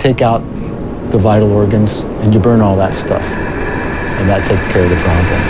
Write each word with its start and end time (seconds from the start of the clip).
take 0.00 0.22
out 0.22 0.38
the 1.10 1.18
vital 1.18 1.52
organs 1.52 2.00
and 2.22 2.32
you 2.32 2.40
burn 2.40 2.62
all 2.62 2.74
that 2.74 2.94
stuff. 2.94 3.22
And 3.22 4.26
that 4.30 4.46
takes 4.46 4.66
care 4.66 4.82
of 4.84 4.88
the 4.88 4.96
problem. 4.96 5.40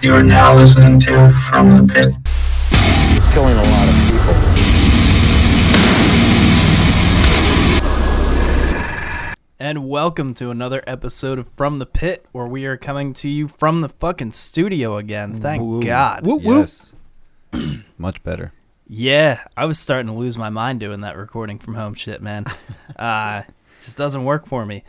You 0.00 0.14
are 0.14 0.22
now 0.22 0.54
listening 0.54 1.00
to 1.00 1.32
From 1.50 1.74
the 1.74 1.92
Pit. 1.92 2.14
It's 3.16 3.34
killing 3.34 3.56
a 3.56 3.64
lot 3.64 3.88
of 3.88 3.94
people. 4.10 4.34
And 9.58 9.88
welcome 9.88 10.34
to 10.34 10.50
another 10.50 10.84
episode 10.86 11.40
of 11.40 11.48
From 11.48 11.80
the 11.80 11.86
Pit, 11.86 12.26
where 12.30 12.46
we 12.46 12.64
are 12.66 12.76
coming 12.76 13.12
to 13.14 13.28
you 13.28 13.48
from 13.48 13.80
the 13.80 13.88
fucking 13.88 14.30
studio 14.30 14.98
again. 14.98 15.40
Thank 15.40 15.64
Woo. 15.64 15.82
God. 15.82 16.24
Yes. 16.24 16.92
Much 17.98 18.22
better. 18.22 18.52
Yeah, 18.88 19.40
I 19.56 19.64
was 19.64 19.78
starting 19.78 20.06
to 20.06 20.12
lose 20.12 20.38
my 20.38 20.50
mind 20.50 20.80
doing 20.80 21.00
that 21.00 21.16
recording 21.16 21.58
from 21.58 21.74
home 21.74 21.94
shit, 21.94 22.22
man. 22.22 22.44
uh, 22.98 23.42
just 23.80 23.98
doesn't 23.98 24.24
work 24.24 24.46
for 24.46 24.64
me. 24.64 24.84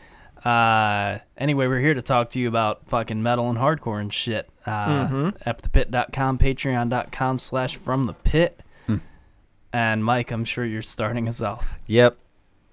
Uh, 0.46 1.18
anyway, 1.38 1.68
we're 1.68 1.80
here 1.80 1.96
to 1.96 2.02
talk 2.02 2.30
to 2.32 2.40
you 2.40 2.48
about 2.48 2.88
fucking 2.88 3.22
metal 3.24 3.50
and 3.50 3.58
hardcore 3.58 4.00
and 4.00 4.14
shit. 4.14 4.50
Uh, 4.66 5.32
fthepit.com, 5.46 6.38
patreon.com 6.38 7.40
slash 7.40 7.76
from 7.78 8.04
the 8.06 8.14
pit. 8.14 8.62
And 9.74 10.04
Mike, 10.04 10.32
I'm 10.32 10.46
sure 10.46 10.66
you're 10.66 10.82
starting 10.82 11.28
us 11.28 11.42
off. 11.42 11.78
Yep. 11.88 12.18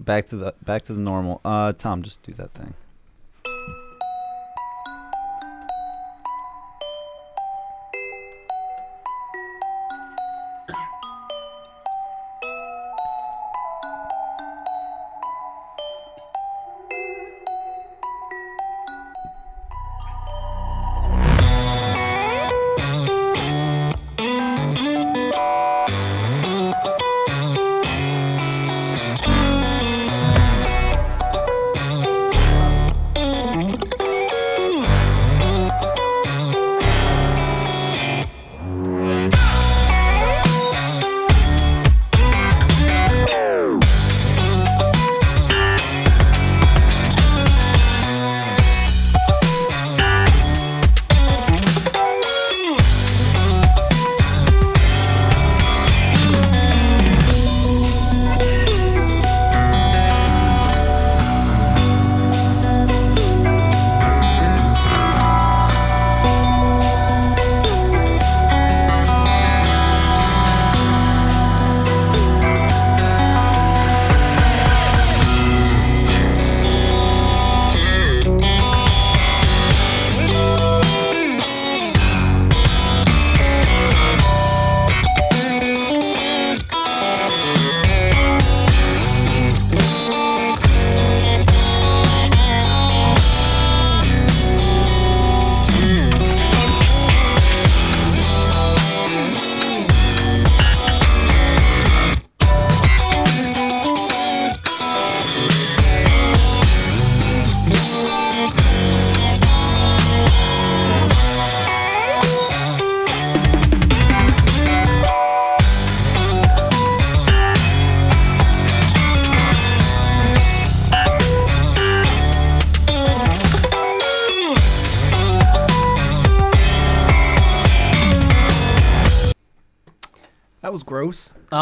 Back 0.00 0.28
to 0.28 0.36
the 0.36 0.54
back 0.64 0.82
to 0.82 0.94
the 0.94 1.00
normal. 1.00 1.40
Uh 1.44 1.72
Tom, 1.72 2.02
just 2.02 2.22
do 2.22 2.32
that 2.34 2.52
thing. 2.52 2.74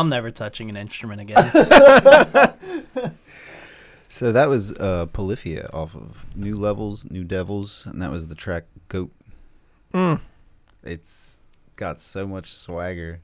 I'm 0.03 0.09
never 0.09 0.33
touching 0.33 0.69
an 0.69 0.77
instrument 0.77 1.21
again. 1.21 3.15
So 4.09 4.31
that 4.31 4.51
was 4.51 4.73
uh 4.73 5.07
Polyphia 5.07 5.71
off 5.73 5.97
of 5.97 6.27
New 6.37 6.55
Levels, 6.55 7.11
New 7.11 7.25
Devils, 7.25 7.87
and 7.87 8.03
that 8.03 8.11
was 8.11 8.29
the 8.29 8.35
track 8.35 8.65
Goat. 8.89 9.11
It's 10.85 11.39
got 11.77 11.99
so 11.99 12.27
much 12.27 12.51
swagger. 12.51 13.21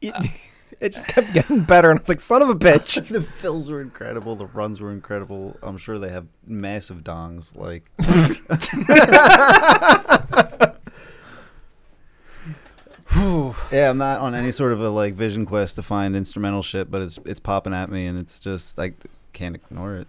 It, 0.00 0.14
it 0.80 0.92
just 0.92 1.08
kept 1.08 1.34
getting 1.34 1.62
better, 1.62 1.90
and 1.90 1.98
it's 1.98 2.08
like, 2.08 2.20
son 2.20 2.40
of 2.40 2.48
a 2.48 2.54
bitch. 2.54 3.04
the 3.08 3.20
fills 3.20 3.68
were 3.68 3.80
incredible, 3.80 4.36
the 4.36 4.46
runs 4.46 4.80
were 4.80 4.92
incredible. 4.92 5.56
I'm 5.60 5.76
sure 5.76 5.98
they 5.98 6.10
have 6.10 6.28
massive 6.46 6.98
dongs 6.98 7.56
like 7.56 7.90
Yeah, 13.14 13.90
I'm 13.90 13.98
not 13.98 14.20
on 14.20 14.34
any 14.34 14.50
sort 14.50 14.72
of 14.72 14.80
a 14.80 14.88
like 14.90 15.14
vision 15.14 15.46
quest 15.46 15.76
to 15.76 15.82
find 15.82 16.14
instrumental 16.16 16.62
shit, 16.62 16.90
but 16.90 17.02
it's 17.02 17.18
it's 17.24 17.40
popping 17.40 17.74
at 17.74 17.90
me 17.90 18.06
and 18.06 18.18
it's 18.18 18.38
just 18.38 18.76
like 18.78 18.94
can't 19.32 19.54
ignore 19.54 19.96
it. 19.96 20.06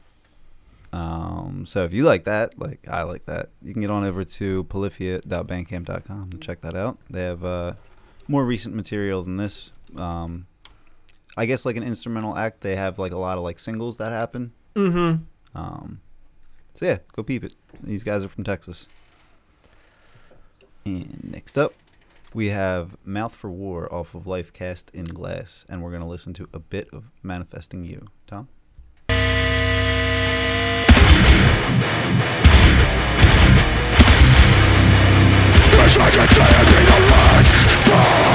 Um, 0.94 1.66
so 1.66 1.84
if 1.86 1.94
you 1.94 2.04
like 2.04 2.26
that, 2.26 2.60
like 2.60 2.80
I 2.88 3.04
like 3.04 3.26
that, 3.26 3.50
you 3.62 3.74
can 3.74 3.82
get 3.82 3.90
on 3.90 4.04
over 4.04 4.24
to 4.24 4.64
polyphia.bandcamp.com 4.66 6.30
and 6.32 6.42
check 6.42 6.62
that 6.62 6.76
out. 6.76 6.98
They 7.10 7.24
have 7.24 7.44
uh, 7.44 7.74
more 8.28 8.46
recent 8.46 8.76
material 8.76 9.24
than 9.24 9.38
this. 9.38 9.72
Um, 9.98 10.46
I 11.36 11.46
guess 11.48 11.66
like 11.66 11.78
an 11.78 11.84
instrumental 11.84 12.38
act, 12.38 12.62
they 12.62 12.76
have 12.76 13.00
like 13.00 13.12
a 13.12 13.18
lot 13.18 13.38
of 13.38 13.44
like 13.44 13.58
singles 13.58 13.98
that 13.98 14.12
happen. 14.12 14.54
mm-hmm. 14.76 15.24
Um, 15.56 16.00
so 16.76 16.86
yeah, 16.86 17.00
go 17.14 17.24
peep 17.24 17.44
it. 17.44 17.56
These 17.82 18.04
guys 18.04 18.24
are 18.24 18.30
from 18.30 18.44
Texas. 18.44 18.88
And 20.86 21.32
next 21.32 21.58
up, 21.58 21.74
we 22.34 22.48
have 22.50 22.98
Mouth 23.06 23.36
for 23.36 23.50
War 23.50 23.94
off 23.94 24.16
of 24.16 24.26
Life 24.26 24.52
Cast 24.54 24.90
in 24.92 25.06
Glass, 25.06 25.66
and 25.70 25.84
we're 25.84 25.92
gonna 25.92 26.08
listen 26.08 26.34
to 26.34 26.50
a 26.54 26.60
bit 26.60 26.90
of 26.92 27.12
Manifesting 27.22 27.84
You. 27.84 28.08
Tom. 28.28 28.48
In 29.10 29.16
my 35.78 35.86
will 35.86 36.66
take 36.66 36.92
on 38.30 38.33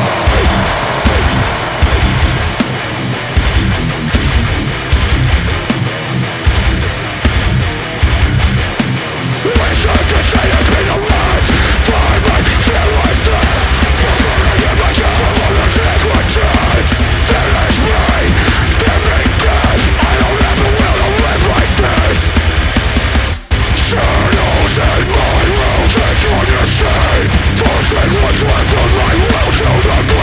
your 26.51 26.67
shape 26.67 27.31
Forcing 27.59 28.13
what's 28.23 28.43
left 28.43 28.75
of 28.75 28.91
my 28.99 29.15
will 29.15 29.51
to 29.59 30.15
yep. 30.15 30.18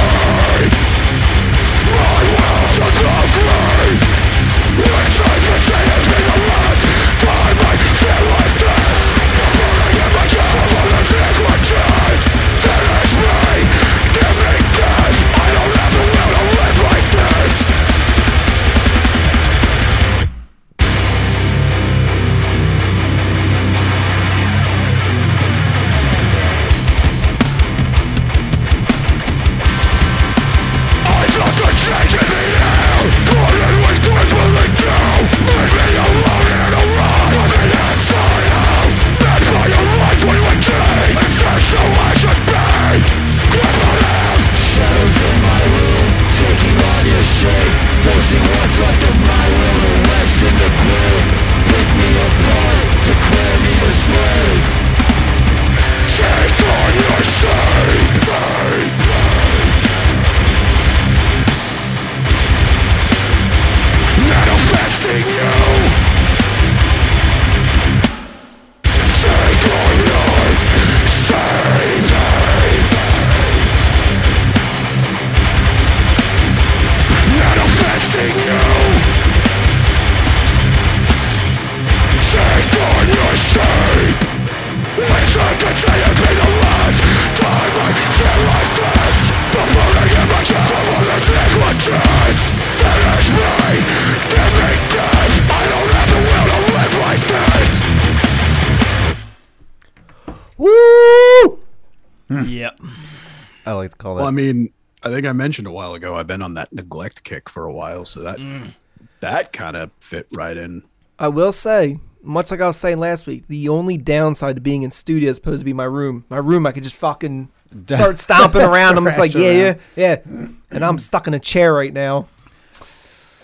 Think 105.15 105.27
I 105.27 105.33
mentioned 105.33 105.67
a 105.67 105.71
while 105.71 105.93
ago 105.93 106.15
I've 106.15 106.27
been 106.27 106.41
on 106.41 106.53
that 106.55 106.71
neglect 106.73 107.23
kick 107.23 107.49
for 107.49 107.65
a 107.65 107.73
while, 107.73 108.05
so 108.05 108.21
that 108.21 108.37
mm. 108.37 108.73
that 109.21 109.53
kind 109.53 109.77
of 109.77 109.91
fit 109.99 110.27
right 110.35 110.55
in. 110.55 110.83
I 111.17 111.29
will 111.29 111.51
say, 111.51 111.99
much 112.21 112.51
like 112.51 112.59
I 112.59 112.67
was 112.67 112.77
saying 112.77 112.97
last 112.97 113.25
week, 113.25 113.47
the 113.47 113.69
only 113.69 113.97
downside 113.97 114.55
to 114.55 114.61
being 114.61 114.83
in 114.83 114.91
studio 114.91 115.29
is 115.29 115.37
supposed 115.37 115.61
to 115.61 115.65
be 115.65 115.73
my 115.73 115.85
room. 115.85 116.25
My 116.29 116.37
room, 116.37 116.65
I 116.65 116.73
could 116.73 116.83
just 116.83 116.97
fucking 116.97 117.49
start 117.87 118.19
stomping 118.19 118.61
around. 118.61 118.97
I'm 118.97 119.05
just 119.05 119.19
like, 119.19 119.31
Thrash 119.31 119.43
yeah, 119.43 119.77
yeah, 119.95 120.19
yeah. 120.25 120.47
And 120.71 120.83
I'm 120.83 120.99
stuck 120.99 121.27
in 121.27 121.33
a 121.33 121.39
chair 121.39 121.73
right 121.73 121.93
now. 121.93 122.27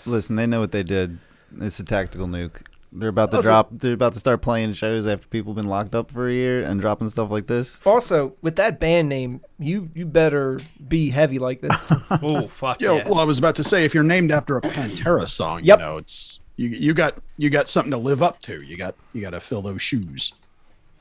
Listen, 0.04 0.36
they 0.36 0.46
know 0.46 0.60
what 0.60 0.72
they 0.72 0.82
did. 0.82 1.18
It's 1.60 1.78
a 1.80 1.84
tactical 1.84 2.26
nuke. 2.26 2.60
They're 2.94 3.08
about 3.08 3.30
to 3.30 3.38
Also- 3.38 3.48
drop. 3.48 3.68
They're 3.72 3.94
about 3.94 4.12
to 4.14 4.18
start 4.20 4.42
playing 4.42 4.74
shows 4.74 5.06
after 5.06 5.26
people 5.28 5.54
been 5.54 5.66
locked 5.66 5.94
up 5.94 6.10
for 6.10 6.28
a 6.28 6.32
year 6.32 6.62
and 6.62 6.78
dropping 6.80 7.08
stuff 7.08 7.30
like 7.30 7.46
this. 7.46 7.80
Also, 7.86 8.34
with 8.42 8.56
that 8.56 8.78
band 8.80 9.08
name, 9.08 9.40
you 9.58 9.88
you 9.94 10.04
better 10.04 10.60
be 10.88 11.08
heavy 11.10 11.38
like 11.38 11.62
this. 11.62 11.90
Oh 12.10 12.46
fuck 12.48 12.82
Yeah, 12.82 12.92
yeah. 12.96 13.08
well, 13.08 13.18
I 13.18 13.24
was 13.24 13.38
about 13.38 13.54
to 13.56 13.64
say 13.64 13.84
if 13.86 13.94
you're 13.94 14.02
named 14.04 14.30
after 14.30 14.56
a 14.58 14.60
Pantera 14.60 15.26
song, 15.26 15.64
Yep. 15.64 15.78
you 15.78 15.84
know, 15.84 15.96
it's 15.96 16.40
you 16.56 16.68
you 16.68 16.92
got 16.92 17.16
you 17.38 17.48
got 17.48 17.68
something 17.70 17.90
to 17.92 17.96
live 17.96 18.22
up 18.22 18.42
to. 18.42 18.60
You 18.62 18.76
got 18.76 18.94
you 19.14 19.22
got 19.22 19.30
to 19.30 19.40
fill 19.40 19.62
those 19.62 19.80
shoes. 19.80 20.34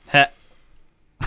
Heh. 0.07 0.27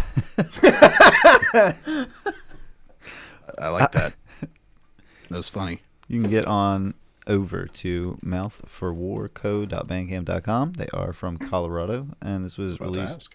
I 3.58 3.69
like 3.69 3.93
that. 3.93 4.14
That 4.40 5.37
was 5.37 5.49
funny. 5.49 5.81
You 6.08 6.20
can 6.22 6.31
get 6.31 6.46
on 6.46 6.94
over 7.26 7.67
to 7.67 8.19
mouthforwarco.bandcamp.com. 8.25 10.73
They 10.73 10.88
are 10.93 11.12
from 11.12 11.37
Colorado, 11.38 12.09
and 12.21 12.44
this 12.44 12.59
was 12.59 12.81
released. 12.81 13.29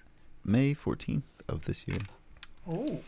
May 0.46 0.74
14th 0.74 1.24
of 1.48 1.66
this 1.66 1.88
year. 1.88 2.00
Oh, 2.68 3.00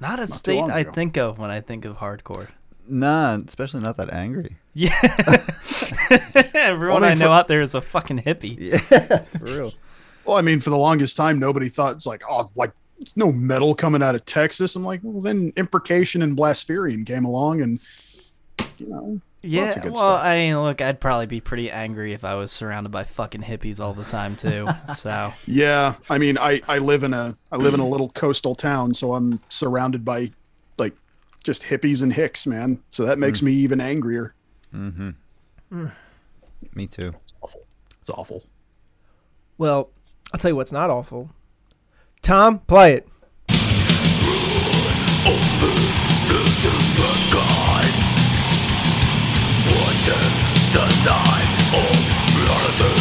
not 0.00 0.20
a 0.20 0.26
too 0.26 0.32
state 0.32 0.60
I 0.60 0.80
ago. 0.80 0.92
think 0.92 1.16
of 1.16 1.38
when 1.38 1.50
I 1.50 1.60
think 1.60 1.84
of 1.84 1.98
hardcore. 1.98 2.48
Nah, 2.86 3.38
especially 3.46 3.80
not 3.80 3.96
that 3.96 4.12
angry. 4.12 4.56
Yeah. 4.78 4.92
Everyone 6.54 7.00
Well, 7.02 7.10
I 7.10 7.12
I 7.12 7.14
know 7.14 7.26
for- 7.26 7.32
out 7.32 7.48
there 7.48 7.62
is 7.62 7.74
a 7.74 7.80
fucking 7.80 8.20
hippie. 8.22 8.56
Yeah, 8.60 8.78
For 9.38 9.44
real. 9.44 9.72
Well, 10.24 10.36
I 10.36 10.40
mean, 10.42 10.60
for 10.60 10.70
the 10.70 10.76
longest 10.76 11.16
time, 11.16 11.40
nobody 11.40 11.68
thought 11.68 11.94
it's 11.94 12.06
like, 12.06 12.22
oh, 12.30 12.48
like 12.54 12.70
no 13.16 13.32
metal 13.32 13.74
coming 13.74 14.04
out 14.04 14.14
of 14.14 14.24
Texas. 14.24 14.76
I'm 14.76 14.84
like, 14.84 15.00
well, 15.02 15.20
then 15.20 15.52
imprecation 15.56 16.22
and 16.22 16.36
blaspherian 16.36 17.04
came 17.04 17.24
along, 17.24 17.60
and 17.62 17.80
you 18.78 18.86
know, 18.86 19.20
Yeah, 19.48 19.62
Lots 19.64 19.76
good 19.76 19.84
well, 19.92 19.96
stuff. 19.96 20.24
I 20.24 20.36
mean, 20.36 20.60
look, 20.62 20.82
I'd 20.82 21.00
probably 21.00 21.24
be 21.24 21.40
pretty 21.40 21.70
angry 21.70 22.12
if 22.12 22.22
I 22.22 22.34
was 22.34 22.52
surrounded 22.52 22.90
by 22.90 23.04
fucking 23.04 23.40
hippies 23.42 23.80
all 23.80 23.94
the 23.94 24.04
time 24.04 24.36
too. 24.36 24.68
so 24.94 25.32
yeah. 25.46 25.94
I 26.10 26.18
mean, 26.18 26.36
I 26.36 26.60
I 26.68 26.78
live 26.78 27.02
in 27.02 27.14
a 27.14 27.34
I 27.50 27.56
live 27.56 27.72
in 27.72 27.80
a 27.80 27.88
little 27.88 28.10
coastal 28.10 28.54
town, 28.54 28.92
so 28.92 29.14
I'm 29.14 29.40
surrounded 29.48 30.04
by 30.04 30.30
like 30.76 30.94
just 31.44 31.62
hippies 31.62 32.02
and 32.02 32.12
hicks, 32.12 32.46
man. 32.46 32.82
So 32.90 33.06
that 33.06 33.18
makes 33.18 33.40
me 33.40 33.52
even 33.52 33.80
angrier. 33.80 34.34
Mm-hmm. 34.74 35.86
Me 36.74 36.86
too. 36.86 37.14
It's 37.22 37.32
awful. 37.40 37.66
It's 38.02 38.10
awful. 38.10 38.44
well, 39.56 39.88
I'll 40.32 40.38
tell 40.38 40.50
you 40.50 40.56
what's 40.56 40.72
not 40.72 40.90
awful. 40.90 41.30
Tom, 42.20 42.58
play 42.60 42.94
it. 42.94 43.08
Stand 50.08 50.48
the 50.72 50.84
night 51.04 51.50
of 51.76 51.96
reality 52.32 52.96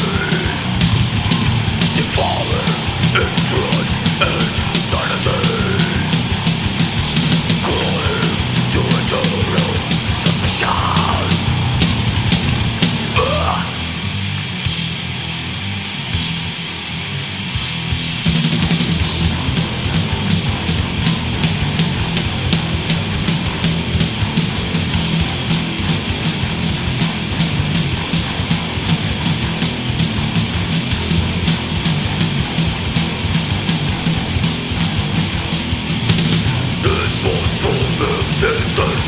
Devour, 1.95 2.59
influence, 3.15 3.95
and 4.21 4.56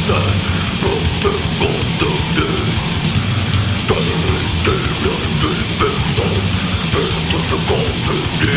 Stay 0.10 0.26
still 4.50 4.74
and 5.06 5.36
deep 5.40 5.78
the 7.50 7.58
conflict 7.70 8.49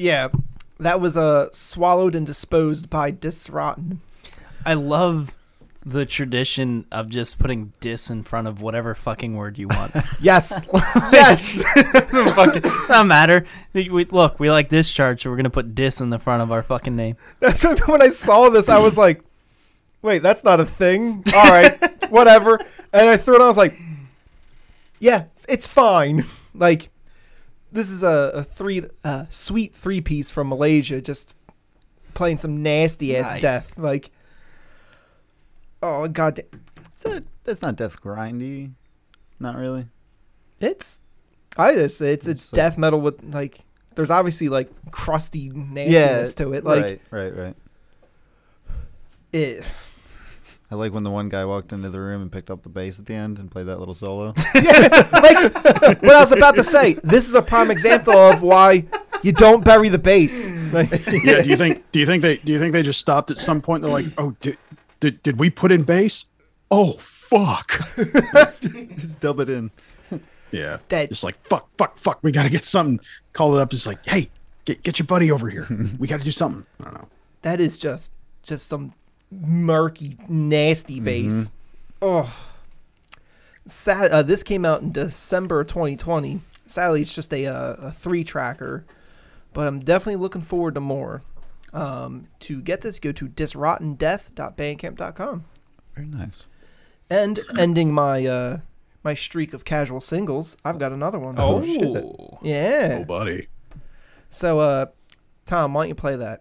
Yeah, 0.00 0.28
that 0.78 0.98
was 0.98 1.18
uh, 1.18 1.48
swallowed 1.52 2.14
and 2.14 2.24
disposed 2.26 2.88
by 2.88 3.10
Disrotten. 3.12 3.98
I 4.64 4.72
love 4.72 5.34
the 5.84 6.06
tradition 6.06 6.86
of 6.90 7.08
just 7.10 7.38
putting 7.38 7.72
dis 7.80 8.08
in 8.10 8.22
front 8.22 8.46
of 8.46 8.62
whatever 8.62 8.94
fucking 8.94 9.36
word 9.36 9.58
you 9.58 9.68
want. 9.68 9.92
Yes, 10.22 10.62
yes. 11.12 11.62
doesn't 11.74 12.34
fucking 12.34 12.62
doesn't 12.62 13.08
matter. 13.08 13.44
We, 13.74 13.90
we- 13.90 14.04
look, 14.06 14.40
we 14.40 14.50
like 14.50 14.70
discharge, 14.70 15.22
so 15.22 15.30
we're 15.30 15.36
gonna 15.36 15.50
put 15.50 15.74
dis 15.74 16.00
in 16.00 16.08
the 16.08 16.18
front 16.18 16.42
of 16.42 16.50
our 16.50 16.62
fucking 16.62 16.96
name. 16.96 17.16
That's 17.40 17.62
what, 17.64 17.86
when 17.86 18.00
I 18.00 18.08
saw 18.08 18.48
this, 18.48 18.68
I 18.70 18.78
was 18.78 18.96
like, 18.96 19.22
"Wait, 20.02 20.20
that's 20.22 20.44
not 20.44 20.60
a 20.60 20.66
thing." 20.66 21.24
All 21.34 21.44
right, 21.50 21.78
whatever. 22.10 22.58
And 22.92 23.08
I 23.08 23.16
threw 23.18 23.34
it. 23.34 23.40
on, 23.40 23.44
I 23.44 23.48
was 23.48 23.56
like, 23.58 23.78
"Yeah, 24.98 25.24
it's 25.48 25.66
fine." 25.66 26.24
Like, 26.54 26.88
this 27.72 27.90
is 27.90 28.02
a, 28.02 28.32
a 28.34 28.42
three, 28.44 28.84
uh, 29.04 29.26
sweet 29.28 29.74
three 29.74 30.00
piece 30.00 30.30
from 30.30 30.48
Malaysia, 30.48 31.00
just 31.00 31.34
playing 32.14 32.38
some 32.38 32.62
nasty 32.62 33.16
ass 33.16 33.30
Nice. 33.30 33.42
death. 33.42 33.78
Like, 33.78 34.10
oh 35.82 36.08
god, 36.08 36.36
da- 36.36 36.44
that, 37.04 37.26
that's 37.44 37.62
not 37.62 37.76
death 37.76 38.00
grindy. 38.02 38.72
Not 39.38 39.56
really. 39.56 39.86
it's 40.60 41.00
I 41.56 41.74
just 41.74 42.00
it's 42.00 42.26
it's 42.26 42.50
death 42.50 42.76
metal 42.78 43.00
with 43.00 43.22
like. 43.24 43.60
There's 43.96 44.10
obviously 44.10 44.48
like 44.48 44.70
crusty 44.92 45.50
nastiness 45.50 46.34
to 46.34 46.52
it. 46.52 46.64
Like, 46.64 47.00
right, 47.10 47.34
right, 47.34 47.36
right. 47.36 47.56
it, 49.32 49.64
I 50.70 50.76
like 50.76 50.92
when 50.94 51.02
the 51.02 51.10
one 51.10 51.28
guy 51.28 51.44
walked 51.44 51.72
into 51.72 51.90
the 51.90 52.00
room 52.00 52.22
and 52.22 52.30
picked 52.30 52.50
up 52.50 52.62
the 52.62 52.68
bass 52.68 52.98
at 53.00 53.06
the 53.06 53.14
end 53.14 53.38
and 53.38 53.50
played 53.50 53.66
that 53.66 53.78
little 53.80 53.94
solo. 53.94 54.34
yeah, 54.54 55.08
like 55.12 56.00
what 56.02 56.14
I 56.14 56.20
was 56.20 56.30
about 56.32 56.54
to 56.56 56.64
say. 56.64 56.94
This 57.02 57.26
is 57.26 57.34
a 57.34 57.42
prime 57.42 57.70
example 57.72 58.16
of 58.16 58.40
why 58.42 58.84
you 59.22 59.32
don't 59.32 59.64
bury 59.64 59.88
the 59.88 59.98
bass. 59.98 60.52
Like, 60.72 60.90
yeah. 61.24 61.42
Do 61.42 61.50
you 61.50 61.56
think? 61.56 61.90
Do 61.90 61.98
you 61.98 62.06
think 62.06 62.22
they? 62.22 62.36
Do 62.36 62.52
you 62.52 62.58
think 62.60 62.72
they 62.72 62.82
just 62.84 63.00
stopped 63.00 63.30
at 63.32 63.38
some 63.38 63.60
point? 63.60 63.82
They're 63.82 63.90
like, 63.90 64.06
oh, 64.16 64.36
did 64.40 64.58
did, 65.00 65.22
did 65.24 65.40
we 65.40 65.50
put 65.50 65.72
in 65.72 65.82
bass? 65.82 66.26
Oh 66.70 66.92
fuck. 66.92 67.72
Just 68.60 69.20
dub 69.20 69.40
it 69.40 69.48
in. 69.50 69.72
Yeah. 70.52 70.76
That- 70.88 71.08
Just 71.08 71.24
like 71.24 71.42
fuck, 71.44 71.68
fuck, 71.76 71.98
fuck. 71.98 72.20
We 72.22 72.30
got 72.30 72.44
to 72.44 72.48
get 72.50 72.64
something. 72.64 73.00
Call 73.32 73.56
it 73.58 73.60
up. 73.60 73.70
Just 73.70 73.86
like, 73.88 74.06
hey, 74.06 74.30
get 74.66 74.82
get 74.84 74.98
your 75.00 75.06
buddy 75.06 75.32
over 75.32 75.48
here. 75.48 75.66
we 75.98 76.06
got 76.06 76.18
to 76.20 76.24
do 76.24 76.30
something. 76.30 76.64
I 76.80 76.84
don't 76.84 76.94
know. 76.94 77.08
that 77.42 77.60
is 77.60 77.76
just 77.78 78.12
just 78.44 78.68
some 78.68 78.92
murky, 79.30 80.16
nasty 80.28 81.00
bass. 81.00 81.50
Oh. 82.02 82.34
Sad, 83.66 84.10
uh, 84.10 84.22
this 84.22 84.42
came 84.42 84.64
out 84.64 84.82
in 84.82 84.92
December 84.92 85.64
2020. 85.64 86.40
Sadly, 86.66 87.02
it's 87.02 87.14
just 87.14 87.32
a, 87.32 87.46
uh, 87.46 87.74
a 87.74 87.92
three 87.92 88.24
tracker, 88.24 88.84
but 89.52 89.66
I'm 89.66 89.80
definitely 89.80 90.20
looking 90.20 90.42
forward 90.42 90.74
to 90.74 90.80
more. 90.80 91.22
Um, 91.72 92.26
to 92.40 92.60
get 92.60 92.80
this, 92.80 92.98
go 92.98 93.12
to 93.12 93.28
disrottendeath.bandcamp.com. 93.28 95.44
Very 95.94 96.06
nice. 96.06 96.46
And 97.08 97.40
ending 97.58 97.92
my 97.92 98.26
uh, 98.26 98.58
my 99.02 99.14
streak 99.14 99.52
of 99.52 99.64
casual 99.64 100.00
singles, 100.00 100.56
I've 100.64 100.78
got 100.78 100.92
another 100.92 101.18
one. 101.18 101.34
Oh, 101.38 102.38
yeah. 102.42 102.98
Oh, 103.00 103.04
buddy. 103.04 103.48
So, 104.28 104.60
uh, 104.60 104.86
Tom, 105.46 105.74
why 105.74 105.82
don't 105.82 105.88
you 105.88 105.94
play 105.94 106.16
that? 106.16 106.40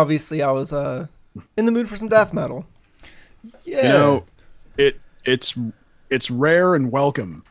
Obviously, 0.00 0.42
I 0.42 0.50
was 0.50 0.72
uh, 0.72 1.06
in 1.58 1.66
the 1.66 1.72
mood 1.72 1.86
for 1.86 1.96
some 1.96 2.08
death 2.08 2.32
metal. 2.32 2.64
Yeah. 3.64 3.76
You 3.82 3.88
know, 3.88 4.26
it 4.78 4.98
it's 5.26 5.54
it's 6.08 6.30
rare 6.30 6.74
and 6.74 6.90
welcome 6.90 7.44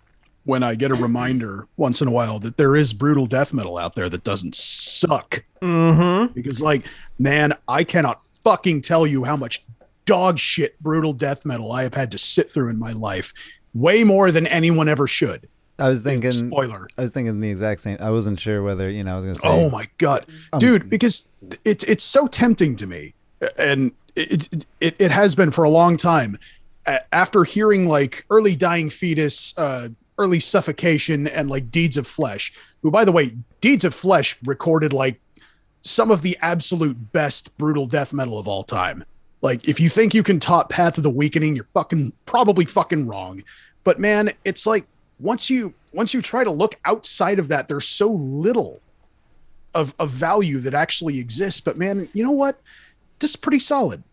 when 0.45 0.63
I 0.63 0.73
get 0.73 0.89
a 0.89 0.95
reminder 0.95 1.67
once 1.77 2.01
in 2.01 2.07
a 2.07 2.11
while 2.11 2.39
that 2.39 2.57
there 2.57 2.75
is 2.75 2.91
brutal 2.91 3.27
death 3.27 3.53
metal 3.53 3.77
out 3.77 3.93
there 3.93 4.09
that 4.09 4.23
doesn't 4.23 4.55
suck. 4.55 5.43
Mm-hmm. 5.61 6.33
Because 6.33 6.59
like, 6.59 6.87
man, 7.19 7.53
I 7.67 7.83
cannot 7.83 8.23
fucking 8.43 8.81
tell 8.81 9.05
you 9.05 9.23
how 9.23 9.35
much 9.35 9.63
dog 10.05 10.39
shit 10.39 10.81
brutal 10.81 11.13
death 11.13 11.45
metal 11.45 11.71
I 11.71 11.83
have 11.83 11.93
had 11.93 12.09
to 12.11 12.17
sit 12.17 12.49
through 12.49 12.69
in 12.69 12.79
my 12.79 12.93
life. 12.93 13.31
Way 13.75 14.03
more 14.03 14.31
than 14.31 14.47
anyone 14.47 14.89
ever 14.89 15.05
should. 15.05 15.47
I 15.79 15.89
was 15.89 16.03
thinking. 16.03 16.31
Spoiler. 16.31 16.87
I 16.97 17.01
was 17.03 17.11
thinking 17.11 17.39
the 17.39 17.49
exact 17.49 17.81
same. 17.81 17.97
I 17.99 18.11
wasn't 18.11 18.39
sure 18.39 18.61
whether 18.63 18.89
you 18.89 19.03
know. 19.03 19.13
I 19.13 19.15
was 19.15 19.25
gonna 19.25 19.35
say. 19.35 19.47
Oh 19.47 19.69
my 19.69 19.87
god, 19.97 20.25
dude! 20.57 20.89
Because 20.89 21.27
it's 21.65 21.83
it's 21.85 22.03
so 22.03 22.27
tempting 22.27 22.75
to 22.77 22.87
me, 22.87 23.13
and 23.57 23.91
it, 24.15 24.65
it 24.79 24.95
it 24.99 25.11
has 25.11 25.35
been 25.35 25.51
for 25.51 25.63
a 25.63 25.69
long 25.69 25.97
time. 25.97 26.37
After 27.11 27.43
hearing 27.43 27.87
like 27.87 28.25
early 28.29 28.55
dying 28.55 28.89
fetus, 28.89 29.57
uh, 29.57 29.89
early 30.17 30.39
suffocation, 30.39 31.27
and 31.27 31.49
like 31.49 31.69
deeds 31.69 31.97
of 31.97 32.07
flesh, 32.07 32.53
who 32.81 32.91
by 32.91 33.05
the 33.05 33.11
way, 33.11 33.31
deeds 33.61 33.85
of 33.85 33.93
flesh 33.93 34.37
recorded 34.45 34.93
like 34.93 35.19
some 35.81 36.11
of 36.11 36.21
the 36.21 36.37
absolute 36.41 37.11
best 37.13 37.55
brutal 37.57 37.85
death 37.85 38.13
metal 38.13 38.37
of 38.37 38.47
all 38.47 38.63
time. 38.63 39.03
Like 39.41 39.67
if 39.67 39.79
you 39.79 39.89
think 39.89 40.13
you 40.13 40.23
can 40.23 40.39
top 40.39 40.69
Path 40.69 40.97
of 40.97 41.03
the 41.03 41.09
Weakening, 41.09 41.55
you're 41.55 41.67
fucking 41.73 42.11
probably 42.25 42.65
fucking 42.65 43.07
wrong. 43.07 43.43
But 43.83 43.99
man, 43.99 44.31
it's 44.43 44.67
like 44.67 44.85
once 45.19 45.49
you 45.49 45.73
once 45.91 46.13
you 46.13 46.21
try 46.21 46.43
to 46.43 46.51
look 46.51 46.79
outside 46.85 47.39
of 47.39 47.47
that, 47.49 47.67
there's 47.67 47.87
so 47.87 48.11
little 48.11 48.81
of 49.73 49.93
of 49.99 50.09
value 50.09 50.59
that 50.59 50.73
actually 50.73 51.19
exists. 51.19 51.61
But 51.61 51.77
man, 51.77 52.07
you 52.13 52.23
know 52.23 52.31
what? 52.31 52.59
This 53.19 53.31
is 53.31 53.35
pretty 53.35 53.59
solid. 53.59 54.03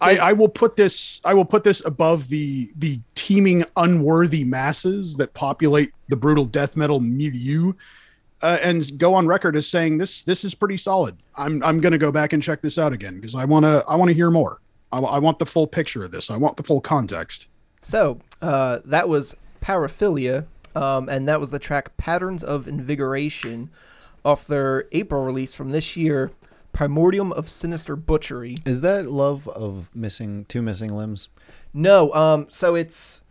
I, 0.00 0.16
I 0.18 0.32
will 0.32 0.48
put 0.48 0.76
this 0.76 1.20
I 1.24 1.34
will 1.34 1.44
put 1.44 1.64
this 1.64 1.84
above 1.84 2.28
the 2.28 2.70
the 2.76 3.00
teeming 3.14 3.64
unworthy 3.76 4.44
masses 4.44 5.16
that 5.16 5.32
populate 5.34 5.92
the 6.08 6.16
brutal 6.16 6.44
death 6.44 6.76
metal 6.76 7.00
milieu. 7.00 7.72
Uh, 8.42 8.58
and 8.60 8.98
go 8.98 9.14
on 9.14 9.26
record 9.26 9.56
as 9.56 9.66
saying 9.66 9.96
this 9.96 10.22
this 10.24 10.44
is 10.44 10.54
pretty 10.54 10.76
solid. 10.76 11.16
I'm 11.36 11.62
I'm 11.62 11.80
gonna 11.80 11.98
go 11.98 12.12
back 12.12 12.32
and 12.32 12.42
check 12.42 12.60
this 12.60 12.78
out 12.78 12.92
again 12.92 13.16
because 13.16 13.34
I 13.34 13.44
wanna 13.44 13.82
I 13.88 13.96
wanna 13.96 14.12
hear 14.12 14.30
more. 14.30 14.60
I, 14.92 14.98
I 14.98 15.18
want 15.18 15.38
the 15.38 15.46
full 15.46 15.66
picture 15.66 16.04
of 16.04 16.10
this. 16.10 16.30
I 16.30 16.36
want 16.36 16.56
the 16.56 16.62
full 16.62 16.80
context. 16.80 17.48
So 17.80 18.20
uh, 18.42 18.80
that 18.86 19.08
was 19.08 19.36
Paraphilia, 19.64 20.46
um, 20.74 21.08
and 21.08 21.26
that 21.26 21.40
was 21.40 21.50
the 21.50 21.58
track 21.58 21.96
Patterns 21.96 22.44
of 22.44 22.68
Invigoration 22.68 23.70
off 24.24 24.46
their 24.46 24.86
April 24.92 25.24
release 25.24 25.54
from 25.54 25.70
this 25.70 25.96
year, 25.96 26.32
Primordium 26.74 27.32
of 27.32 27.48
Sinister 27.48 27.96
Butchery. 27.96 28.56
Is 28.66 28.82
that 28.82 29.10
love 29.10 29.48
of 29.48 29.94
missing 29.94 30.44
two 30.46 30.60
missing 30.60 30.94
limbs? 30.94 31.28
No, 31.72 32.12
um, 32.12 32.46
so 32.48 32.74
it's 32.74 33.22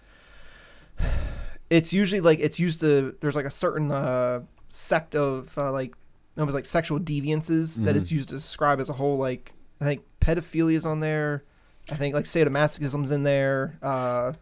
it's 1.70 1.94
usually 1.94 2.22
like 2.22 2.40
it's 2.40 2.60
used 2.60 2.80
to 2.82 3.16
there's 3.20 3.36
like 3.36 3.46
a 3.46 3.52
certain 3.52 3.92
uh 3.92 4.42
sect 4.70 5.16
of 5.16 5.56
uh, 5.58 5.72
like 5.72 5.94
it 6.36 6.44
was 6.44 6.56
like 6.56 6.66
sexual 6.66 7.00
deviances 7.00 7.84
that 7.84 7.96
it's 7.96 8.12
used 8.12 8.30
to 8.30 8.36
describe 8.36 8.80
as 8.80 8.90
a 8.90 8.94
whole 8.94 9.18
like 9.18 9.54
I 9.80 9.86
think 9.86 10.02
pedophilia 10.20 10.74
is 10.76 10.86
on 10.86 11.00
there. 11.00 11.44
I 11.92 11.96
think 11.96 12.16
like 12.16 12.26
sadomasochism's 12.26 13.12
in 13.12 13.24
there. 13.24 13.78
Uh 13.84 14.34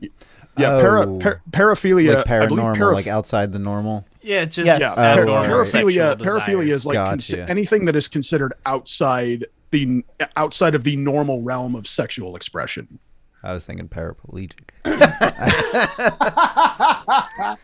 Yeah, 0.58 0.81
para, 0.81 1.01
Oh. 1.08 1.20
par- 1.20 1.41
paraphilia. 1.51 2.15
Like 2.15 2.29
I 2.29 2.46
believe 2.46 2.63
paraph- 2.63 2.93
like 2.93 3.08
outside 3.08 3.51
the 3.51 3.60
normal. 3.60 4.05
Yeah, 4.22 4.46
just 4.46 4.65
Yes. 4.65 4.79
yeah, 4.81 4.91
Oh, 4.91 4.96
par- 4.96 5.20
abnormal 5.22 5.34
alright. 5.51 5.67
sexual 5.67 5.91
paraphilia. 5.91 6.17
Paraphilia 6.20 6.70
is 6.72 6.86
like 6.86 6.98
consi- 6.98 7.38
Gotcha. 7.38 7.50
anything 7.50 7.86
that 7.86 7.96
is 7.96 8.08
considered 8.08 8.53
outside 8.65 9.46
the 9.72 10.03
outside 10.36 10.75
of 10.75 10.84
the 10.84 10.98
normal 10.98 11.41
realm 11.41 11.75
of 11.75 11.88
sexual 11.88 12.36
expression. 12.36 13.00
I 13.43 13.53
was 13.53 13.65
thinking 13.65 13.88
paraplegic. 13.88 14.70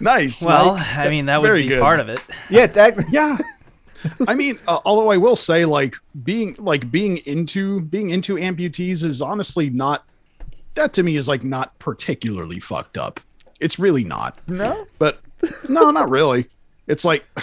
Nice. 0.00 0.42
Well, 0.44 0.74
Mike. 0.76 0.96
I 0.96 1.08
mean, 1.08 1.26
that 1.26 1.40
would 1.40 1.46
Very 1.48 1.62
be 1.62 1.68
good. 1.68 1.80
part 1.80 2.00
of 2.00 2.08
it. 2.08 2.20
Yeah, 2.50 2.66
that, 2.66 2.96
yeah 3.10 3.36
i 4.26 4.32
mean 4.34 4.58
uh, 4.66 4.78
although 4.86 5.10
i 5.10 5.18
will 5.18 5.36
say 5.36 5.66
like 5.66 5.94
being 6.24 6.56
like 6.58 6.90
being 6.90 7.18
into 7.26 7.82
being 7.82 8.08
into 8.08 8.36
amputees 8.36 9.04
is 9.04 9.20
honestly 9.20 9.68
not 9.68 10.06
that 10.74 10.92
to 10.94 11.02
me 11.02 11.16
is 11.16 11.28
like 11.28 11.44
not 11.44 11.78
particularly 11.78 12.60
fucked 12.60 12.98
up. 12.98 13.20
It's 13.60 13.78
really 13.78 14.04
not. 14.04 14.38
No. 14.48 14.86
but 14.98 15.20
no 15.68 15.90
not 15.90 16.10
really. 16.10 16.46
It's 16.86 17.04
like 17.04 17.24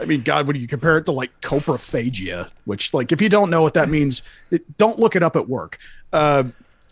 i 0.00 0.04
mean 0.04 0.20
god 0.22 0.48
when 0.48 0.56
you 0.56 0.66
compare 0.66 0.98
it 0.98 1.06
to 1.06 1.12
like 1.12 1.30
coprophagia 1.42 2.50
which 2.64 2.92
like 2.92 3.12
if 3.12 3.22
you 3.22 3.28
don't 3.28 3.50
know 3.50 3.62
what 3.62 3.72
that 3.74 3.88
means 3.88 4.24
it, 4.50 4.76
don't 4.76 4.98
look 4.98 5.14
it 5.16 5.22
up 5.22 5.36
at 5.36 5.48
work. 5.48 5.78
Uh, 6.12 6.44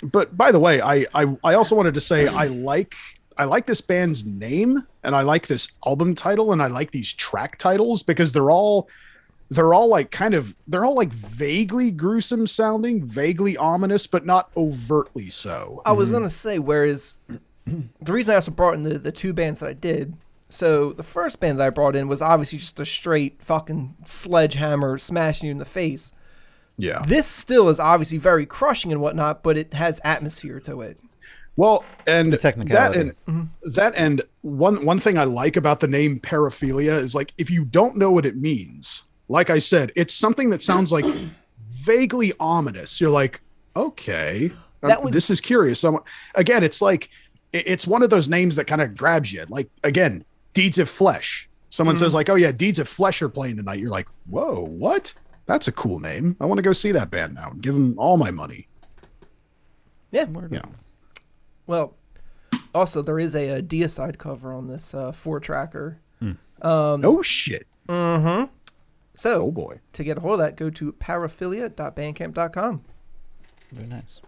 but 0.02 0.36
by 0.36 0.52
the 0.52 0.60
way 0.60 0.80
I, 0.80 1.04
I 1.12 1.36
i 1.42 1.54
also 1.54 1.74
wanted 1.74 1.94
to 1.94 2.00
say 2.00 2.28
i 2.28 2.46
like 2.46 2.94
i 3.36 3.44
like 3.44 3.66
this 3.66 3.80
band's 3.80 4.24
name 4.24 4.86
and 5.02 5.16
i 5.16 5.22
like 5.22 5.48
this 5.48 5.72
album 5.84 6.14
title 6.14 6.52
and 6.52 6.62
i 6.62 6.68
like 6.68 6.92
these 6.92 7.12
track 7.12 7.58
titles 7.58 8.04
because 8.04 8.32
they're 8.32 8.50
all 8.50 8.88
they're 9.50 9.72
all 9.72 9.88
like 9.88 10.10
kind 10.10 10.34
of 10.34 10.56
they're 10.66 10.84
all 10.84 10.94
like 10.94 11.12
vaguely 11.12 11.90
gruesome 11.90 12.46
sounding 12.46 13.04
vaguely 13.06 13.56
ominous 13.56 14.06
but 14.06 14.26
not 14.26 14.50
overtly 14.56 15.30
so 15.30 15.76
Mm-hmm. 15.80 15.88
I 15.88 15.92
was 15.92 16.11
gonna 16.11 16.28
say, 16.28 16.58
whereas 16.58 17.22
the 17.66 18.12
reason 18.12 18.32
I 18.32 18.37
also 18.37 18.50
brought 18.50 18.74
in 18.74 18.82
the, 18.82 18.98
the 18.98 19.12
two 19.12 19.32
bands 19.32 19.61
that 19.61 19.68
I 19.68 19.72
did, 19.74 20.14
so 20.50 20.92
the 20.92 21.02
first 21.02 21.40
band 21.40 21.58
that 21.61 21.66
I 21.66 21.70
brought 21.70 21.96
in 21.96 22.08
was 22.08 22.20
obviously 22.22 22.58
just 22.58 22.78
a 22.80 22.87
straight 22.87 23.42
fucking 23.42 23.96
sledgehammer 24.04 24.98
smashing 24.98 25.46
you 25.46 25.52
in 25.52 25.58
the 25.58 25.64
face. 25.64 26.12
yeah 26.76 27.02
This 27.06 27.26
still 27.26 27.68
is 27.68 27.78
obviously 27.80 28.18
very 28.18 28.46
crushing 28.46 28.92
and 28.92 29.00
whatnot, 29.00 29.42
but 29.42 29.56
it 29.56 29.74
has 29.74 30.00
atmosphere 30.04 30.61
to 30.61 30.80
it. 30.82 30.98
Well, 31.56 31.84
and 32.06 32.32
The 32.32 32.37
technicality. 32.37 32.98
that 33.02 33.14
and 33.26 33.48
that 33.74 33.94
and 33.96 34.22
one 34.42 34.84
one 34.84 34.98
thing 35.00 35.18
I 35.18 35.24
like 35.24 35.56
about 35.56 35.80
the 35.80 35.88
name 35.88 36.20
paraphilia 36.20 37.00
is 37.00 37.14
like 37.14 37.32
if 37.37 37.50
you 37.50 37.64
don't 37.64 37.96
know 37.96 38.11
what 38.12 38.24
it 38.24 38.37
means, 38.37 39.04
like 39.28 39.50
I 39.50 39.58
said, 39.58 39.92
it's 39.96 40.14
something 40.14 40.50
that 40.50 40.62
sounds 40.62 40.92
like 40.92 41.04
vaguely 41.68 42.32
ominous. 42.40 43.00
You're 43.00 43.10
like, 43.10 43.40
okay, 43.76 44.50
That 44.80 44.98
um, 44.98 45.04
was- 45.04 45.12
this 45.12 45.30
is 45.30 45.40
curious. 45.40 45.80
Someone 45.80 46.02
again, 46.34 46.64
it's 46.64 46.82
like 46.82 47.10
it's 47.52 47.86
one 47.86 48.02
of 48.02 48.10
those 48.10 48.28
names 48.28 48.56
that 48.56 48.66
kind 48.66 48.82
of 48.82 48.96
grabs 48.96 49.32
you. 49.32 49.44
Like 49.48 49.70
again, 49.84 50.24
deeds 50.52 50.78
of 50.78 50.88
flesh. 50.88 51.48
Someone 51.70 51.96
says 51.96 52.08
mm-hmm. 52.08 52.16
like, 52.16 52.30
oh 52.30 52.34
yeah, 52.34 52.52
deeds 52.52 52.78
of 52.78 52.88
flesh 52.88 53.20
are 53.20 53.28
playing 53.28 53.56
tonight. 53.56 53.78
You're 53.78 53.90
like, 53.90 54.08
whoa, 54.28 54.64
what? 54.64 55.12
That's 55.46 55.68
a 55.68 55.72
cool 55.72 56.00
name. 56.00 56.36
I 56.40 56.46
want 56.46 56.58
to 56.58 56.62
go 56.62 56.72
see 56.72 56.92
that 56.92 57.10
band 57.10 57.34
now 57.34 57.50
and 57.50 57.62
give 57.62 57.74
them 57.74 57.98
all 57.98 58.16
my 58.16 58.30
money. 58.30 58.68
Yeah. 60.10 60.26
You 60.26 60.48
know. 60.48 60.72
Well, 61.66 61.94
also 62.74 63.02
there 63.02 63.18
is 63.18 63.34
a, 63.34 63.58
a 63.58 63.62
deicide 63.62 64.18
cover 64.18 64.52
on 64.52 64.68
this 64.68 64.94
uh, 64.94 65.12
four 65.12 65.40
tracker. 65.40 65.98
Hmm. 66.20 66.32
Um, 66.62 67.04
oh 67.04 67.22
shit. 67.22 67.66
Mm-hmm. 67.88 68.44
So 69.18 69.42
Oh 69.46 69.50
boy. 69.50 69.81
to 69.94 70.04
get 70.04 70.16
a 70.16 70.20
hold 70.20 70.35
of 70.35 70.46
that, 70.46 70.54
go 70.57 70.70
to 70.70 70.92
paraphilia.bandcamp.com. 70.92 72.83
Very 73.72 73.87
nice. 73.88 74.20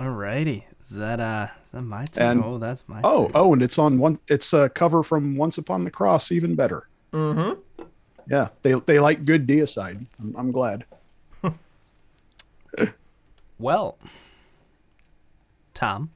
Alrighty. 0.00 0.62
Is 0.80 0.90
that 0.90 1.20
uh 1.20 1.48
is 1.64 1.70
that 1.72 1.82
my 1.82 2.06
turn? 2.06 2.38
And- 2.38 2.44
oh, 2.44 2.58
that's 2.58 2.88
my 2.88 3.00
Oh, 3.04 3.24
turn. 3.24 3.32
oh, 3.34 3.52
and 3.52 3.62
it's 3.62 3.78
on 3.78 3.98
one. 3.98 4.18
It's 4.28 4.52
a 4.52 4.68
cover 4.70 5.02
from 5.02 5.36
Once 5.36 5.58
Upon 5.58 5.84
the 5.84 5.90
Cross, 5.90 6.32
even 6.32 6.54
better. 6.54 6.88
Mm-hmm. 7.12 7.60
Yeah, 8.30 8.48
they 8.62 8.74
they 8.74 8.98
like 9.00 9.24
good 9.24 9.46
deicide. 9.46 10.06
I'm, 10.20 10.34
I'm 10.36 10.52
glad. 10.52 10.84
Well, 13.60 13.98
Tom. 15.74 16.10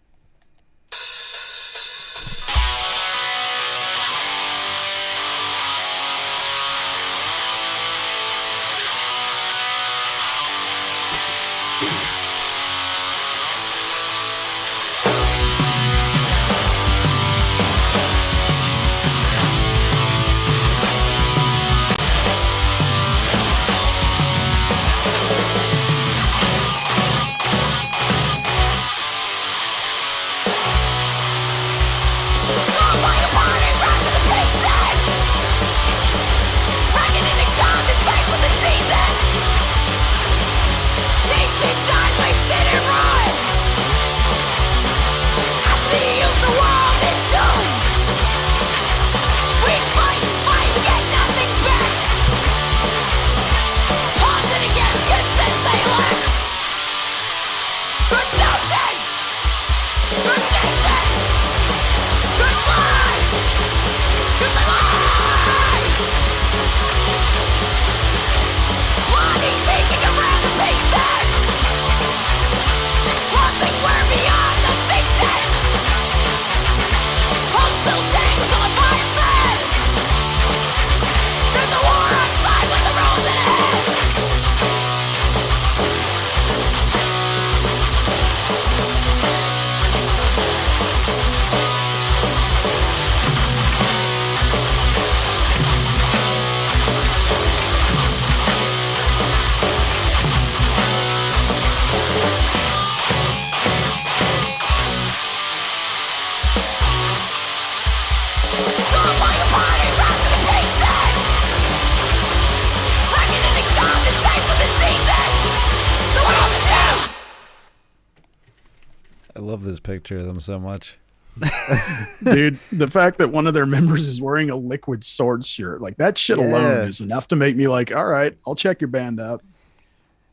Love 119.53 119.65
this 119.65 119.81
picture 119.81 120.19
of 120.19 120.27
them 120.27 120.41
so 120.41 120.59
much. 120.59 120.99
Dude, 122.23 122.59
the 122.73 122.87
fact 122.87 123.19
that 123.19 123.29
one 123.29 123.47
of 123.47 123.55
their 123.55 123.67
members 123.67 124.09
is 124.09 124.21
wearing 124.21 124.51
a 124.51 124.57
liquid 124.57 125.05
sword 125.05 125.45
shirt, 125.45 125.81
like 125.81 125.97
that 125.99 126.19
shit 126.19 126.39
alone 126.39 126.87
is 126.87 127.01
enough 127.01 127.29
to 127.29 127.37
make 127.37 127.55
me 127.55 127.69
like, 127.69 127.95
all 127.95 128.07
right, 128.07 128.37
I'll 128.47 128.55
check 128.55 128.81
your 128.81 128.89
band 128.89 129.21
out. 129.21 129.43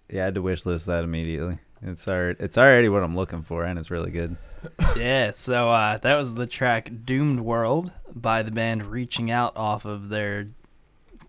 Yeah, 0.10 0.22
I 0.22 0.26
had 0.26 0.36
to 0.36 0.42
wish 0.42 0.66
list 0.66 0.88
that 0.88 1.04
immediately. 1.04 1.60
It's 1.82 2.08
already 2.08 2.44
it's 2.44 2.58
already 2.58 2.90
what 2.90 3.04
I'm 3.04 3.16
looking 3.16 3.44
for, 3.44 3.64
and 3.64 3.78
it's 3.78 3.92
really 3.92 4.12
good. 4.12 4.36
Yeah, 4.98 5.32
so 5.32 5.70
uh, 5.70 5.98
that 6.00 6.16
was 6.16 6.36
the 6.36 6.46
track 6.46 6.92
Doomed 7.06 7.40
World 7.40 7.94
by 8.14 8.44
the 8.44 8.52
band 8.52 8.88
Reaching 8.88 9.32
Out 9.32 9.56
off 9.56 9.86
of 9.86 10.10
their 10.10 10.50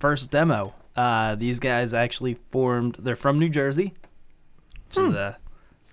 first 0.00 0.32
demo. 0.32 0.74
Uh, 0.96 1.36
these 1.36 1.60
guys 1.60 1.94
actually 1.94 2.34
formed, 2.34 2.96
they're 2.98 3.14
from 3.14 3.38
New 3.38 3.48
Jersey, 3.48 3.94
which 4.88 4.98
is 4.98 5.14
a 5.14 5.38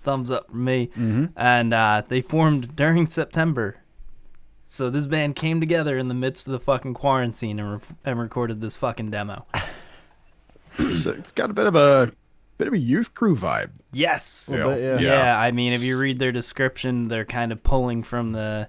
thumbs 0.02 0.30
up 0.30 0.50
from 0.50 0.64
me. 0.64 0.90
And 1.36 1.74
uh, 1.74 2.02
they 2.06 2.20
formed 2.20 2.74
during 2.76 3.06
September. 3.06 3.76
So 4.70 4.90
this 4.90 5.06
band 5.06 5.34
came 5.36 5.60
together 5.60 5.96
in 5.96 6.08
the 6.08 6.14
midst 6.14 6.46
of 6.46 6.52
the 6.52 6.60
fucking 6.60 6.94
quarantine 6.94 7.58
and, 7.58 7.72
re- 7.74 7.96
and 8.04 8.18
recorded 8.20 8.60
this 8.60 8.76
fucking 8.76 9.10
demo. 9.10 9.46
So 10.94 11.10
it's 11.10 11.32
got 11.32 11.50
a 11.50 11.52
bit 11.52 11.66
of 11.66 11.74
a 11.74 12.12
bit 12.56 12.68
of 12.68 12.72
a 12.74 12.78
youth 12.78 13.12
crew 13.14 13.34
vibe. 13.34 13.70
Yes. 13.92 14.48
Yeah. 14.48 14.64
bit, 14.64 14.80
yeah. 14.80 14.98
Yeah. 15.00 15.40
I 15.40 15.50
mean, 15.50 15.72
if 15.72 15.82
you 15.82 15.98
read 16.00 16.20
their 16.20 16.30
description, 16.30 17.08
they're 17.08 17.24
kind 17.24 17.50
of 17.50 17.62
pulling 17.64 18.04
from 18.04 18.30
the 18.30 18.68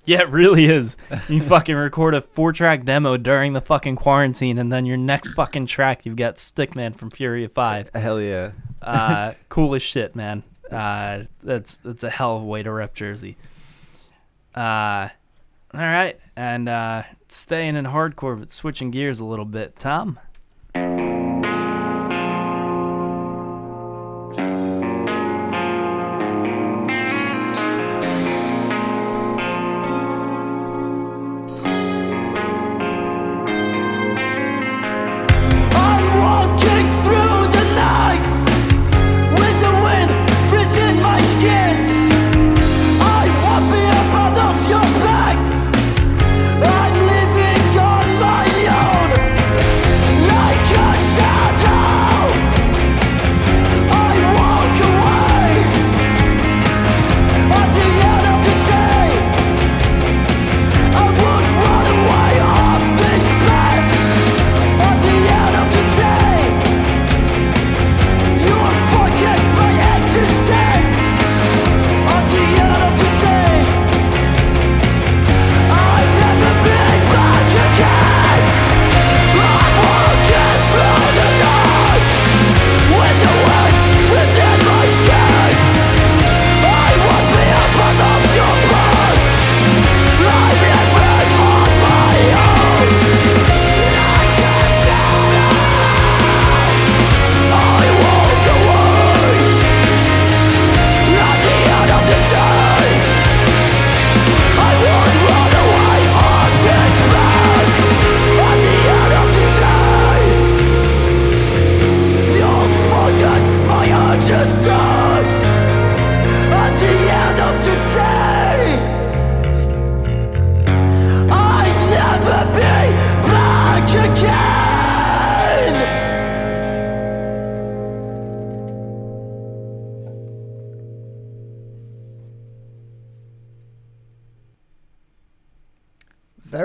yeah, 0.06 0.22
it 0.22 0.30
really 0.30 0.66
is. 0.66 0.98
You 1.30 1.42
fucking 1.48 1.76
record 1.76 2.14
a 2.14 2.22
four-track 2.22 2.86
demo 2.86 3.18
during 3.18 3.54
the 3.54 3.62
fucking 3.62 3.96
quarantine, 3.96 4.60
and 4.60 4.72
then 4.72 4.86
your 4.86 4.98
next 4.98 5.34
fucking 5.34 5.66
track, 5.66 6.06
you've 6.06 6.16
got 6.16 6.36
Stickman 6.36 6.96
from 6.96 7.10
Fury 7.10 7.44
of 7.44 7.52
Five. 7.52 7.90
Hell 7.96 8.22
yeah. 8.22 8.52
Uh, 8.82 9.34
cool 9.50 9.76
as 9.76 9.82
shit, 9.82 10.16
man. 10.16 10.44
Uh, 10.70 11.24
that's 11.44 11.78
that's 11.78 12.04
a 12.04 12.10
hell 12.10 12.38
of 12.38 12.44
a 12.44 12.46
way 12.46 12.64
to 12.64 12.72
rep 12.72 12.94
Jersey. 12.94 13.38
Uh, 14.56 15.10
all 15.74 15.80
right, 15.80 16.20
and 16.36 16.68
uh, 16.68 17.04
staying 17.28 17.76
in 17.76 17.86
hardcore 17.86 18.38
but 18.40 18.52
switching 18.52 18.92
gears 18.92 19.20
a 19.20 19.26
little 19.26 19.46
bit, 19.46 19.78
Tom. 19.78 20.20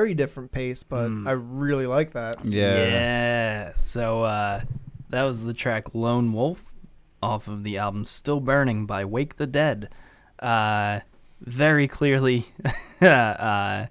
Very 0.06 0.14
different 0.14 0.52
pace, 0.52 0.84
but 0.84 1.10
I 1.26 1.32
really 1.32 1.88
like 1.88 2.12
that. 2.12 2.46
Yeah. 2.46 2.76
Yeah. 2.76 3.72
So 3.74 4.22
uh, 4.22 4.60
that 5.10 5.24
was 5.24 5.42
the 5.42 5.52
track 5.52 5.96
Lone 5.96 6.32
Wolf 6.32 6.72
off 7.20 7.48
of 7.48 7.64
the 7.64 7.76
album 7.78 8.04
Still 8.04 8.38
Burning 8.38 8.86
by 8.86 9.04
Wake 9.04 9.34
the 9.34 9.48
Dead. 9.48 9.88
Uh, 10.38 11.00
very 11.40 11.88
clearly 11.88 12.46
uh, 13.00 13.86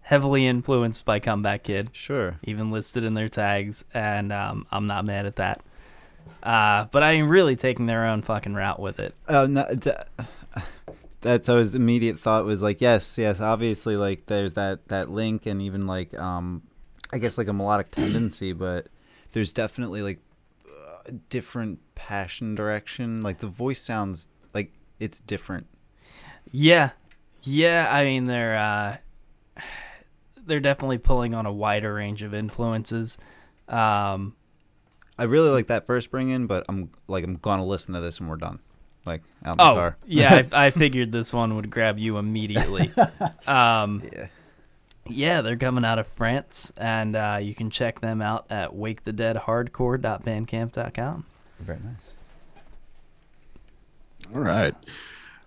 heavily 0.00 0.44
influenced 0.48 1.04
by 1.04 1.20
Comeback 1.20 1.62
Kid, 1.62 1.90
Sure. 1.92 2.40
even 2.42 2.72
listed 2.72 3.04
in 3.04 3.14
their 3.14 3.28
tags, 3.28 3.84
and 3.94 4.32
um, 4.32 4.66
I'm 4.72 4.88
not 4.88 5.04
mad 5.04 5.24
at 5.24 5.36
that. 5.36 5.60
Uh, 6.42 6.86
but 6.90 7.04
I 7.04 7.12
am 7.12 7.28
really 7.28 7.54
taking 7.54 7.86
their 7.86 8.06
own 8.06 8.22
fucking 8.22 8.54
route 8.54 8.80
with 8.80 8.98
it. 8.98 9.14
Oh 9.28 9.46
no. 9.46 9.66
d- 9.72 9.92
That's 11.22 11.48
always 11.48 11.74
immediate 11.74 12.18
thought 12.18 12.44
was 12.44 12.62
like 12.62 12.80
yes, 12.80 13.18
yes. 13.18 13.40
Obviously, 13.40 13.96
like 13.96 14.26
there's 14.26 14.54
that 14.54 14.88
that 14.88 15.10
link 15.10 15.46
and 15.46 15.60
even 15.60 15.86
like 15.86 16.18
um, 16.18 16.62
I 17.12 17.18
guess 17.18 17.36
like 17.36 17.48
a 17.48 17.52
melodic 17.52 17.90
tendency, 17.92 18.52
but 18.52 18.88
there's 19.32 19.52
definitely 19.52 20.02
like 20.02 20.18
a 21.06 21.12
different 21.12 21.80
passion 21.94 22.54
direction. 22.54 23.22
Like 23.22 23.38
the 23.38 23.46
voice 23.46 23.80
sounds 23.80 24.28
like 24.54 24.72
it's 24.98 25.20
different. 25.20 25.66
Yeah, 26.50 26.90
yeah. 27.42 27.88
I 27.90 28.04
mean, 28.04 28.24
they're 28.24 28.56
uh, 28.56 28.96
they're 30.46 30.60
definitely 30.60 30.98
pulling 30.98 31.34
on 31.34 31.46
a 31.46 31.52
wider 31.52 31.94
range 31.94 32.22
of 32.22 32.34
influences. 32.34 33.18
Um, 33.68 34.34
I 35.18 35.24
really 35.24 35.50
like 35.50 35.66
that 35.66 35.86
first 35.86 36.10
bring 36.10 36.30
in, 36.30 36.46
but 36.46 36.64
I'm 36.68 36.90
like 37.06 37.24
I'm 37.24 37.36
gonna 37.36 37.66
listen 37.66 37.94
to 37.94 38.00
this 38.00 38.20
when 38.20 38.28
we're 38.28 38.36
done. 38.36 38.60
Like 39.06 39.22
out 39.44 39.52
in 39.52 39.56
the 39.58 39.70
oh, 39.70 39.74
car. 39.74 39.96
yeah. 40.06 40.42
I, 40.52 40.66
I 40.66 40.70
figured 40.70 41.12
this 41.12 41.32
one 41.32 41.54
would 41.56 41.70
grab 41.70 41.98
you 41.98 42.18
immediately. 42.18 42.92
um, 43.46 44.02
Yeah. 44.12 44.26
yeah, 45.06 45.40
they're 45.40 45.56
coming 45.56 45.84
out 45.84 45.98
of 45.98 46.06
France, 46.06 46.72
and 46.76 47.16
uh, 47.16 47.38
you 47.40 47.54
can 47.54 47.70
check 47.70 48.00
them 48.00 48.20
out 48.22 48.46
at 48.50 48.72
wakethedeadhardcore.bandcamp.com. 48.72 51.26
Very 51.60 51.78
nice. 51.84 52.14
All 54.34 54.42
right. 54.42 54.74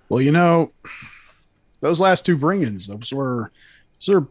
Well, 0.09 0.21
you 0.21 0.31
know, 0.31 0.71
those 1.79 2.01
last 2.01 2.25
two 2.25 2.35
bring-ins, 2.37 2.87
those 2.87 3.13
were 3.13 3.51
those 3.99 4.09
are 4.15 4.25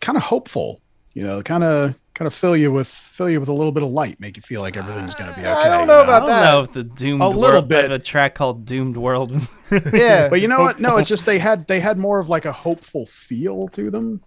kind 0.00 0.16
of 0.16 0.22
hopeful. 0.24 0.80
You 1.12 1.22
know, 1.22 1.42
kind 1.42 1.62
of 1.64 1.94
kind 2.14 2.26
of 2.26 2.32
fill 2.34 2.56
you 2.56 2.70
with 2.72 2.86
fill 2.86 3.28
you 3.28 3.40
with 3.40 3.48
a 3.48 3.52
little 3.52 3.72
bit 3.72 3.82
of 3.82 3.88
light, 3.90 4.20
make 4.20 4.36
you 4.36 4.42
feel 4.42 4.60
like 4.60 4.76
everything's 4.76 5.14
going 5.14 5.30
to 5.30 5.36
be 5.36 5.42
okay. 5.46 5.50
I 5.50 5.68
don't 5.68 5.80
you 5.80 5.86
know 5.86 6.00
I 6.00 6.04
about 6.04 6.18
don't 6.20 6.28
that. 6.28 6.44
know 6.44 6.60
if 6.62 6.72
the 6.72 6.84
Doomed 6.84 7.22
A 7.22 7.28
little 7.28 7.40
World, 7.60 7.68
bit. 7.68 7.90
a 7.90 7.98
track 7.98 8.34
called 8.34 8.64
Doomed 8.64 8.96
World 8.96 9.32
was 9.32 9.50
Yeah, 9.92 10.28
But 10.28 10.40
you 10.40 10.48
know 10.48 10.60
what? 10.60 10.80
No, 10.80 10.96
it's 10.98 11.08
just 11.14 11.26
they 11.26 11.38
had 11.38 11.66
they 11.66 11.80
had 11.80 11.98
more 11.98 12.18
of 12.20 12.28
like 12.28 12.44
a 12.44 12.52
hopeful 12.52 13.04
feel 13.06 13.66
to 13.68 13.90
them, 13.90 14.20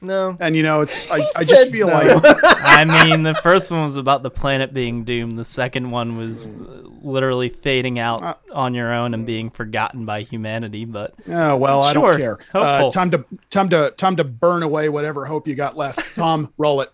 no. 0.00 0.36
and 0.40 0.56
you 0.56 0.64
know, 0.64 0.80
it's 0.80 1.08
I, 1.10 1.20
I 1.36 1.44
just 1.44 1.70
feel 1.70 1.86
no. 1.86 1.94
like 1.94 2.08
I 2.44 2.84
mean, 3.04 3.22
the 3.22 3.34
first 3.34 3.70
one 3.70 3.84
was 3.84 3.94
about 3.96 4.24
the 4.24 4.30
planet 4.30 4.72
being 4.74 5.04
doomed. 5.04 5.38
The 5.38 5.44
second 5.44 5.90
one 5.92 6.16
was 6.16 6.48
uh, 6.48 6.52
literally 7.02 7.50
fading 7.50 8.00
Uh, 8.00 8.02
out 8.02 8.40
on 8.52 8.74
your 8.74 8.92
own 8.92 9.14
and 9.14 9.24
being 9.24 9.50
forgotten 9.50 10.04
by 10.04 10.22
humanity. 10.22 10.84
But 10.86 11.14
Yeah, 11.26 11.52
well, 11.52 11.82
I 11.84 11.92
don't 11.92 12.16
care. 12.16 12.38
Uh, 12.52 12.90
time 12.90 13.12
to 13.12 13.24
time 13.48 13.68
to 13.68 13.92
time 13.96 14.16
to 14.16 14.24
burn 14.24 14.64
away 14.64 14.88
whatever 14.88 15.24
hope 15.24 15.46
you 15.46 15.54
got 15.54 15.76
left. 15.76 16.16
Tom, 16.16 16.52
roll 16.58 16.80
it. 16.80 16.90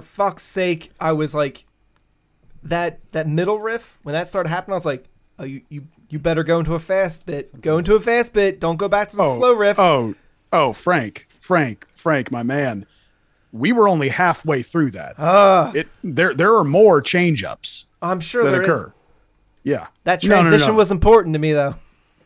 For 0.00 0.06
fuck's 0.06 0.42
sake, 0.42 0.90
I 1.00 1.12
was 1.12 1.34
like, 1.34 1.64
that 2.62 2.98
that 3.12 3.28
middle 3.28 3.58
riff 3.58 3.98
when 4.02 4.14
that 4.14 4.28
started 4.28 4.48
happening, 4.48 4.72
I 4.74 4.76
was 4.76 4.86
like, 4.86 5.04
oh, 5.38 5.44
you 5.44 5.62
you 5.68 5.86
you 6.08 6.18
better 6.18 6.42
go 6.42 6.58
into 6.58 6.74
a 6.74 6.78
fast 6.80 7.26
bit. 7.26 7.60
Go 7.60 7.78
into 7.78 7.94
a 7.94 8.00
fast 8.00 8.32
bit. 8.32 8.60
Don't 8.60 8.76
go 8.76 8.88
back 8.88 9.10
to 9.10 9.16
the 9.16 9.22
Oh, 9.22 9.36
slow 9.36 9.52
riff. 9.52 9.78
Oh, 9.78 10.14
oh, 10.52 10.72
Frank, 10.72 11.26
Frank, 11.38 11.86
Frank, 11.92 12.30
my 12.32 12.42
man. 12.42 12.86
We 13.52 13.72
were 13.72 13.88
only 13.88 14.08
halfway 14.08 14.62
through 14.62 14.90
that. 14.92 15.14
Ah, 15.18 15.70
It 15.74 15.88
there 16.02 16.34
there 16.34 16.56
are 16.56 16.64
more 16.64 17.00
change 17.00 17.44
ups 17.44 17.86
I'm 18.02 18.18
sure 18.20 18.44
that 18.44 18.50
there 18.50 18.62
is. 18.62 18.68
occur. 18.68 18.92
Yeah. 19.62 19.86
That 20.04 20.22
No, 20.24 20.28
no, 20.30 20.36
no, 20.36 20.42
transition 20.50 20.72
no. 20.72 20.78
was 20.78 20.90
important 20.90 21.34
to 21.34 21.38
me 21.38 21.52
though. 21.52 21.76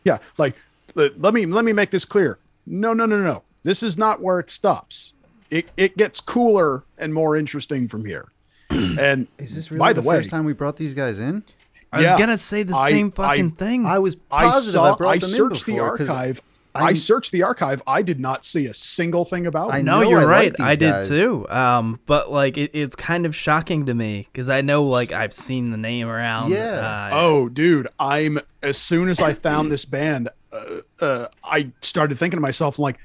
Yeah, 0.03 0.17
like 0.37 0.55
let 0.95 1.33
me 1.33 1.45
let 1.45 1.65
me 1.65 1.73
make 1.73 1.91
this 1.91 2.05
clear. 2.05 2.39
No, 2.65 2.93
no, 2.93 3.05
no, 3.05 3.17
no. 3.19 3.43
This 3.63 3.83
is 3.83 3.97
not 3.97 4.21
where 4.21 4.39
it 4.39 4.49
stops. 4.49 5.13
It 5.51 5.69
it 5.77 5.97
gets 5.97 6.21
cooler 6.21 6.83
and 6.97 7.13
more 7.13 7.35
interesting 7.35 7.87
from 7.87 8.05
here. 8.05 8.25
And 8.69 9.27
Is 9.37 9.55
this 9.55 9.71
really 9.71 9.79
by 9.79 9.93
the, 9.93 10.01
the 10.01 10.07
way, 10.07 10.17
first 10.17 10.29
time 10.29 10.45
we 10.45 10.53
brought 10.53 10.77
these 10.77 10.93
guys 10.93 11.19
in? 11.19 11.43
I 11.91 12.01
was 12.01 12.19
gonna 12.19 12.37
say 12.37 12.63
the 12.63 12.75
I- 12.75 12.89
same 12.89 13.11
fucking 13.11 13.53
I- 13.55 13.59
thing. 13.59 13.85
I 13.85 13.99
was 13.99 14.17
I 14.31 14.51
saw 14.59 14.93
I 14.93 14.97
brought 14.97 15.09
I 15.09 15.17
them 15.17 15.29
in 15.29 15.35
searched 15.35 15.65
the 15.65 15.79
archive. 15.79 16.41
I, 16.75 16.89
I- 16.89 16.93
searched 16.93 17.31
the 17.31 17.41
archive. 17.41 17.81
I 17.87 18.03
did 18.03 18.19
not 18.19 18.45
see 18.45 18.67
a 18.67 18.75
single 18.75 19.25
thing 19.25 19.47
about 19.47 19.71
I 19.73 19.79
it. 19.79 19.83
no, 19.83 20.01
know 20.03 20.09
you're 20.11 20.21
I 20.21 20.25
right. 20.25 20.59
like 20.59 20.69
I 20.69 20.75
did 20.75 20.91
guys. 20.91 21.07
too. 21.07 21.47
Um, 21.49 21.99
but 22.05 22.31
like 22.31 22.57
it, 22.57 22.69
it's 22.75 22.95
kind 22.95 23.25
of 23.25 23.35
shocking 23.35 23.87
to 23.87 23.95
me 23.95 24.27
because 24.31 24.49
I 24.49 24.61
know 24.61 24.83
like 24.83 25.11
I've 25.11 25.33
seen 25.33 25.71
the 25.71 25.77
name 25.77 26.07
around. 26.07 26.51
Yeah. 26.51 27.07
Uh, 27.09 27.09
Oh, 27.13 27.49
dude, 27.49 27.87
I'm 27.99 28.37
as 28.61 28.77
soon 28.77 29.09
as 29.09 29.19
I 29.19 29.33
found 29.33 29.71
this 29.71 29.83
band, 29.85 30.29
uh, 30.53 30.65
uh, 31.01 31.25
I 31.43 31.71
started 31.81 32.19
thinking 32.19 32.37
to 32.37 32.41
myself, 32.41 32.77
like, 32.77 32.99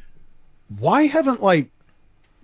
why 0.79 1.05
haven't 1.07 1.43
like 1.43 1.71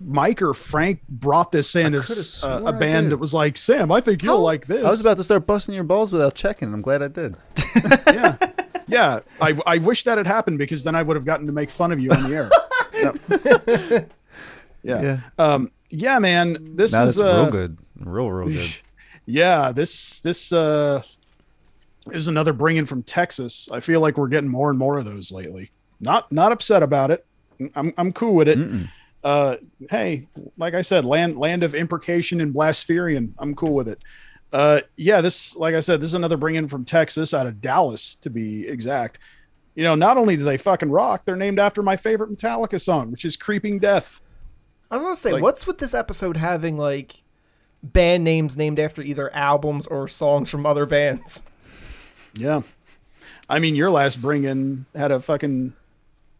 Mike 0.03 0.41
or 0.41 0.53
Frank 0.53 1.01
brought 1.07 1.51
this 1.51 1.75
in 1.75 1.93
as 1.93 2.41
coulda 2.41 2.55
uh, 2.55 2.59
swore 2.59 2.73
band 2.79 3.11
that 3.11 3.17
was 3.17 3.33
like, 3.33 3.57
Sam, 3.57 3.91
I 3.91 4.01
think 4.01 4.23
you'll 4.23 4.37
How- 4.37 4.41
like 4.41 4.65
this. 4.67 4.83
I 4.85 4.89
was 4.89 5.01
about 5.01 5.17
to 5.17 5.23
start 5.23 5.45
busting 5.45 5.75
your 5.75 5.83
balls 5.83 6.11
without 6.11 6.35
checking. 6.35 6.73
I'm 6.73 6.81
glad 6.81 7.01
I 7.01 7.07
did. 7.07 7.37
yeah, 8.07 8.37
yeah. 8.87 9.19
I 9.39 9.57
I 9.65 9.77
wish 9.77 10.03
that 10.05 10.17
had 10.17 10.27
happened 10.27 10.57
because 10.57 10.83
then 10.83 10.95
I 10.95 11.03
would 11.03 11.15
have 11.15 11.25
gotten 11.25 11.45
to 11.47 11.51
make 11.53 11.69
fun 11.69 11.91
of 11.91 11.99
you 11.99 12.11
on 12.11 12.23
the 12.29 12.35
air. 12.35 12.49
Yep. 12.93 14.11
yeah. 14.83 15.01
Yeah. 15.01 15.19
Um. 15.39 15.71
Yeah, 15.89 16.19
man. 16.19 16.75
This 16.75 16.91
Now 16.91 17.05
is 17.05 17.19
uh, 17.19 17.23
real 17.43 17.49
good. 17.51 17.77
Real, 17.99 18.29
real 18.31 18.47
good. 18.47 18.81
yeah 19.25 19.71
this 19.71 20.19
this 20.21 20.51
uh 20.51 21.01
is 22.11 22.27
another 22.27 22.51
bringing 22.53 22.87
from 22.87 23.03
texas 23.03 23.69
i 23.71 23.79
feel 23.79 24.01
like 24.01 24.17
we're 24.17 24.27
getting 24.27 24.49
more 24.49 24.71
and 24.71 24.79
more 24.79 24.97
of 24.97 25.05
those 25.05 25.31
lately 25.31 25.69
not 25.99 26.31
not 26.31 26.51
upset 26.51 26.81
about 26.81 27.11
it 27.11 27.23
i'm, 27.75 27.93
I'm 27.99 28.11
cool 28.11 28.33
with 28.33 28.47
it 28.47 28.57
Mm-mm. 28.57 28.87
Uh 29.23 29.55
hey 29.89 30.27
like 30.57 30.73
i 30.73 30.81
said 30.81 31.05
land 31.05 31.37
land 31.37 31.63
of 31.63 31.75
imprecation 31.75 32.41
and 32.41 32.53
blaspherian 32.53 33.33
i'm 33.37 33.53
cool 33.53 33.73
with 33.73 33.87
it 33.87 33.99
uh 34.53 34.81
yeah 34.97 35.21
this 35.21 35.55
like 35.55 35.75
i 35.75 35.79
said 35.79 36.01
this 36.01 36.09
is 36.09 36.15
another 36.15 36.37
bring 36.37 36.55
in 36.55 36.67
from 36.67 36.83
texas 36.83 37.33
out 37.33 37.45
of 37.45 37.61
dallas 37.61 38.15
to 38.15 38.29
be 38.29 38.67
exact 38.67 39.19
you 39.75 39.83
know 39.83 39.93
not 39.95 40.17
only 40.17 40.35
do 40.35 40.43
they 40.43 40.57
fucking 40.57 40.89
rock 40.89 41.21
they're 41.25 41.35
named 41.35 41.59
after 41.59 41.81
my 41.83 41.95
favorite 41.95 42.31
metallica 42.31 42.79
song 42.81 43.11
which 43.11 43.23
is 43.25 43.37
creeping 43.37 43.77
death 43.79 44.21
I 44.89 44.95
was 44.97 45.03
gonna 45.03 45.15
say, 45.15 45.31
Like- 45.31 45.43
what's 45.43 45.65
with 45.65 45.77
this 45.77 45.93
episode 45.93 46.35
having 46.35 46.77
like 46.77 47.23
band 47.81 48.25
names 48.25 48.57
named 48.57 48.77
after 48.77 49.01
either 49.01 49.33
albums 49.33 49.87
or 49.87 50.09
songs 50.09 50.49
from 50.49 50.65
other 50.65 50.85
bands? 50.85 51.45
Yeah. 52.33 52.61
I 53.49 53.59
mean, 53.59 53.75
your 53.75 53.89
last 53.89 54.21
bring 54.21 54.43
in 54.45 54.85
had 54.95 55.11
a 55.11 55.19
fucking, 55.21 55.73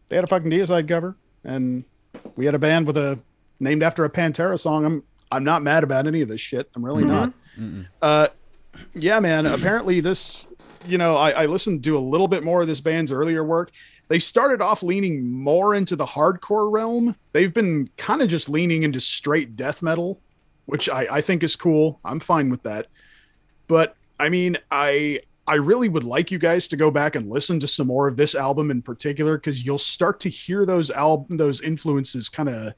they 0.08 0.16
had 0.16 0.24
a 0.24 0.26
fucking 0.26 0.50
Deicide 0.50 0.86
cover, 0.88 1.16
and 1.44 1.84
we 2.36 2.44
had 2.46 2.54
a 2.54 2.58
band 2.58 2.86
with 2.86 2.96
a 2.96 3.18
named 3.60 3.82
after 3.82 4.04
a 4.04 4.10
Pantera 4.10 4.58
song. 4.58 4.84
I'm 4.84 5.02
I'm 5.30 5.44
not 5.44 5.62
mad 5.62 5.82
about 5.84 6.06
any 6.06 6.20
of 6.20 6.28
this 6.28 6.40
shit. 6.40 6.70
I'm 6.76 6.84
really 6.84 7.04
not. 7.04 7.32
Uh, 8.00 8.28
yeah, 8.94 9.18
man. 9.20 9.46
Apparently, 9.46 10.00
this, 10.00 10.48
you 10.86 10.98
know, 10.98 11.16
I, 11.16 11.30
I 11.30 11.46
listened 11.46 11.84
to 11.84 11.96
a 11.96 12.00
little 12.00 12.28
bit 12.28 12.42
more 12.42 12.60
of 12.62 12.66
this 12.66 12.80
band's 12.80 13.12
earlier 13.12 13.42
work. 13.44 13.70
They 14.08 14.18
started 14.18 14.60
off 14.60 14.82
leaning 14.82 15.32
more 15.32 15.74
into 15.74 15.96
the 15.96 16.04
hardcore 16.04 16.70
realm. 16.70 17.16
They've 17.32 17.52
been 17.52 17.88
kind 17.96 18.20
of 18.20 18.28
just 18.28 18.48
leaning 18.50 18.82
into 18.82 19.00
straight 19.00 19.56
death 19.56 19.82
metal, 19.82 20.20
which 20.66 20.90
I, 20.90 21.06
I 21.10 21.20
think 21.22 21.42
is 21.42 21.56
cool. 21.56 21.98
I'm 22.04 22.20
fine 22.20 22.50
with 22.50 22.62
that. 22.64 22.88
But 23.68 23.96
I 24.20 24.28
mean, 24.28 24.58
I 24.70 25.20
I 25.46 25.56
really 25.56 25.88
would 25.88 26.04
like 26.04 26.30
you 26.30 26.38
guys 26.38 26.68
to 26.68 26.76
go 26.76 26.90
back 26.90 27.16
and 27.16 27.28
listen 27.28 27.58
to 27.60 27.66
some 27.66 27.88
more 27.88 28.06
of 28.06 28.16
this 28.16 28.34
album 28.34 28.70
in 28.70 28.80
particular 28.80 29.36
because 29.36 29.64
you'll 29.64 29.78
start 29.78 30.20
to 30.20 30.28
hear 30.28 30.64
those 30.64 30.90
album 30.90 31.36
those 31.36 31.60
influences 31.60 32.28
kind 32.28 32.48
of 32.48 32.74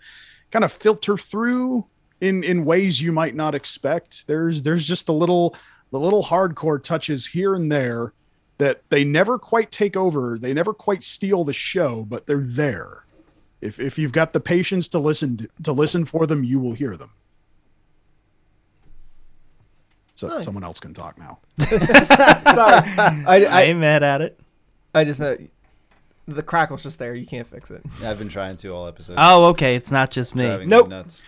kind 0.51 0.65
of 0.65 0.73
filter 0.73 1.17
through 1.17 1.87
in 2.21 2.43
in 2.43 2.65
ways 2.65 3.03
you 3.03 3.13
might 3.13 3.35
not 3.35 3.55
expect. 3.55 4.27
There's 4.27 4.63
there's 4.63 4.87
just 4.87 5.07
the 5.07 5.13
little 5.13 5.55
the 5.91 6.01
little 6.01 6.23
hardcore 6.23 6.83
touches 6.83 7.27
here 7.27 7.55
and 7.55 7.71
there 7.71 8.13
that 8.59 8.83
they 8.89 9.05
never 9.05 9.39
quite 9.39 9.71
take 9.71 9.97
over. 9.97 10.39
They 10.39 10.55
never 10.55 10.73
quite 10.73 11.03
steal 11.03 11.45
the 11.45 11.53
show, 11.53 12.05
but 12.05 12.27
they're 12.27 12.43
there. 12.43 13.05
If 13.61 13.79
if 13.79 13.99
you've 13.99 14.13
got 14.13 14.33
the 14.33 14.41
patience 14.41 14.89
to 14.89 14.99
listen 14.99 15.47
to 15.63 15.73
listen 15.73 16.05
for 16.05 16.27
them, 16.27 16.45
you 16.45 16.59
will 16.59 16.73
hear 16.73 16.97
them. 16.97 17.11
So 20.15 20.29
Nice. 20.29 20.45
someone 20.45 20.63
else 20.65 20.79
can 20.81 20.95
talk 20.95 21.19
now. 21.19 21.39
Sorry, 21.59 21.77
I, 22.97 23.25
I 23.27 23.45
I, 23.51 23.63
ain't 23.63 23.81
mad 23.81 24.03
at 24.03 24.21
it. 24.21 24.39
I 24.95 25.05
just 25.05 25.19
know 25.19 25.37
the 26.27 26.43
crackle's 26.43 26.85
just 26.85 26.99
there. 27.01 27.15
You 27.15 27.27
can't 27.27 27.47
fix 27.47 27.71
it. 27.71 27.83
I've 28.03 28.19
been 28.19 28.29
trying 28.29 28.57
to 28.59 28.69
all 28.71 28.87
episodes. 28.87 29.19
Oh, 29.21 29.47
okay. 29.47 29.75
It's 29.75 29.91
not 29.91 30.11
just 30.13 30.35
me. 30.35 30.65
Nope. 30.67 30.87
me 30.87 30.91
nuts. 30.91 31.21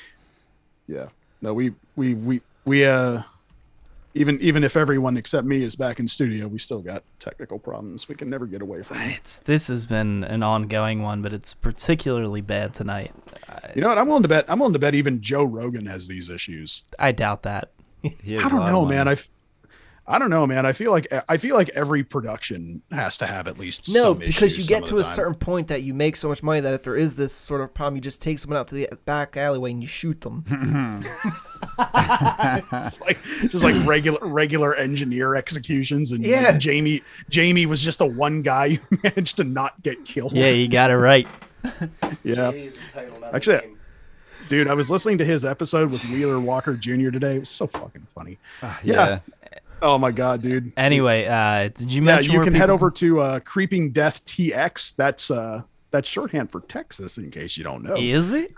Yeah. 0.86 1.08
No, 1.42 1.52
we 1.52 1.74
we 1.96 2.14
we 2.14 2.40
we 2.64 2.84
uh 2.84 3.22
even 4.14 4.40
even 4.40 4.64
if 4.64 4.76
everyone 4.76 5.16
except 5.16 5.46
me 5.46 5.62
is 5.62 5.76
back 5.76 5.98
in 6.00 6.08
studio, 6.08 6.46
we 6.46 6.58
still 6.58 6.80
got 6.80 7.02
technical 7.18 7.58
problems. 7.58 8.08
We 8.08 8.14
can 8.14 8.30
never 8.30 8.46
get 8.46 8.62
away 8.62 8.82
from 8.82 8.98
them. 8.98 9.10
It's 9.10 9.38
this 9.38 9.66
has 9.68 9.84
been 9.84 10.24
an 10.24 10.42
ongoing 10.42 11.02
one, 11.02 11.22
but 11.22 11.32
it's 11.32 11.52
particularly 11.54 12.40
bad 12.40 12.72
tonight. 12.72 13.12
You 13.74 13.82
know 13.82 13.88
what? 13.88 13.98
I'm 13.98 14.06
willing 14.06 14.22
to 14.22 14.28
bet 14.28 14.44
I'm 14.48 14.60
willing 14.60 14.72
to 14.72 14.78
bet 14.78 14.94
even 14.94 15.20
Joe 15.20 15.44
Rogan 15.44 15.86
has 15.86 16.08
these 16.08 16.30
issues. 16.30 16.84
I 16.98 17.12
doubt 17.12 17.42
that. 17.42 17.72
He 18.22 18.34
has 18.34 18.44
I 18.44 18.46
a 18.46 18.50
don't 18.50 18.58
lot 18.60 18.66
of 18.68 18.72
know, 18.72 18.82
money. 18.84 18.96
man. 18.96 19.08
I 19.08 19.12
f- 19.12 19.28
I 20.08 20.20
don't 20.20 20.30
know, 20.30 20.46
man. 20.46 20.64
I 20.66 20.72
feel 20.72 20.92
like 20.92 21.08
I 21.28 21.36
feel 21.36 21.56
like 21.56 21.68
every 21.70 22.04
production 22.04 22.80
has 22.92 23.18
to 23.18 23.26
have 23.26 23.48
at 23.48 23.58
least 23.58 23.88
No, 23.88 24.02
some 24.02 24.18
because 24.18 24.56
you 24.56 24.64
get 24.64 24.86
to 24.86 24.94
a 24.94 25.02
time. 25.02 25.14
certain 25.14 25.34
point 25.34 25.66
that 25.66 25.82
you 25.82 25.94
make 25.94 26.14
so 26.14 26.28
much 26.28 26.44
money 26.44 26.60
that 26.60 26.72
if 26.74 26.84
there 26.84 26.94
is 26.94 27.16
this 27.16 27.32
sort 27.32 27.60
of 27.60 27.74
problem, 27.74 27.96
you 27.96 28.02
just 28.02 28.22
take 28.22 28.38
someone 28.38 28.56
out 28.56 28.68
to 28.68 28.76
the 28.76 28.88
back 29.04 29.36
alleyway 29.36 29.72
and 29.72 29.80
you 29.80 29.88
shoot 29.88 30.20
them. 30.20 30.44
It's 31.78 33.00
like 33.00 33.18
just 33.50 33.64
like 33.64 33.74
regular 33.86 34.18
regular 34.26 34.74
engineer 34.74 35.34
executions 35.34 36.12
and 36.12 36.22
like, 36.22 36.30
Yeah. 36.30 36.56
Jamie 36.56 37.02
Jamie 37.28 37.66
was 37.66 37.82
just 37.82 37.98
the 37.98 38.06
one 38.06 38.42
guy 38.42 38.74
who 38.74 38.98
managed 39.02 39.38
to 39.38 39.44
not 39.44 39.82
get 39.82 40.04
killed. 40.04 40.32
Yeah, 40.32 40.48
you 40.48 40.68
got 40.68 40.90
it 40.90 40.96
right. 40.96 41.26
yeah. 42.22 42.52
Actually, 43.32 43.75
dude, 44.48 44.68
I 44.68 44.74
was 44.74 44.90
listening 44.90 45.18
to 45.18 45.24
his 45.24 45.44
episode 45.44 45.90
with 45.90 46.04
Wheeler 46.10 46.40
Walker 46.40 46.76
Jr. 46.76 47.10
today. 47.10 47.36
It 47.36 47.40
was 47.40 47.50
so 47.50 47.66
fucking 47.66 48.06
funny. 48.14 48.38
yeah. 48.62 48.76
yeah. 48.84 49.18
Oh 49.82 49.98
my 49.98 50.10
god, 50.10 50.42
dude. 50.42 50.72
Anyway, 50.76 51.26
uh, 51.26 51.68
did 51.68 51.92
you 51.92 52.02
Yeah, 52.02 52.20
you 52.20 52.32
where 52.32 52.44
can 52.44 52.54
head 52.54 52.70
over 52.70 52.90
to 52.92 53.20
uh, 53.20 53.40
Creeping 53.40 53.90
Death 53.90 54.24
TX. 54.24 54.96
That's 54.96 55.30
uh 55.30 55.62
that's 55.90 56.08
shorthand 56.08 56.50
for 56.50 56.60
Texas, 56.62 57.18
in 57.18 57.30
case 57.30 57.56
you 57.56 57.64
don't 57.64 57.82
know. 57.82 57.94
Is 57.96 58.32
it? 58.32 58.52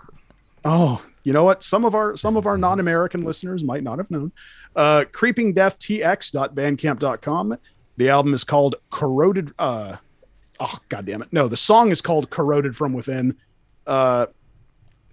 Oh, 0.65 1.05
you 1.23 1.33
know 1.33 1.43
what? 1.43 1.61
Some 1.63 1.85
of 1.85 1.93
our 1.93 2.17
some 2.17 2.37
of 2.37 2.47
our 2.47 2.57
non-American 2.57 3.23
listeners 3.23 3.63
might 3.63 3.83
not 3.83 3.97
have 3.97 4.09
known. 4.11 4.31
Uh 4.75 5.03
creepingdeathtx.bandcamp.com. 5.11 7.57
The 7.97 8.09
album 8.09 8.33
is 8.33 8.43
called 8.43 8.75
Corroded 8.89 9.51
uh 9.59 9.97
oh 10.59 10.77
god 10.87 11.05
damn 11.05 11.21
it. 11.21 11.31
No, 11.33 11.47
the 11.47 11.57
song 11.57 11.91
is 11.91 12.01
called 12.01 12.29
Corroded 12.29 12.75
from 12.75 12.93
Within. 12.93 13.35
Uh 13.85 14.27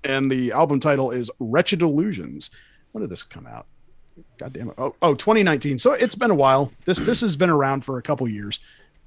and 0.04 0.30
the 0.30 0.52
album 0.52 0.80
title 0.80 1.10
is 1.10 1.30
Wretched 1.38 1.82
Illusions. 1.82 2.50
When 2.92 3.02
did 3.02 3.10
this 3.10 3.22
come 3.22 3.46
out? 3.46 3.66
God 4.38 4.52
damn 4.52 4.70
it. 4.70 4.74
Oh, 4.78 4.94
oh, 5.02 5.14
2019. 5.14 5.78
So 5.78 5.92
it's 5.92 6.14
been 6.14 6.30
a 6.30 6.34
while. 6.34 6.72
This 6.84 6.98
this 6.98 7.20
has 7.20 7.36
been 7.36 7.50
around 7.50 7.84
for 7.84 7.98
a 7.98 8.02
couple 8.02 8.26
years. 8.28 8.60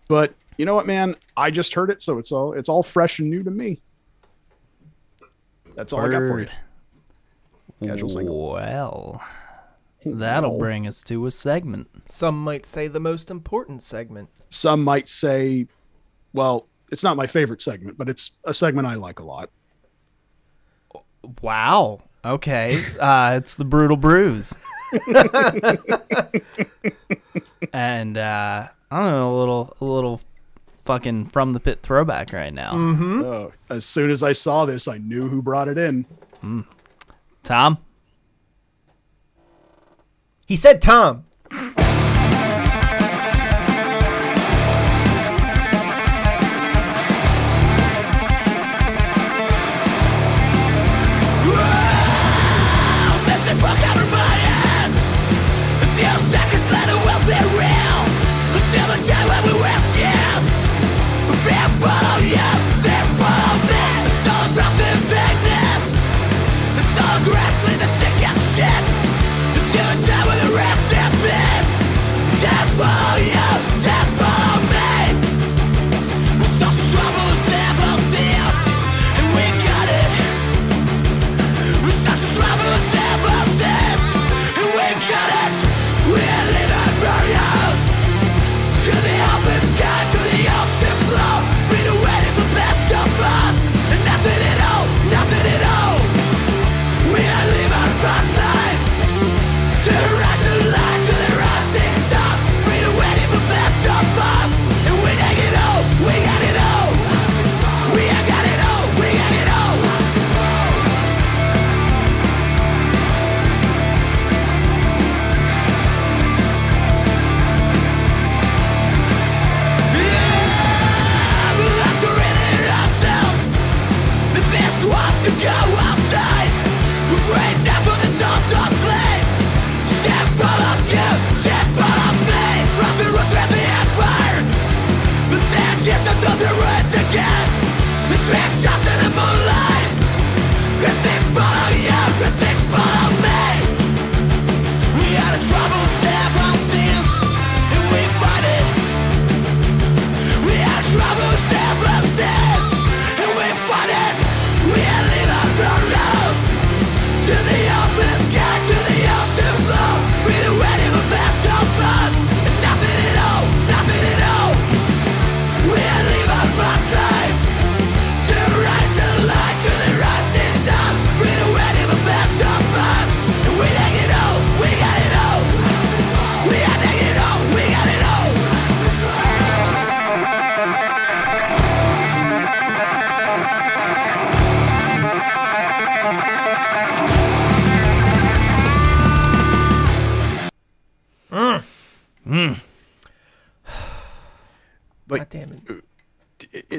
But 0.08 0.34
you 0.58 0.65
know 0.65 0.75
what, 0.75 0.86
man? 0.86 1.15
I 1.38 1.52
just 1.52 1.73
heard 1.73 1.89
it, 1.89 2.02
so 2.02 2.17
it's 2.17 2.32
all 2.32 2.54
it's 2.54 2.69
all 2.69 2.84
fresh 2.84 3.19
and 3.19 3.30
new 3.30 3.43
to 3.43 3.52
me. 3.52 3.82
That's 5.75 5.93
all 5.93 6.02
I 6.02 6.10
got 6.10 6.19
for 6.19 6.41
you. 6.41 6.47
Word. 6.47 6.52
Casual 7.82 8.10
single. 8.10 8.52
Well, 8.52 9.21
hmm. 10.04 10.17
that'll 10.17 10.52
Well. 10.52 10.60
bring 10.60 10.86
us 10.86 11.02
to 11.04 11.25
a 11.25 11.32
segment. 11.32 11.88
Some 12.08 12.43
might 12.43 12.65
say 12.65 12.88
the 12.88 12.99
most 12.99 13.32
important 13.32 13.82
segment. 13.82 14.30
Some 14.49 14.84
might 14.84 15.08
say, 15.08 15.67
well, 16.34 16.67
it's 16.91 17.04
not 17.04 17.15
my 17.15 17.28
favorite 17.28 17.62
segment, 17.62 17.97
but 17.97 18.10
it's 18.10 18.32
a 18.43 18.54
segment 18.54 18.88
I 18.88 18.95
like 18.95 19.19
a 19.19 19.23
lot. 19.23 19.49
Wow. 21.41 22.01
Okay. 22.23 22.84
Uh, 22.99 23.36
it's 23.38 23.55
the 23.55 23.65
brutal 23.65 23.97
bruise. 23.97 24.58
and 27.73 28.17
uh, 28.17 28.67
I 28.91 28.99
don't 28.99 29.12
know, 29.12 29.34
a 29.34 29.38
little, 29.38 29.77
a 29.79 29.86
little 29.86 30.21
fucking 30.84 31.27
from 31.27 31.51
the 31.51 31.60
pit 31.60 31.79
throwback 31.84 32.34
right 32.34 32.53
now. 32.53 32.73
Mm-hmm. 32.73 33.21
Oh, 33.23 33.51
as 33.69 33.86
soon 33.86 34.12
as 34.12 34.23
I 34.23 34.32
saw 34.32 34.65
this, 34.65 34.88
I 34.88 34.97
knew 34.97 35.27
who 35.27 35.41
brought 35.41 35.67
it 35.67 35.77
in. 35.77 36.05
Mm. 36.41 36.65
Tom. 37.43 37.77
He 40.45 40.55
said 40.55 40.82
Tom. 40.82 41.25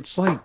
it's 0.00 0.16
like 0.16 0.40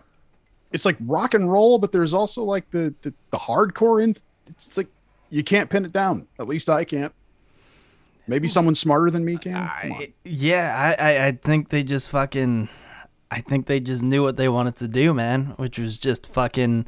it's 0.72 0.86
like 0.86 0.98
rock 1.00 1.34
and 1.34 1.50
roll, 1.52 1.80
but 1.80 1.92
there's 1.92 2.14
also 2.14 2.44
like 2.44 2.70
the 2.72 2.94
the, 3.02 3.14
the 3.32 3.38
hardcore 3.38 4.04
in. 4.04 4.16
It's 4.48 4.78
like 4.78 4.88
you 5.30 5.44
can't 5.44 5.70
pin 5.70 5.86
it 5.86 5.92
down. 5.92 6.28
At 6.38 6.48
least 6.48 6.70
I 6.70 6.84
can't. 6.84 7.14
Maybe 8.28 8.48
someone 8.48 8.76
smarter 8.76 9.10
than 9.10 9.24
me 9.24 9.38
can. 9.38 9.54
Come. 9.54 9.94
I, 9.94 10.14
yeah, 10.24 10.96
I, 11.00 11.12
I, 11.12 11.28
I 11.28 11.32
think 11.32 11.70
they 11.70 11.84
just 11.84 12.10
fucking. 12.10 12.70
I 13.32 13.42
think 13.42 13.66
they 13.66 13.80
just 13.80 14.04
knew 14.04 14.22
what 14.22 14.38
they 14.38 14.48
wanted 14.50 14.76
to 14.78 14.88
do, 14.88 15.14
man, 15.14 15.54
which 15.58 15.80
was 15.80 15.98
just 15.98 16.32
fucking 16.32 16.86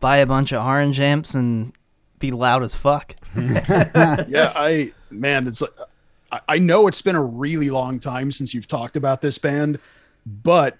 buy 0.00 0.18
a 0.18 0.26
bunch 0.26 0.52
of 0.52 0.64
orange 0.64 1.00
amps 1.00 1.34
and 1.34 1.72
be 2.18 2.30
loud 2.30 2.62
as 2.62 2.74
fuck. 2.74 3.14
yeah, 3.36 4.52
I 4.54 4.92
man, 5.10 5.46
it's 5.46 5.60
like 5.60 5.70
I, 6.30 6.40
I 6.48 6.58
know 6.58 6.86
it's 6.86 7.02
been 7.02 7.16
a 7.16 7.24
really 7.24 7.70
long 7.70 7.98
time 7.98 8.30
since 8.30 8.54
you've 8.54 8.68
talked 8.68 8.96
about 8.96 9.20
this 9.20 9.38
band, 9.38 9.78
but 10.24 10.76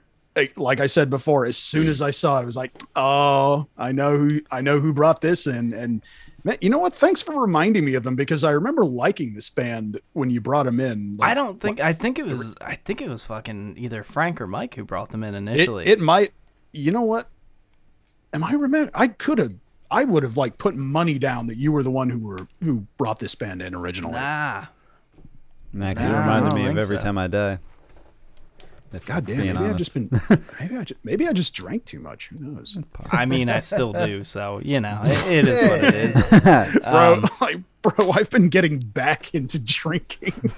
like 0.57 0.81
I 0.81 0.87
said 0.87 1.11
before, 1.11 1.47
as 1.47 1.57
soon 1.57 1.89
as 1.89 2.03
I 2.03 2.11
saw 2.11 2.39
it, 2.39 2.43
I 2.43 2.45
was 2.45 2.57
like, 2.57 2.73
oh, 2.95 3.67
I 3.79 3.93
know 3.93 4.17
who 4.19 4.41
I 4.51 4.61
know 4.61 4.79
who 4.81 4.93
brought 4.93 5.21
this 5.21 5.47
in, 5.47 5.73
and 5.73 6.03
man, 6.45 6.57
you 6.61 6.69
know 6.71 6.79
what? 6.79 6.93
Thanks 6.93 7.23
for 7.23 7.41
reminding 7.41 7.85
me 7.85 7.95
of 7.95 8.03
them 8.03 8.17
because 8.17 8.45
I 8.45 8.51
remember 8.51 8.85
liking 8.85 9.35
this 9.35 9.49
band 9.51 10.01
when 10.13 10.31
you 10.31 10.41
brought 10.41 10.65
them 10.65 10.79
in. 10.81 11.19
I 11.21 11.35
don't 11.35 11.61
think. 11.61 11.79
what, 11.79 11.87
I 11.87 11.93
think 11.93 12.19
it 12.19 12.27
was. 12.27 12.55
I 12.61 12.75
think 12.75 13.01
it 13.01 13.09
was 13.09 13.25
fucking 13.25 13.77
either 13.79 14.03
Frank 14.03 14.41
or 14.41 14.47
Mike 14.47 14.75
who 14.75 14.85
brought 14.85 15.11
them 15.11 15.23
in 15.25 15.35
initially. 15.35 15.87
it 15.87 16.01
might. 16.01 16.33
You 16.73 16.93
know 16.93 17.03
what? 17.03 17.29
Am 18.33 18.45
I 18.45 18.53
remember? 18.53 18.91
I 18.95 19.09
could 19.09 19.39
have. 19.39 19.53
I 19.91 20.05
would 20.05 20.25
have 20.25 20.37
like 20.37 20.59
put 20.59 20.75
money 20.75 21.19
down 21.19 21.47
that 21.47 21.57
you 21.57 21.71
were 21.73 21.83
the 21.83 21.91
one 21.93 22.11
who 22.11 22.19
were 22.19 22.47
who 22.63 22.87
brought 22.99 23.21
this 23.21 23.35
band 23.35 23.63
in 23.63 23.75
originally. 23.75 24.15
nah. 24.15 24.67
Nah, 25.73 25.93
'cause 25.95 26.03
Nah, 26.05 26.11
it 26.11 26.15
I 26.15 26.21
reminded 26.39 26.55
me 26.55 26.67
of 26.69 26.79
every 26.79 26.97
so. 26.97 27.03
time 27.03 27.19
I 27.19 27.27
die. 27.29 27.59
If 28.93 29.07
God 29.07 29.27
damn, 29.27 29.37
being 29.37 29.55
maybe 29.55 29.67
I've 29.67 29.77
just 29.77 29.95
been 29.95 30.11
maybe 30.61 30.77
I 30.77 30.85
just, 30.85 31.05
maybe 31.05 31.29
I 31.29 31.33
just 31.33 31.55
drank 31.55 31.85
too 31.85 32.01
much. 32.01 32.29
Who 32.29 32.39
knows? 32.39 32.79
I 33.11 33.27
mean, 33.27 33.49
I 33.49 33.59
still 33.59 33.93
do. 33.93 34.25
So 34.25 34.61
you 34.65 34.81
know, 34.81 35.01
it, 35.05 35.27
it 35.27 35.49
is 35.49 35.63
what 35.63 35.85
it 35.85 35.95
is. 35.95 36.23
Bro, 36.83 37.15
Um, 37.15 37.29
like, 37.41 37.57
bro, 37.89 38.11
I've 38.15 38.31
been 38.31 38.49
getting 38.49 38.79
back 38.79 39.35
into 39.35 39.59
drinking. 39.59 40.33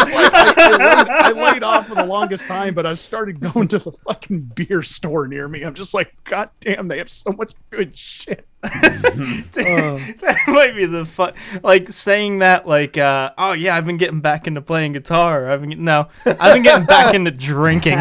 It's 0.00 0.14
like 0.14 0.32
I, 0.34 0.54
I 0.56 0.70
laid, 0.70 1.08
I 1.08 1.52
laid 1.52 1.62
off 1.62 1.88
for 1.88 1.94
the 1.94 2.04
longest 2.04 2.46
time, 2.46 2.74
but 2.74 2.86
I've 2.86 2.98
started 2.98 3.40
going 3.40 3.68
to 3.68 3.78
the 3.78 3.92
fucking 3.92 4.52
beer 4.54 4.82
store 4.82 5.26
near 5.26 5.48
me. 5.48 5.62
I'm 5.62 5.74
just 5.74 5.94
like, 5.94 6.12
God 6.24 6.50
damn, 6.60 6.88
they 6.88 6.98
have 6.98 7.10
so 7.10 7.32
much 7.32 7.52
good 7.70 7.94
shit. 7.96 8.46
that 8.62 10.36
might 10.48 10.76
be 10.76 10.84
the 10.84 11.06
fun. 11.06 11.32
Like 11.62 11.90
saying 11.90 12.40
that, 12.40 12.66
like, 12.66 12.98
uh, 12.98 13.30
oh 13.38 13.52
yeah, 13.52 13.74
I've 13.74 13.86
been 13.86 13.96
getting 13.96 14.20
back 14.20 14.46
into 14.46 14.60
playing 14.60 14.92
guitar. 14.92 15.50
I've 15.50 15.62
been 15.62 15.82
no, 15.82 16.08
I've 16.26 16.54
been 16.54 16.62
getting 16.62 16.86
back 16.86 17.14
into 17.14 17.30
drinking. 17.30 17.98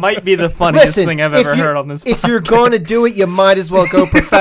might 0.00 0.24
be 0.24 0.34
the 0.34 0.50
funniest 0.54 0.86
Listen, 0.88 1.04
thing 1.04 1.20
I've 1.20 1.34
ever 1.34 1.54
heard 1.54 1.76
on 1.76 1.88
this. 1.88 2.06
If 2.06 2.24
you're 2.24 2.40
going 2.40 2.72
to 2.72 2.78
do 2.78 3.04
it, 3.04 3.14
you 3.14 3.26
might 3.26 3.58
as 3.58 3.70
well 3.70 3.86
go 3.86 4.06
professional. 4.06 4.33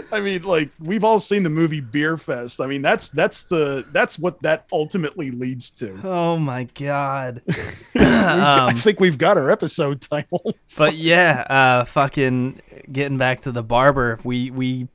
I 0.12 0.20
mean, 0.20 0.42
like 0.42 0.70
we've 0.78 1.04
all 1.04 1.18
seen 1.18 1.42
the 1.42 1.50
movie 1.50 1.80
Beer 1.80 2.16
Fest. 2.16 2.60
I 2.60 2.66
mean, 2.66 2.82
that's 2.82 3.10
that's 3.10 3.44
the 3.44 3.84
that's 3.92 4.18
what 4.18 4.40
that 4.42 4.66
ultimately 4.72 5.30
leads 5.30 5.70
to. 5.70 5.98
oh 6.04 6.36
my 6.36 6.64
god. 6.74 7.42
I 7.96 8.68
um, 8.70 8.76
think 8.76 9.00
we've 9.00 9.18
got 9.18 9.36
our 9.38 9.50
episode 9.50 10.00
title. 10.00 10.54
but 10.76 10.94
yeah, 10.94 11.44
uh, 11.48 11.84
fucking 11.84 12.60
getting 12.90 13.18
back 13.18 13.42
to 13.42 13.52
the 13.52 13.62
barber. 13.62 14.18
We 14.24 14.50
we 14.50 14.88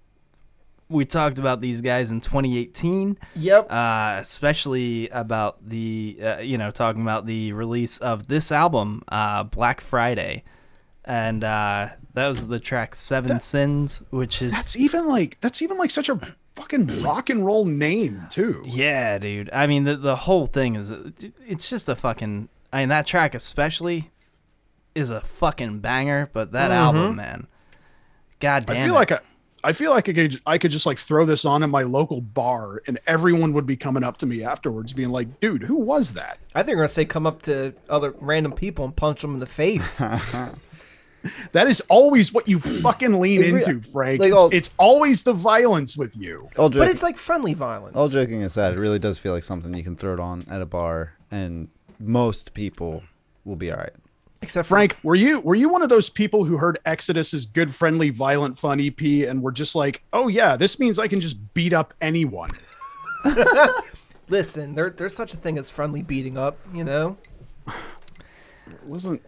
we 0.90 1.06
talked 1.06 1.40
about 1.40 1.62
these 1.62 1.82
guys 1.82 2.12
in 2.12 2.22
2018. 2.22 3.18
yep. 3.36 3.68
uh, 3.72 4.18
especially 4.20 5.10
about 5.10 5.68
the 5.68 6.18
uh, 6.22 6.38
you 6.38 6.58
know 6.58 6.72
talking 6.72 7.02
about 7.02 7.26
the 7.26 7.54
release 7.54 7.98
of 7.98 8.28
this 8.28 8.52
album, 8.52 9.04
uh, 9.08 9.44
Black 9.44 9.82
Friday, 9.82 10.44
and 11.06 11.44
uh, 11.44 11.90
that 12.14 12.28
was 12.28 12.48
the 12.48 12.60
track 12.60 12.96
Seven 12.96 13.40
Sins, 13.40 14.02
which 14.10 14.42
is 14.42 14.54
That's 14.54 14.76
even 14.76 15.08
like 15.08 15.38
that's 15.42 15.62
even 15.62 15.78
like 15.78 15.92
such 15.92 16.10
a 16.10 16.20
fucking 16.56 17.02
rock 17.04 17.30
and 17.30 17.46
roll 17.46 17.66
name 17.66 18.22
too. 18.30 18.62
yeah, 18.66 19.18
dude. 19.18 19.50
I 19.54 19.68
mean 19.68 19.84
the 19.86 19.96
the 19.96 20.16
whole 20.16 20.48
thing 20.48 20.76
is 20.76 20.92
it's 21.46 21.70
just 21.70 21.88
a 21.90 21.96
fucking. 21.96 22.50
I 22.74 22.80
mean 22.80 22.90
that 22.90 23.06
track 23.06 23.36
especially 23.36 24.12
is 24.96 25.10
a 25.10 25.22
fucking 25.22 25.80
banger, 25.80 26.30
but 26.34 26.52
that 26.54 26.72
album, 26.72 27.16
man. 27.18 27.48
God 28.40 28.66
damn 28.66 28.78
I 28.78 28.80
feel 28.84 28.92
it. 28.92 28.96
like 28.96 29.12
I, 29.12 29.20
I 29.64 29.74
feel 29.74 29.92
like 29.92 30.08
I 30.10 30.14
could 30.14 30.42
I 30.46 30.58
could 30.58 30.72
just 30.72 30.86
like 30.86 30.98
throw 30.98 31.26
this 31.26 31.44
on 31.46 31.64
in 31.64 31.70
my 31.70 31.84
local 31.84 32.22
bar 32.22 32.82
and 32.88 33.00
everyone 33.08 33.54
would 33.54 33.66
be 33.66 33.76
coming 33.76 34.04
up 34.04 34.18
to 34.18 34.26
me 34.26 34.44
afterwards 34.44 34.94
being 34.94 35.10
like, 35.10 35.40
"Dude, 35.40 35.64
who 35.64 35.76
was 35.76 36.14
that?" 36.14 36.38
I 36.54 36.64
think 36.64 36.76
we're 36.76 36.82
gonna 36.84 36.88
say 36.90 37.06
come 37.06 37.26
up 37.28 37.42
to 37.44 37.74
other 37.90 38.14
random 38.20 38.52
people 38.54 38.86
and 38.86 38.96
punch 38.96 39.22
them 39.22 39.34
in 39.34 39.40
the 39.40 39.46
face. 39.46 40.04
That 41.54 41.68
is 41.68 41.82
always 41.90 42.32
what 42.34 42.48
you 42.48 42.60
fucking 42.60 43.20
lean 43.20 43.44
It 43.44 43.54
into, 43.54 43.82
Frank. 43.82 44.20
like 44.20 44.32
it's, 44.32 44.38
all- 44.40 44.50
it's 44.54 44.74
always 44.78 45.24
the 45.24 45.34
violence 45.34 45.98
with 45.98 46.16
you. 46.18 46.50
All 46.58 46.70
but 46.70 46.88
it's 46.88 47.04
like 47.04 47.18
friendly 47.18 47.54
violence. 47.54 47.96
all 47.98 48.08
joking 48.08 48.44
aside, 48.44 48.74
it 48.74 48.80
really 48.80 49.00
does 49.00 49.18
feel 49.18 49.34
like 49.34 49.44
something 49.44 49.74
you 49.74 49.84
can 49.84 49.96
throw 49.96 50.14
it 50.14 50.20
on 50.20 50.46
at 50.50 50.62
a 50.62 50.66
bar, 50.66 51.14
and 51.32 51.68
most 52.00 52.54
people 52.54 53.04
will 53.44 53.56
be 53.56 53.72
all 53.72 53.78
right. 53.78 53.94
Except 54.42 54.68
for 54.68 54.76
Frank, 54.76 54.98
were 55.02 55.16
you 55.16 55.40
were 55.40 55.56
you 55.56 55.70
one 55.70 55.82
of 55.82 55.90
those 55.90 56.10
people 56.10 56.44
who 56.46 56.58
heard 56.58 56.78
Exodus's 56.86 57.46
good, 57.48 57.74
friendly, 57.74 58.10
violent, 58.12 58.60
fun 58.60 58.80
EP 58.80 59.02
and 59.28 59.42
were 59.42 59.52
just 59.52 59.74
like, 59.76 60.04
"Oh 60.14 60.28
yeah, 60.28 60.56
this 60.58 60.78
means 60.80 61.00
I 61.00 61.08
can 61.08 61.22
just 61.22 61.54
beat 61.56 61.74
up 61.74 61.94
anyone." 62.02 62.50
Listen, 64.28 64.76
there, 64.76 64.90
there's 64.90 65.16
such 65.16 65.34
a 65.34 65.38
thing 65.38 65.58
as 65.58 65.70
friendly 65.70 66.02
beating 66.02 66.38
up. 66.38 66.58
You 66.74 66.84
know. 66.84 67.18
It 67.68 68.84
wasn't 68.84 69.22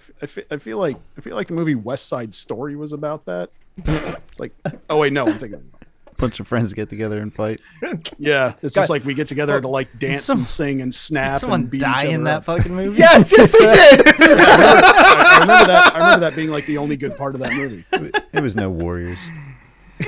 I 0.00 0.02
f- 0.02 0.10
I 0.22 0.26
fe- 0.26 0.44
I 0.50 0.56
feel 0.56 0.78
like 0.78 0.96
I 1.16 1.20
feel 1.20 1.36
like 1.36 1.48
the 1.48 1.54
movie 1.54 1.74
West 1.74 2.08
Side 2.08 2.34
Story 2.34 2.76
was 2.76 2.92
about 2.92 3.24
that. 3.26 3.50
It's 3.76 4.40
like, 4.40 4.52
oh 4.88 4.96
wait, 4.98 5.12
no, 5.12 5.26
I'm 5.26 5.38
thinking. 5.38 5.70
Bunch 6.16 6.38
of 6.38 6.46
friends 6.46 6.74
get 6.74 6.90
together 6.90 7.20
and 7.22 7.32
fight. 7.32 7.60
Yeah, 8.18 8.52
it's 8.62 8.74
God. 8.74 8.80
just 8.82 8.90
like 8.90 9.04
we 9.04 9.14
get 9.14 9.26
together 9.28 9.58
to 9.60 9.68
like 9.68 9.98
dance 9.98 10.24
some- 10.24 10.38
and 10.40 10.46
sing 10.46 10.82
and 10.82 10.90
Did 10.92 10.96
snap 10.98 11.40
someone 11.40 11.60
and 11.62 11.70
beat 11.70 11.80
die 11.80 11.98
each 12.00 12.04
in 12.10 12.14
other 12.16 12.24
that 12.24 12.36
up. 12.38 12.44
fucking 12.44 12.74
movie? 12.74 12.98
Yes, 12.98 13.32
yes, 13.36 13.50
they 13.52 13.58
did. 13.58 14.06
I, 14.06 15.36
I 15.36 15.38
remember 15.40 15.66
that. 15.66 15.92
I 15.94 15.98
remember 15.98 16.20
that 16.20 16.36
being 16.36 16.50
like 16.50 16.66
the 16.66 16.76
only 16.78 16.96
good 16.98 17.16
part 17.16 17.34
of 17.34 17.40
that 17.40 17.52
movie. 17.54 17.84
It 18.32 18.42
was 18.42 18.54
no 18.56 18.68
warriors. 18.70 19.18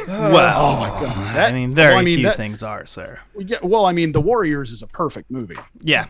Oh. 0.08 0.32
Well, 0.32 0.62
Oh 0.74 0.76
my 0.80 0.88
god! 1.00 1.36
That, 1.36 1.50
I 1.50 1.52
mean, 1.52 1.74
very 1.74 1.92
well, 1.92 2.00
I 2.00 2.04
mean, 2.04 2.16
few 2.18 2.26
that- 2.26 2.36
things 2.36 2.62
are, 2.62 2.84
sir. 2.86 3.18
Yeah, 3.38 3.58
well, 3.62 3.84
I 3.86 3.92
mean, 3.92 4.12
The 4.12 4.20
Warriors 4.22 4.70
is 4.72 4.82
a 4.82 4.86
perfect 4.86 5.30
movie. 5.30 5.56
Yeah, 5.82 6.06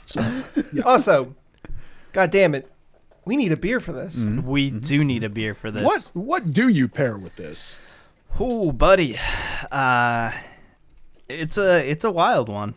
also, 0.84 1.34
god 2.12 2.30
damn 2.30 2.54
it, 2.54 2.70
we 3.24 3.36
need 3.36 3.52
a 3.52 3.56
beer 3.56 3.80
for 3.80 3.92
this. 3.92 4.28
we 4.44 4.70
do 4.70 5.04
need 5.04 5.24
a 5.24 5.28
beer 5.28 5.54
for 5.54 5.70
this. 5.70 5.82
What 5.82 6.10
what 6.14 6.52
do 6.52 6.68
you 6.68 6.88
pair 6.88 7.16
with 7.16 7.36
this? 7.36 7.78
Oh, 8.38 8.72
buddy. 8.72 9.18
Uh 9.70 10.32
it's 11.28 11.56
a 11.56 11.88
it's 11.88 12.04
a 12.04 12.10
wild 12.10 12.48
one. 12.48 12.74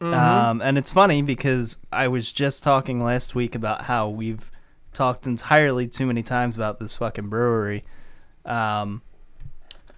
Um 0.00 0.60
and 0.60 0.76
it's 0.76 0.92
funny 0.92 1.22
because 1.22 1.78
I 1.92 2.08
was 2.08 2.30
just 2.32 2.62
talking 2.62 3.02
last 3.02 3.34
week 3.34 3.54
about 3.54 3.82
how 3.82 4.08
we've 4.08 4.50
talked 4.92 5.26
entirely 5.26 5.86
too 5.86 6.06
many 6.06 6.22
times 6.22 6.56
about 6.56 6.78
this 6.78 6.94
fucking 6.96 7.28
brewery. 7.28 7.84
Um 8.44 9.02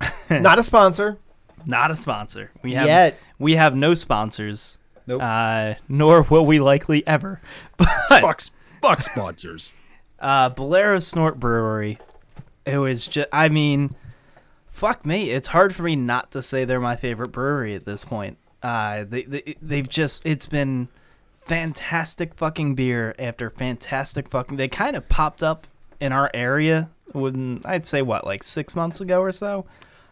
Not 0.31 0.59
a 0.59 0.63
sponsor 0.63 1.19
not 1.67 1.91
a 1.91 1.97
sponsor. 1.97 2.53
We 2.63 2.75
have 2.75 2.87
yet. 2.87 3.19
we 3.39 3.57
have 3.57 3.75
no 3.75 3.93
sponsors. 3.95 4.79
Nope. 5.09 5.21
Uh 5.23 5.75
nor 5.89 6.23
will 6.23 6.47
we 6.47 6.61
likely 6.61 7.05
ever. 7.07 7.41
But 7.77 7.89
Fuck, 8.21 8.41
fuck 8.81 9.03
sponsors. 9.03 9.73
Uh 10.21 10.49
Bolero 10.51 10.99
Snort 10.99 11.39
Brewery. 11.41 11.99
It 12.67 12.79
was 12.79 13.07
just 13.07 13.29
I 13.33 13.49
mean 13.49 13.95
fuck 14.67 15.05
me, 15.05 15.31
it's 15.31 15.49
hard 15.49 15.75
for 15.75 15.83
me 15.83 15.97
not 15.97 16.31
to 16.33 16.43
say 16.43 16.65
they're 16.65 16.81
my 16.81 16.97
favorite 16.97 17.33
brewery 17.33 17.75
at 17.75 17.85
this 17.85 18.05
point. 18.05 18.39
Uh 18.63 19.05
they, 19.05 19.23
they 19.23 19.55
they've 19.63 19.89
just 19.89 20.25
it's 20.27 20.47
been 20.47 20.89
fantastic 21.47 22.35
fucking 22.35 22.75
beer 22.75 23.15
after 23.19 23.49
fantastic 23.51 24.29
fucking 24.29 24.57
they 24.57 24.69
kind 24.69 24.97
of 24.97 25.09
popped 25.09 25.43
up 25.43 25.67
in 25.99 26.13
our 26.13 26.31
area 26.35 26.91
when 27.13 27.61
I'd 27.65 27.87
say 27.87 28.03
what 28.03 28.27
like 28.27 28.43
6 28.43 28.77
months 28.77 29.01
ago 29.01 29.21
or 29.21 29.33
so. 29.33 29.65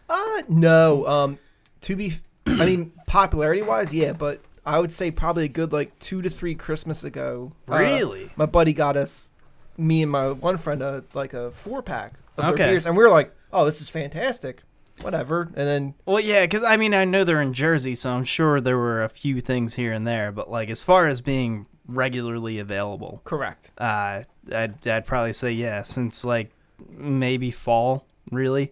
Uh, 0.09 0.41
no. 0.49 1.05
Um, 1.05 1.37
to 1.81 1.95
be, 1.95 2.13
I 2.47 2.65
mean, 2.65 2.91
popularity 3.05 3.61
wise, 3.61 3.93
yeah, 3.93 4.13
but 4.13 4.41
I 4.65 4.79
would 4.79 4.91
say 4.91 5.11
probably 5.11 5.45
a 5.45 5.49
good 5.49 5.71
like 5.71 5.97
two 5.99 6.21
to 6.23 6.29
three 6.29 6.55
Christmas 6.55 7.03
ago. 7.03 7.51
uh, 7.69 7.77
Really? 7.77 8.31
my 8.35 8.45
buddy 8.47 8.73
got 8.73 8.97
us, 8.97 9.31
me 9.77 10.01
and 10.03 10.11
my 10.11 10.31
one 10.31 10.57
friend, 10.57 10.81
a 10.81 11.03
like 11.13 11.33
a 11.33 11.51
four 11.51 11.81
pack 11.81 12.13
of 12.37 12.43
their 12.45 12.53
Okay. 12.53 12.71
beers, 12.71 12.85
and 12.85 12.95
we 12.97 13.03
were 13.03 13.09
like, 13.09 13.33
"Oh, 13.53 13.65
this 13.65 13.81
is 13.81 13.89
fantastic." 13.89 14.63
Whatever, 15.01 15.43
and 15.43 15.67
then 15.67 15.93
Well, 16.07 16.19
yeah, 16.19 16.41
because 16.45 16.63
I 16.63 16.75
mean, 16.75 16.95
I 16.95 17.05
know 17.05 17.23
they're 17.23 17.39
in 17.41 17.53
Jersey, 17.53 17.93
so 17.93 18.09
I'm 18.09 18.23
sure 18.23 18.59
there 18.59 18.77
were 18.79 19.03
a 19.03 19.09
few 19.09 19.39
things 19.41 19.75
here 19.75 19.91
and 19.91 20.07
there, 20.07 20.31
but 20.31 20.49
like 20.49 20.69
as 20.71 20.81
far 20.81 21.07
as 21.07 21.21
being 21.21 21.67
regularly 21.85 22.57
available, 22.57 23.21
correct. 23.23 23.71
uh, 23.77 24.23
I'd, 24.51 24.87
I'd 24.87 25.05
probably 25.05 25.33
say 25.33 25.51
yeah, 25.51 25.83
since 25.83 26.25
like 26.25 26.49
maybe 26.89 27.51
fall, 27.51 28.07
really. 28.31 28.71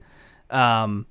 Um, 0.49 1.05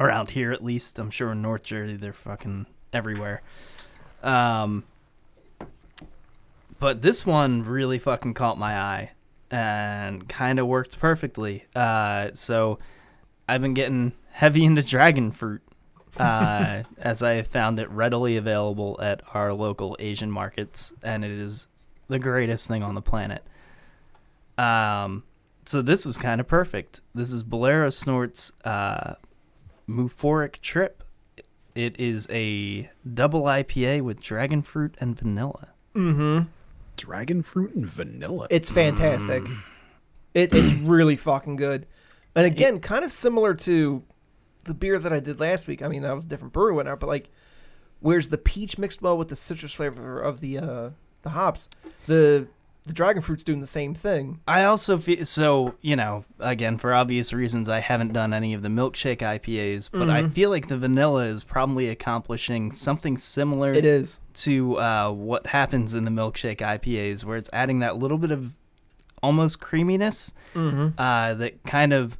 around 0.00 0.30
here 0.30 0.50
at 0.50 0.64
least, 0.64 0.98
I'm 0.98 1.10
sure 1.10 1.30
in 1.30 1.40
North 1.40 1.62
Jersey 1.62 1.94
they're 1.96 2.12
fucking 2.12 2.66
everywhere. 2.92 3.40
Um, 4.24 4.82
but 6.82 7.00
this 7.00 7.24
one 7.24 7.64
really 7.64 7.96
fucking 7.96 8.34
caught 8.34 8.58
my 8.58 8.76
eye 8.76 9.12
and 9.52 10.28
kind 10.28 10.58
of 10.58 10.66
worked 10.66 10.98
perfectly. 10.98 11.64
Uh, 11.76 12.30
so 12.34 12.80
I've 13.48 13.62
been 13.62 13.72
getting 13.72 14.14
heavy 14.32 14.64
into 14.64 14.82
dragon 14.82 15.30
fruit. 15.30 15.62
uh, 16.16 16.82
as 16.98 17.22
I 17.22 17.42
found 17.42 17.78
it 17.78 17.88
readily 17.88 18.36
available 18.36 18.98
at 19.00 19.22
our 19.32 19.52
local 19.52 19.96
Asian 20.00 20.28
markets, 20.28 20.92
and 21.04 21.24
it 21.24 21.30
is 21.30 21.68
the 22.08 22.18
greatest 22.18 22.66
thing 22.66 22.82
on 22.82 22.96
the 22.96 23.00
planet. 23.00 23.44
Um, 24.58 25.22
so 25.64 25.82
this 25.82 26.04
was 26.04 26.18
kind 26.18 26.40
of 26.40 26.48
perfect. 26.48 27.00
This 27.14 27.32
is 27.32 27.44
Bolero 27.44 27.90
Snort's 27.90 28.52
uh, 28.64 29.14
Muphoric 29.88 30.60
Trip. 30.60 31.04
It 31.76 31.94
is 32.00 32.26
a 32.28 32.90
double 33.08 33.44
IPA 33.44 34.02
with 34.02 34.18
dragon 34.20 34.62
fruit 34.62 34.96
and 34.98 35.16
vanilla. 35.16 35.68
Mm-hmm. 35.94 36.48
Dragon 36.96 37.42
fruit 37.42 37.74
and 37.74 37.86
vanilla. 37.86 38.46
It's 38.50 38.70
fantastic. 38.70 39.42
It, 40.34 40.54
it's 40.54 40.72
really 40.72 41.16
fucking 41.16 41.56
good. 41.56 41.86
And 42.34 42.46
again, 42.46 42.80
kind 42.80 43.04
of 43.04 43.12
similar 43.12 43.54
to 43.54 44.02
the 44.64 44.74
beer 44.74 44.98
that 44.98 45.12
I 45.12 45.20
did 45.20 45.40
last 45.40 45.66
week. 45.66 45.82
I 45.82 45.88
mean, 45.88 46.02
that 46.02 46.14
was 46.14 46.24
a 46.24 46.28
different 46.28 46.52
brewery, 46.52 46.74
whatnot, 46.74 47.00
but 47.00 47.08
like, 47.08 47.28
where's 48.00 48.28
the 48.28 48.38
peach 48.38 48.78
mixed 48.78 49.02
well 49.02 49.18
with 49.18 49.28
the 49.28 49.36
citrus 49.36 49.72
flavor 49.72 50.20
of 50.20 50.40
the 50.40 50.58
uh, 50.58 50.90
the 51.22 51.30
hops? 51.30 51.68
The 52.06 52.48
the 52.84 52.92
dragon 52.92 53.22
fruit's 53.22 53.44
doing 53.44 53.60
the 53.60 53.66
same 53.66 53.94
thing. 53.94 54.40
I 54.48 54.64
also 54.64 54.98
feel 54.98 55.24
so, 55.24 55.74
you 55.82 55.94
know, 55.94 56.24
again, 56.40 56.78
for 56.78 56.92
obvious 56.92 57.32
reasons, 57.32 57.68
I 57.68 57.78
haven't 57.78 58.12
done 58.12 58.32
any 58.34 58.54
of 58.54 58.62
the 58.62 58.68
milkshake 58.68 59.18
IPAs, 59.18 59.88
but 59.92 60.10
I 60.10 60.28
feel 60.28 60.50
like 60.50 60.66
the 60.68 60.78
vanilla 60.78 61.26
is 61.26 61.44
probably 61.44 61.88
accomplishing 61.88 62.72
something 62.72 63.16
similar 63.16 63.72
It 63.72 63.84
is. 63.84 64.20
to 64.34 64.78
uh, 64.78 65.10
what 65.12 65.46
happens 65.48 65.94
in 65.94 66.04
the 66.04 66.10
milkshake 66.10 66.58
IPAs, 66.58 67.24
where 67.24 67.36
it's 67.36 67.50
adding 67.52 67.78
that 67.80 67.98
little 67.98 68.18
bit 68.18 68.32
of 68.32 68.54
almost 69.22 69.60
creaminess 69.60 70.34
Mm-hmm. 70.54 70.98
uh, 70.98 71.34
that 71.34 71.62
kind 71.62 71.92
of 71.92 72.18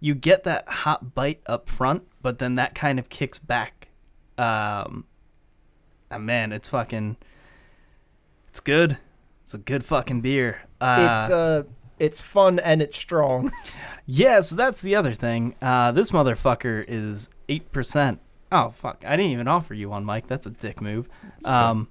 you 0.00 0.16
get 0.16 0.42
that 0.42 0.68
hot 0.68 1.14
bite 1.14 1.40
up 1.46 1.68
front, 1.68 2.02
but 2.20 2.40
then 2.40 2.56
that 2.56 2.74
kind 2.74 2.98
of 2.98 3.08
kicks 3.08 3.38
back. 3.38 3.86
Um, 4.36 5.04
and 6.10 6.26
man, 6.26 6.50
it's 6.52 6.68
fucking, 6.70 7.16
it's 8.48 8.58
good. 8.58 8.98
It's 9.52 9.60
a 9.60 9.64
good 9.64 9.84
fucking 9.84 10.22
beer. 10.22 10.62
Uh, 10.80 11.18
it's 11.20 11.30
uh, 11.30 11.64
it's 11.98 12.22
fun 12.22 12.58
and 12.58 12.80
it's 12.80 12.96
strong. 12.96 13.52
yeah, 14.06 14.40
so 14.40 14.56
that's 14.56 14.80
the 14.80 14.94
other 14.94 15.12
thing. 15.12 15.56
Uh, 15.60 15.92
this 15.92 16.10
motherfucker 16.10 16.82
is 16.88 17.28
eight 17.50 17.70
percent. 17.70 18.18
Oh 18.50 18.70
fuck! 18.70 19.04
I 19.06 19.14
didn't 19.14 19.32
even 19.32 19.48
offer 19.48 19.74
you 19.74 19.90
one, 19.90 20.06
Mike. 20.06 20.26
That's 20.26 20.46
a 20.46 20.50
dick 20.50 20.80
move. 20.80 21.06
Um, 21.44 21.88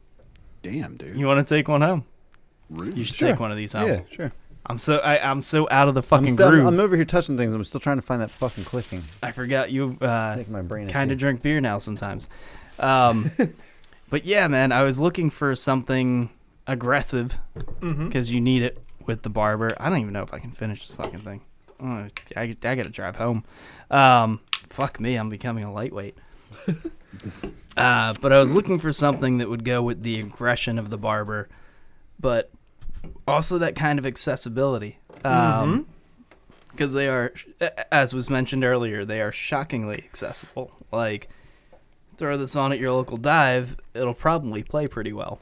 Damn, 0.64 0.98
dude. 0.98 1.16
you 1.16 1.28
want 1.28 1.48
to 1.48 1.56
take 1.56 1.68
one 1.68 1.82
home? 1.82 2.04
Rude. 2.72 2.98
You 2.98 3.04
should 3.04 3.16
Sure. 3.16 3.30
take 3.30 3.40
one 3.40 3.52
of 3.52 3.58
these 3.58 3.74
home. 3.74 3.90
Yeah, 3.90 4.02
sure. 4.10 4.32
I'm 4.66 4.80
so 4.80 4.98
I, 4.98 5.30
I'm 5.30 5.44
so 5.44 5.68
out 5.70 5.88
of 5.88 5.94
the 5.94 6.02
I'm, 6.02 6.08
fucking 6.08 6.34
still, 6.34 6.50
groove. 6.50 6.66
I'm 6.66 6.80
over 6.80 6.96
here 6.96 7.06
touching 7.06 7.38
things. 7.38 7.54
I'm 7.54 7.64
still 7.64 7.80
trying 7.80 7.98
to 7.98 8.02
find 8.02 8.24
that 8.24 8.32
fucking 8.32 8.64
clicking. 8.64 9.04
I 9.22 9.34
forgot 9.34 9.70
you. 9.70 10.00
Uh, 10.02 10.34
making 10.36 10.52
my 10.52 10.64
brain 10.64 10.90
kind 10.90 11.12
of 11.12 11.20
drink 11.20 11.44
beer 11.44 11.62
now 11.62 11.78
sometimes. 11.78 12.28
Um, 12.80 13.30
but 14.10 14.26
yeah, 14.26 14.48
man, 14.48 14.72
I 14.72 14.82
was 14.82 15.00
looking 15.00 15.30
for 15.30 15.54
something 15.54 16.32
aggressive 16.68 17.38
mm-hmm. 17.58 18.08
because 18.08 18.34
you 18.34 18.42
need 18.42 18.64
it 18.64 18.78
with 19.06 19.24
the 19.24 19.30
barber. 19.30 19.76
I 19.80 19.90
don't 19.90 20.00
even 20.00 20.14
know 20.14 20.24
if 20.24 20.34
I 20.34 20.40
can 20.40 20.52
finish 20.52 20.88
this 20.88 20.96
fucking 20.96 21.20
thing. 21.20 21.42
Oh, 21.82 22.08
I, 22.36 22.42
I 22.42 22.56
gotta 22.56 22.90
drive 22.90 23.16
home. 23.16 23.44
Um, 23.90 24.40
fuck 24.52 25.00
me, 25.00 25.16
I'm 25.16 25.30
becoming 25.30 25.64
a 25.64 25.74
lightweight. 25.74 26.16
uh, 27.78 28.14
but 28.22 28.34
I 28.34 28.40
was 28.40 28.54
looking 28.54 28.80
for 28.80 28.92
something 28.92 29.40
that 29.40 29.50
would 29.50 29.64
go 29.66 29.82
with 29.82 30.04
the 30.04 30.20
aggression 30.20 30.78
of 30.78 30.90
the 30.90 30.98
barber, 30.98 31.50
but 32.20 32.52
also 33.28 33.58
that 33.58 33.76
kind 33.76 33.98
of 33.98 34.06
accessibility. 34.06 35.00
Um, 35.24 35.88
because 36.72 36.94
they 36.94 37.10
are, 37.10 37.34
as 37.92 38.14
was 38.14 38.30
mentioned 38.30 38.64
earlier, 38.64 39.04
they 39.04 39.22
are 39.22 39.32
shockingly 39.32 40.04
accessible. 40.06 40.72
Like, 40.92 41.30
throw 42.18 42.38
this 42.38 42.56
on 42.56 42.72
at 42.72 42.80
your 42.80 42.92
local 42.92 43.18
dive, 43.18 43.78
it'll 43.94 44.14
probably 44.14 44.64
play 44.64 44.88
pretty 44.88 45.12
well. 45.12 45.42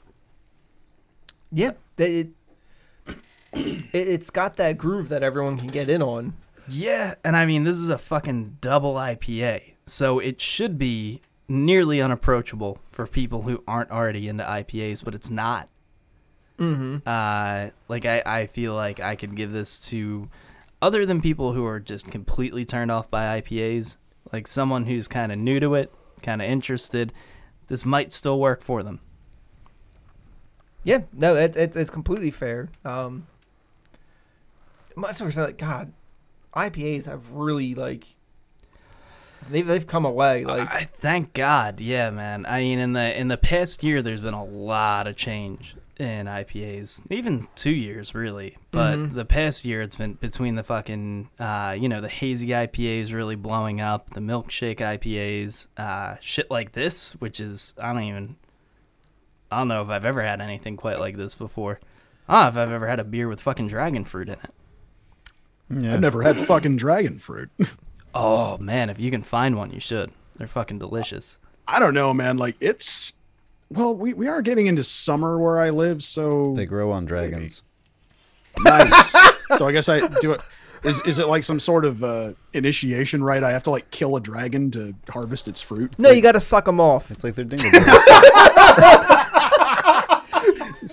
Yeah, 1.52 1.72
it, 1.98 2.30
it 3.54 3.90
it's 3.94 4.30
got 4.30 4.58
that 4.58 4.78
groove 4.78 5.10
that 5.10 5.24
everyone 5.24 5.58
can 5.58 5.68
get 5.68 5.90
in 5.90 6.02
on. 6.02 6.34
Yeah, 6.68 7.16
and 7.24 7.36
I 7.36 7.46
mean 7.46 7.64
this 7.64 7.78
is 7.78 7.90
a 7.90 7.98
fucking 7.98 8.58
double 8.62 8.94
IPA, 8.96 9.74
so 9.86 10.20
it 10.20 10.40
should 10.40 10.78
be 10.78 11.22
nearly 11.48 12.00
unapproachable 12.00 12.80
for 12.92 13.08
people 13.08 13.42
who 13.42 13.64
aren't 13.68 13.90
already 13.90 14.28
into 14.28 14.44
IPAs, 14.44 15.04
but 15.04 15.16
it's 15.16 15.32
not. 15.32 15.68
Mm-hmm. 16.60 16.98
Uh, 17.08 17.70
like 17.88 18.06
I, 18.06 18.22
I 18.26 18.46
feel 18.46 18.76
like 18.76 19.00
I 19.00 19.16
could 19.16 19.36
give 19.36 19.52
this 19.52 19.80
to 19.88 20.30
other 20.82 21.06
than 21.06 21.22
people 21.22 21.54
who 21.54 21.66
are 21.66 21.80
just 21.80 22.12
completely 22.12 22.66
turned 22.66 22.92
off 22.92 23.10
by 23.10 23.42
IPAs, 23.42 23.98
like 24.32 24.46
someone 24.46 24.86
who's 24.86 25.08
kind 25.08 25.32
of 25.32 25.38
new 25.38 25.60
to 25.60 25.76
it, 25.76 25.92
kind 26.22 26.42
of 26.42 26.48
interested. 26.48 27.14
This 27.68 27.86
might 27.86 28.12
still 28.12 28.40
work 28.40 28.62
for 28.62 28.84
them. 28.84 29.00
Yeah, 30.84 31.00
no, 31.14 31.36
it, 31.36 31.56
it, 31.58 31.76
it's 31.76 31.90
completely 31.90 32.32
fair. 32.32 32.70
Um, 32.86 33.28
much 34.96 35.20
more 35.22 35.32
so, 35.32 35.44
like 35.46 35.58
God, 35.58 35.94
IPAs 36.56 37.06
have 37.06 37.30
really 37.32 37.76
like 37.76 38.06
they've 39.50 39.68
they've 39.68 39.88
come 39.88 40.06
away. 40.06 40.46
Like 40.46 40.70
I 40.72 40.84
thank 40.86 41.34
God, 41.34 41.80
yeah, 41.80 42.10
man. 42.10 42.46
I 42.46 42.60
mean, 42.60 42.80
in 42.80 42.94
the 42.94 43.18
in 43.20 43.28
the 43.28 43.38
past 43.38 43.84
year, 43.84 44.02
there's 44.02 44.22
been 44.22 44.34
a 44.34 44.44
lot 44.46 45.08
of 45.08 45.16
change 45.16 45.76
in 45.98 46.28
IPAs, 46.28 47.02
even 47.12 47.48
two 47.56 47.72
years 47.72 48.16
really. 48.16 48.58
But 48.72 48.98
Mhm. 48.98 49.14
the 49.16 49.26
past 49.26 49.66
year, 49.66 49.82
it's 49.82 49.98
been 49.98 50.14
between 50.14 50.56
the 50.56 50.64
fucking, 50.64 51.30
uh, 51.38 51.76
you 51.78 51.90
know, 51.90 52.00
the 52.00 52.08
hazy 52.08 52.48
IPAs 52.54 53.14
really 53.14 53.36
blowing 53.36 53.82
up, 53.82 54.12
the 54.12 54.22
milkshake 54.22 54.80
IPAs, 54.80 55.68
uh, 55.76 56.16
shit 56.22 56.50
like 56.50 56.72
this, 56.72 57.14
which 57.20 57.42
is 57.42 57.74
I 57.82 57.92
don't 57.92 58.04
even, 58.04 58.36
I 59.52 59.60
don't 59.60 59.68
know 59.68 59.82
if 59.82 59.90
I've 59.90 60.06
ever 60.06 60.22
had 60.22 60.42
anything 60.42 60.78
quite 60.78 61.00
like 61.00 61.18
this 61.18 61.36
before. 61.36 61.80
I 62.28 62.34
don't 62.46 62.56
know 62.56 62.62
if 62.62 62.68
I've 62.68 62.74
ever 62.74 62.88
had 62.88 63.00
a 63.00 63.04
beer 63.04 63.28
with 63.28 63.42
fucking 63.42 63.68
dragon 63.68 64.06
fruit 64.06 64.28
in 64.30 64.36
it. 64.36 64.52
Yeah. 65.70 65.94
I've 65.94 66.02
never 66.02 66.22
had 66.24 66.40
fucking 66.40 66.78
dragon 66.78 67.18
fruit. 67.20 67.50
Oh 68.12 68.58
man, 68.58 68.90
if 68.90 69.00
you 69.00 69.12
can 69.12 69.22
find 69.22 69.56
one, 69.56 69.70
you 69.70 69.80
should. 69.80 70.12
They're 70.36 70.48
fucking 70.48 70.80
delicious. 70.80 71.38
I 71.68 71.80
don't 71.80 71.94
know, 71.94 72.12
man. 72.12 72.38
Like 72.38 72.56
it's 72.60 73.14
well, 73.70 73.96
we, 73.96 74.14
we 74.14 74.28
are 74.28 74.42
getting 74.42 74.66
into 74.66 74.84
summer 74.84 75.38
where 75.38 75.60
I 75.60 75.70
live, 75.70 76.02
so 76.02 76.56
They 76.56 76.66
grow 76.66 76.92
on 76.92 77.06
dragons. 77.06 77.62
nice. 78.62 79.12
so 79.60 79.68
I 79.68 79.72
guess 79.72 79.88
I 79.90 80.08
do 80.22 80.32
it. 80.32 80.42
Is 80.84 81.02
is 81.02 81.20
it 81.20 81.28
like 81.28 81.44
some 81.44 81.60
sort 81.60 81.86
of 81.86 82.04
uh, 82.04 82.34
initiation 82.54 83.24
right? 83.24 83.44
I 83.44 83.52
have 83.52 83.62
to 83.64 83.70
like 83.70 83.92
kill 83.92 84.16
a 84.16 84.20
dragon 84.20 84.72
to 84.72 84.96
harvest 85.08 85.48
its 85.48 85.62
fruit. 85.62 85.94
no, 86.00 86.10
you 86.10 86.24
got 86.24 86.32
to 86.32 86.40
suck 86.40 86.66
them 86.66 86.80
off. 86.80 87.12
It's 87.12 87.24
like 87.24 87.36
they're 87.36 87.46
dingleberries. 87.46 87.86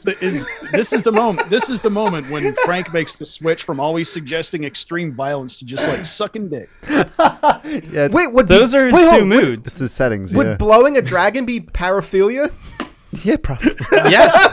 Is, 0.05 0.07
is 0.21 0.49
this 0.73 0.93
is 0.93 1.03
the 1.03 1.13
moment? 1.13 1.49
This 1.49 1.71
is 1.71 1.81
the 1.81 1.91
moment 1.91 2.29
when 2.31 2.55
Frank 2.65 2.93
makes 2.93 3.19
the 3.19 3.27
switch 3.27 3.65
from 3.65 3.81
always 3.81 4.11
suggesting 4.11 4.65
extreme 4.65 5.13
violence 5.13 5.59
to 5.59 5.65
just 5.65 5.89
like 5.89 6.05
sucking 6.05 6.49
dick. 6.49 6.69
yeah, 6.89 8.09
Wait, 8.11 8.33
would 8.33 8.49
Those 8.49 8.73
be, 8.73 8.79
are 8.79 8.85
his 8.87 8.95
wait, 8.95 9.11
two 9.11 9.23
on, 9.23 9.29
moods. 9.29 9.69
it's 9.69 9.79
the 9.79 9.89
settings. 9.89 10.35
Would 10.35 10.47
yeah, 10.47 10.57
blowing 10.57 10.97
a 10.97 11.03
dragon 11.03 11.47
be 11.47 11.61
paraphilia? 11.61 12.53
yeah, 13.25 13.37
probably. 13.37 13.73
yes. 13.93 14.53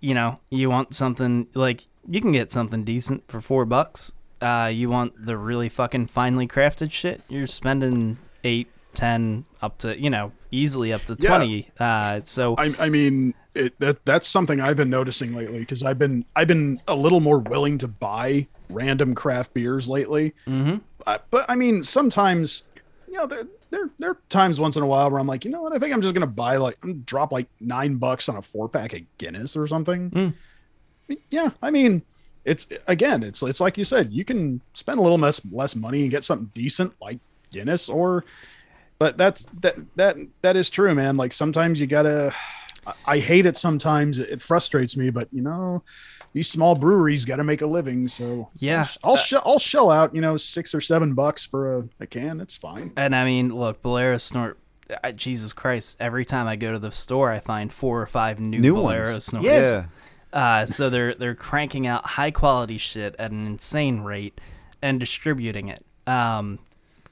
you 0.00 0.14
know, 0.14 0.40
you 0.50 0.70
want 0.70 0.94
something 0.94 1.46
like 1.54 1.86
you 2.08 2.20
can 2.20 2.32
get 2.32 2.50
something 2.50 2.84
decent 2.84 3.28
for 3.28 3.40
four 3.40 3.64
bucks. 3.64 4.12
Uh, 4.40 4.70
you 4.72 4.88
want 4.88 5.12
the 5.26 5.36
really 5.36 5.68
fucking 5.68 6.06
finely 6.06 6.46
crafted 6.48 6.90
shit. 6.90 7.20
You're 7.28 7.46
spending 7.46 8.16
eight, 8.42 8.68
ten, 8.94 9.44
up 9.60 9.78
to 9.78 10.00
you 10.00 10.08
know 10.10 10.32
easily 10.50 10.92
up 10.92 11.04
to 11.04 11.16
Yeah. 11.18 11.28
twenty. 11.28 11.68
Uh, 11.78 12.20
so 12.24 12.54
I, 12.56 12.74
I 12.80 12.88
mean, 12.88 13.34
it, 13.54 13.78
that 13.80 14.04
that's 14.06 14.26
something 14.26 14.60
I've 14.60 14.76
been 14.78 14.88
noticing 14.90 15.34
lately 15.34 15.58
because 15.58 15.82
I've 15.82 15.98
been 15.98 16.24
I've 16.34 16.48
been 16.48 16.80
a 16.88 16.94
little 16.96 17.20
more 17.20 17.40
willing 17.40 17.76
to 17.78 17.88
buy 17.88 18.48
random 18.70 19.14
craft 19.14 19.52
beers 19.52 19.88
lately. 19.90 20.32
hmm 20.46 20.76
Uh, 21.06 21.18
but 21.30 21.44
I 21.50 21.54
mean, 21.54 21.82
sometimes, 21.82 22.62
you 23.08 23.14
know, 23.18 23.26
there 23.26 23.44
there 23.70 23.90
there 23.98 24.10
are 24.10 24.18
times 24.28 24.58
once 24.60 24.76
in 24.76 24.82
a 24.82 24.86
while 24.86 25.10
where 25.10 25.20
I'm 25.20 25.26
like, 25.26 25.44
you 25.44 25.50
know 25.50 25.62
what? 25.62 25.74
I 25.74 25.78
think 25.78 25.92
I'm 25.94 26.02
just 26.02 26.14
gonna 26.14 26.26
buy 26.26 26.56
like 26.56 26.76
I'm 26.82 26.90
gonna 26.92 27.02
drop 27.04 27.32
like 27.32 27.48
nine 27.60 27.96
bucks 27.96 28.28
on 28.28 28.36
a 28.36 28.42
four 28.42 28.68
pack 28.68 28.92
of 28.94 29.00
Guinness 29.18 29.56
or 29.56 29.66
something. 29.66 30.10
Mm. 30.10 30.34
Yeah, 31.30 31.50
I 31.62 31.70
mean, 31.70 32.02
it's 32.44 32.66
again, 32.86 33.22
it's 33.22 33.42
it's 33.42 33.60
like 33.60 33.76
you 33.78 33.84
said, 33.84 34.12
you 34.12 34.24
can 34.24 34.60
spend 34.74 34.98
a 34.98 35.02
little 35.02 35.18
less 35.18 35.40
less 35.52 35.74
money 35.74 36.02
and 36.02 36.10
get 36.10 36.24
something 36.24 36.50
decent 36.54 36.92
like 37.00 37.18
Guinness 37.50 37.88
or. 37.88 38.24
But 38.98 39.16
that's 39.16 39.42
that 39.62 39.76
that 39.96 40.16
that 40.42 40.56
is 40.56 40.68
true, 40.68 40.94
man. 40.94 41.16
Like 41.16 41.32
sometimes 41.32 41.80
you 41.80 41.86
gotta. 41.86 42.32
I- 42.86 42.94
I 43.04 43.18
hate 43.18 43.44
it 43.44 43.58
sometimes. 43.58 44.18
It 44.18 44.40
frustrates 44.40 44.96
me, 44.96 45.10
but 45.10 45.28
you 45.32 45.42
know, 45.42 45.82
these 46.32 46.48
small 46.48 46.74
breweries 46.74 47.24
got 47.24 47.36
to 47.36 47.44
make 47.44 47.62
a 47.62 47.66
living. 47.66 48.06
So 48.08 48.50
Yeah. 48.56 48.86
I'll, 49.02 49.10
I'll, 49.10 49.16
shell 49.16 49.42
I'll 49.44 49.58
shell 49.58 49.90
out, 49.90 50.14
you 50.14 50.20
know, 50.20 50.36
six 50.36 50.74
or 50.74 50.80
seven 50.80 51.14
bucks 51.14 51.44
for 51.46 51.78
a, 51.78 51.88
a 52.00 52.06
can. 52.06 52.38
That's 52.38 52.56
fine. 52.56 52.92
And 52.96 53.14
I 53.14 53.24
mean, 53.24 53.54
look, 53.54 53.82
Bolero 53.82 54.16
Snort. 54.18 54.58
I, 55.04 55.12
Jesus 55.12 55.52
Christ! 55.52 55.96
Every 56.00 56.24
time 56.24 56.48
I 56.48 56.56
go 56.56 56.72
to 56.72 56.78
the 56.78 56.90
store, 56.90 57.30
I 57.30 57.38
find 57.38 57.72
four 57.72 58.02
or 58.02 58.06
five 58.06 58.40
new, 58.40 58.58
New 58.58 58.74
Bolero 58.74 59.12
ones. 59.12 59.24
Snorts. 59.24 59.46
Yeah. 59.46 59.86
Uh, 60.32 60.66
so 60.66 60.90
they're 60.90 61.14
they're 61.14 61.36
cranking 61.36 61.86
out 61.86 62.04
high 62.04 62.32
quality 62.32 62.76
shit 62.76 63.14
at 63.18 63.30
an 63.30 63.46
insane 63.46 64.00
rate 64.00 64.40
and 64.82 64.98
distributing 64.98 65.68
it. 65.68 65.84
Um, 66.08 66.58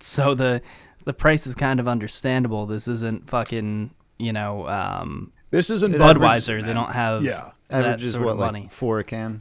so 0.01 0.35
the 0.35 0.61
the 1.05 1.13
price 1.13 1.47
is 1.47 1.55
kind 1.55 1.79
of 1.79 1.87
understandable. 1.87 2.67
This 2.67 2.89
isn't 2.89 3.29
fucking 3.31 3.91
you 4.19 4.33
know 4.33 4.69
um, 4.69 5.33
This 5.51 5.71
isn't 5.71 5.95
Budweiser. 5.95 6.57
man. 6.59 6.67
They 6.67 6.75
don't 6.75 6.91
have 6.93 7.23
Yeah. 7.23 7.51
that 7.69 7.85
Averages 7.85 8.13
sort 8.13 8.25
what 8.25 8.33
of 8.33 8.39
like 8.39 8.53
money. 8.53 8.69
four 8.71 8.99
a 8.99 9.05
can. 9.05 9.41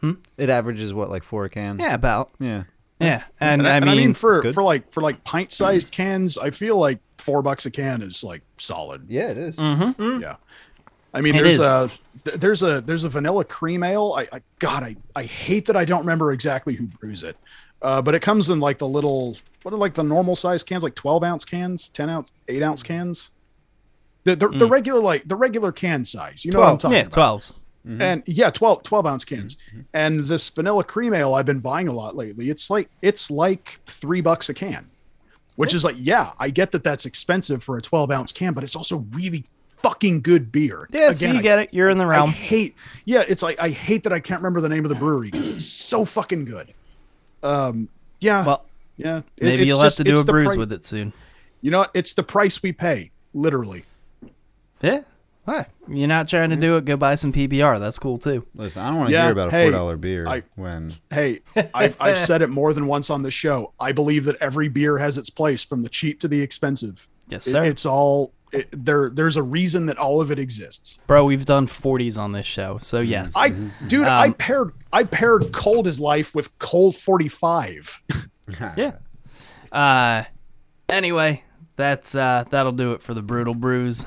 Hmm? 0.00 0.12
It 0.36 0.50
averages 0.50 0.92
what 0.94 1.10
like 1.10 1.22
four 1.22 1.44
a 1.44 1.48
can. 1.50 1.78
Yeah, 1.78 1.94
about 1.94 2.30
Yeah. 2.38 2.64
yeah. 3.00 3.24
And, 3.40 3.66
I 3.66 3.76
And 3.76 3.84
mean, 3.86 4.14
for 4.14 4.40
good. 4.40 4.54
for 4.54 4.62
like 4.62 4.90
for 4.92 5.00
like 5.00 5.24
pint 5.24 5.52
sized 5.52 5.90
cans, 5.92 6.38
I 6.38 6.50
feel 6.50 6.76
like 6.76 6.98
four 7.18 7.42
bucks 7.42 7.66
a 7.66 7.70
can 7.70 8.02
is 8.02 8.22
like 8.22 8.42
solid. 8.58 9.06
Yeah, 9.08 9.28
it 9.30 9.38
is. 9.38 9.56
Mm-hmm. 9.56 10.20
Yeah. 10.22 10.36
I 11.14 11.22
mean, 11.22 11.34
It 11.34 11.42
there's 11.42 11.54
is. 11.54 11.60
a 11.60 11.90
there's 12.36 12.62
a 12.62 12.80
there's 12.82 13.04
a 13.04 13.08
vanilla 13.08 13.44
cream 13.44 13.82
ale. 13.82 14.14
I, 14.18 14.28
I 14.36 14.40
God, 14.58 14.82
I 14.82 14.96
I 15.16 15.22
hate 15.24 15.64
that 15.66 15.76
I 15.76 15.84
don't 15.86 16.00
remember 16.00 16.30
exactly 16.32 16.74
who 16.74 16.86
brews 16.88 17.22
it. 17.22 17.36
Uh, 17.82 18.02
but 18.02 18.14
it 18.14 18.20
comes 18.20 18.50
in 18.50 18.60
like 18.60 18.78
the 18.78 18.88
little 18.88 19.36
what 19.62 19.72
are 19.72 19.78
like 19.78 19.94
the 19.94 20.02
normal 20.04 20.36
size 20.36 20.62
cans, 20.62 20.82
like 20.82 20.94
12 20.94 21.22
ounce 21.24 21.44
cans, 21.44 21.88
10 21.88 22.10
ounce, 22.10 22.32
8 22.48 22.62
ounce 22.62 22.82
cans. 22.82 23.30
The 24.26 24.36
the, 24.36 24.48
the 24.48 24.66
mm. 24.66 24.70
regular 24.70 25.00
like 25.00 25.26
the 25.26 25.36
regular 25.36 25.72
can 25.72 26.04
size. 26.04 26.44
You 26.44 26.52
know 26.52 26.58
what 26.60 26.64
I'm 26.68 26.78
12. 26.78 26.80
talking 26.80 26.94
yeah, 26.96 27.02
about. 27.02 27.12
twelves. 27.12 27.54
Mm-hmm. 27.86 28.02
And 28.02 28.22
yeah, 28.26 28.50
12, 28.50 28.82
12 28.82 29.06
ounce 29.06 29.24
cans. 29.24 29.54
Mm-hmm. 29.54 29.78
Mm-hmm. 29.78 29.86
And 29.94 30.20
this 30.20 30.48
vanilla 30.48 30.82
cream 30.82 31.14
ale 31.14 31.34
I've 31.34 31.46
been 31.46 31.60
buying 31.60 31.86
a 31.86 31.92
lot 31.92 32.16
lately. 32.16 32.50
It's 32.50 32.68
like 32.68 32.88
it's 33.00 33.30
like 33.30 33.78
three 33.86 34.20
bucks 34.20 34.48
a 34.48 34.54
can. 34.54 34.90
which 35.54 35.72
is 35.72 35.84
like, 35.84 35.94
yeah, 35.98 36.32
I 36.38 36.50
get 36.50 36.72
that 36.72 36.82
that's 36.84 37.06
expensive 37.06 37.62
for 37.62 37.78
a 37.78 37.82
12 37.82 38.10
ounce 38.10 38.32
can, 38.32 38.52
but 38.54 38.64
it's 38.64 38.74
also 38.76 39.06
really 39.12 39.44
fucking 39.68 40.20
good 40.22 40.50
beer. 40.50 40.88
Yeah, 40.90 41.12
so 41.12 41.28
you 41.28 41.38
I- 41.38 41.42
get 41.42 41.58
it. 41.60 41.68
You're 41.72 41.88
in 41.88 41.96
the 41.98 42.04
I 42.04 42.08
realm. 42.08 42.30
hate, 42.30 42.74
yeah, 43.04 43.22
it's 43.28 43.42
like 43.44 43.58
I 43.60 43.68
hate 43.70 44.02
that 44.02 44.12
I 44.12 44.18
can't 44.20 44.40
remember 44.40 44.60
the 44.60 44.68
name 44.68 44.84
of 44.84 44.88
the 44.88 44.96
brewery 44.96 45.30
because 45.30 45.48
it's 45.48 45.64
so 45.64 46.04
fucking 46.04 46.44
good. 46.44 46.74
Um, 47.44 47.88
yeah, 48.20 48.44
Well, 48.44 48.64
yeah. 48.96 49.18
it- 49.36 49.44
maybe 49.44 49.62
it's 49.62 49.68
you'll 49.70 49.80
just- 49.82 49.98
have 49.98 50.06
to 50.06 50.12
do 50.12 50.20
a 50.20 50.24
the 50.24 50.32
bruise 50.32 50.48
pri- 50.48 50.56
with 50.56 50.72
it 50.72 50.84
soon. 50.84 51.12
You 51.62 51.70
know, 51.70 51.86
it's 51.94 52.14
the 52.14 52.22
price 52.24 52.62
we 52.62 52.72
pay, 52.72 53.10
literally. 53.32 53.84
Yeah. 54.82 55.00
What? 55.44 55.70
You're 55.88 56.08
not 56.08 56.28
trying 56.28 56.50
to 56.50 56.56
do 56.56 56.76
it. 56.76 56.84
Go 56.86 56.96
buy 56.96 57.14
some 57.14 57.32
PBR. 57.32 57.78
That's 57.78 58.00
cool 58.00 58.18
too. 58.18 58.44
Listen, 58.56 58.82
I 58.82 58.88
don't 58.88 58.96
want 58.98 59.08
to 59.10 59.12
Yeah, 59.14 59.22
hear 59.24 59.32
about 59.32 59.48
a 59.48 59.50
four 59.62 59.70
dollar 59.70 59.96
beer 59.96 60.26
I- 60.28 60.42
when 60.56 60.90
Hey, 61.10 61.38
I've, 61.72 61.96
I've 62.00 62.18
said 62.18 62.42
it 62.42 62.48
more 62.48 62.72
than 62.74 62.86
once 62.88 63.10
on 63.10 63.22
the 63.22 63.30
show. 63.30 63.72
I 63.78 63.92
believe 63.92 64.24
that 64.24 64.36
every 64.40 64.68
beer 64.68 64.98
has 64.98 65.16
its 65.18 65.30
place, 65.30 65.62
from 65.64 65.82
the 65.82 65.88
cheap 65.88 66.18
to 66.20 66.28
the 66.28 66.40
expensive. 66.42 67.08
Yes, 67.28 67.46
It- 67.46 67.50
sir. 67.52 67.64
it's 67.64 67.86
all 67.86 68.32
it, 68.52 68.66
there. 68.72 69.08
There's 69.10 69.36
a 69.36 69.42
reason 69.44 69.86
that 69.86 69.98
all 69.98 70.20
of 70.20 70.32
it 70.32 70.38
exists. 70.40 70.98
Bro, 71.06 71.24
we've 71.26 71.44
done 71.44 71.68
40s 71.68 72.18
on 72.18 72.32
this 72.32 72.46
show, 72.46 72.78
so 72.82 72.98
yes. 73.00 73.32
I, 73.36 73.50
dude, 73.86 74.06
I 74.08 74.26
Um, 74.26 74.34
paired 74.34 74.72
I 74.92 75.04
paired 75.04 75.44
cold 75.52 75.86
as 75.86 76.00
life 76.00 76.34
with 76.34 76.56
Colt 76.58 76.96
forty 76.96 77.28
five. 77.28 78.00
yeah. 78.76 78.92
Uh, 79.70 80.24
anyway, 80.88 81.44
that's 81.76 82.14
uh, 82.16 82.44
that'll 82.50 82.72
do 82.72 82.92
it 82.92 83.02
for 83.02 83.14
the 83.14 83.22
brutal 83.22 83.54
brews. 83.54 84.06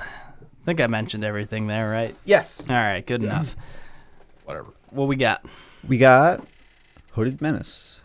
I 0.70 0.72
think 0.72 0.82
I 0.82 0.88
mentioned 0.88 1.24
everything 1.24 1.66
there, 1.66 1.90
right? 1.90 2.16
Yes. 2.26 2.70
All 2.70 2.76
right, 2.76 3.04
good 3.04 3.24
enough. 3.24 3.56
Whatever. 4.46 4.68
What 4.92 5.08
we 5.08 5.16
got? 5.16 5.44
we 5.88 5.98
got 5.98 6.46
Hooded 7.14 7.42
Menace. 7.42 8.02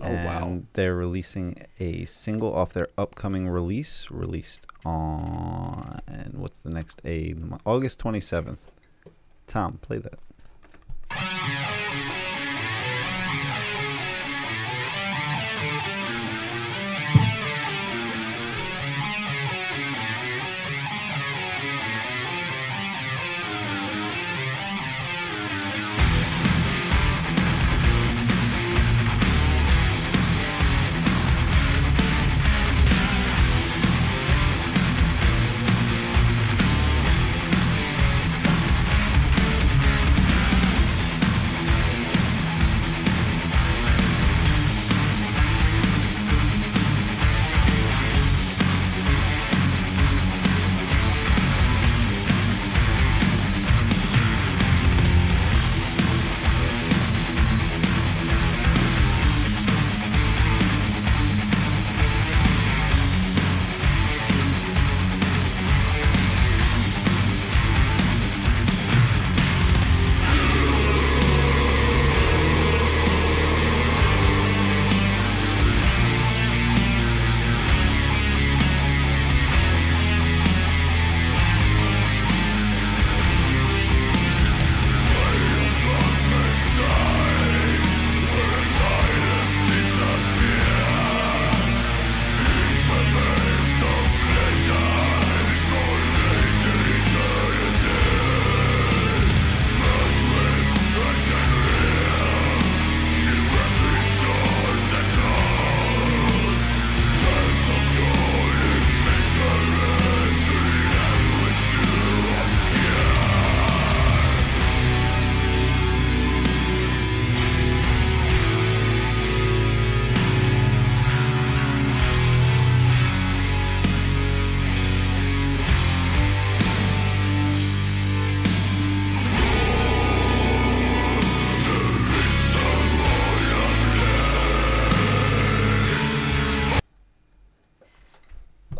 Oh, 0.00 0.10
wow. 0.10 0.46
And 0.46 0.66
They're 0.72 0.94
releasing 0.94 1.66
a 1.78 2.06
single 2.06 2.54
off 2.54 2.72
their 2.72 2.88
upcoming 2.96 3.50
release, 3.50 4.10
released 4.10 4.66
on 4.82 6.00
and 6.08 6.38
what's 6.38 6.58
the 6.58 6.70
next 6.70 7.02
A? 7.04 7.34
August 7.66 8.00
twenty 8.00 8.20
seventh. 8.20 8.72
Tom, 9.46 9.76
play 9.82 9.98
that. 9.98 10.18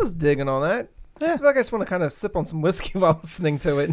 Was 0.06 0.12
digging 0.12 0.48
on 0.48 0.62
that. 0.62 0.88
Yeah. 1.20 1.34
I 1.34 1.36
feel 1.36 1.46
like 1.46 1.56
I 1.56 1.60
just 1.60 1.72
want 1.72 1.82
to 1.82 1.88
kind 1.88 2.02
of 2.02 2.12
sip 2.12 2.36
on 2.36 2.44
some 2.46 2.60
whiskey 2.62 2.98
while 2.98 3.18
listening 3.22 3.58
to 3.60 3.78
it. 3.78 3.90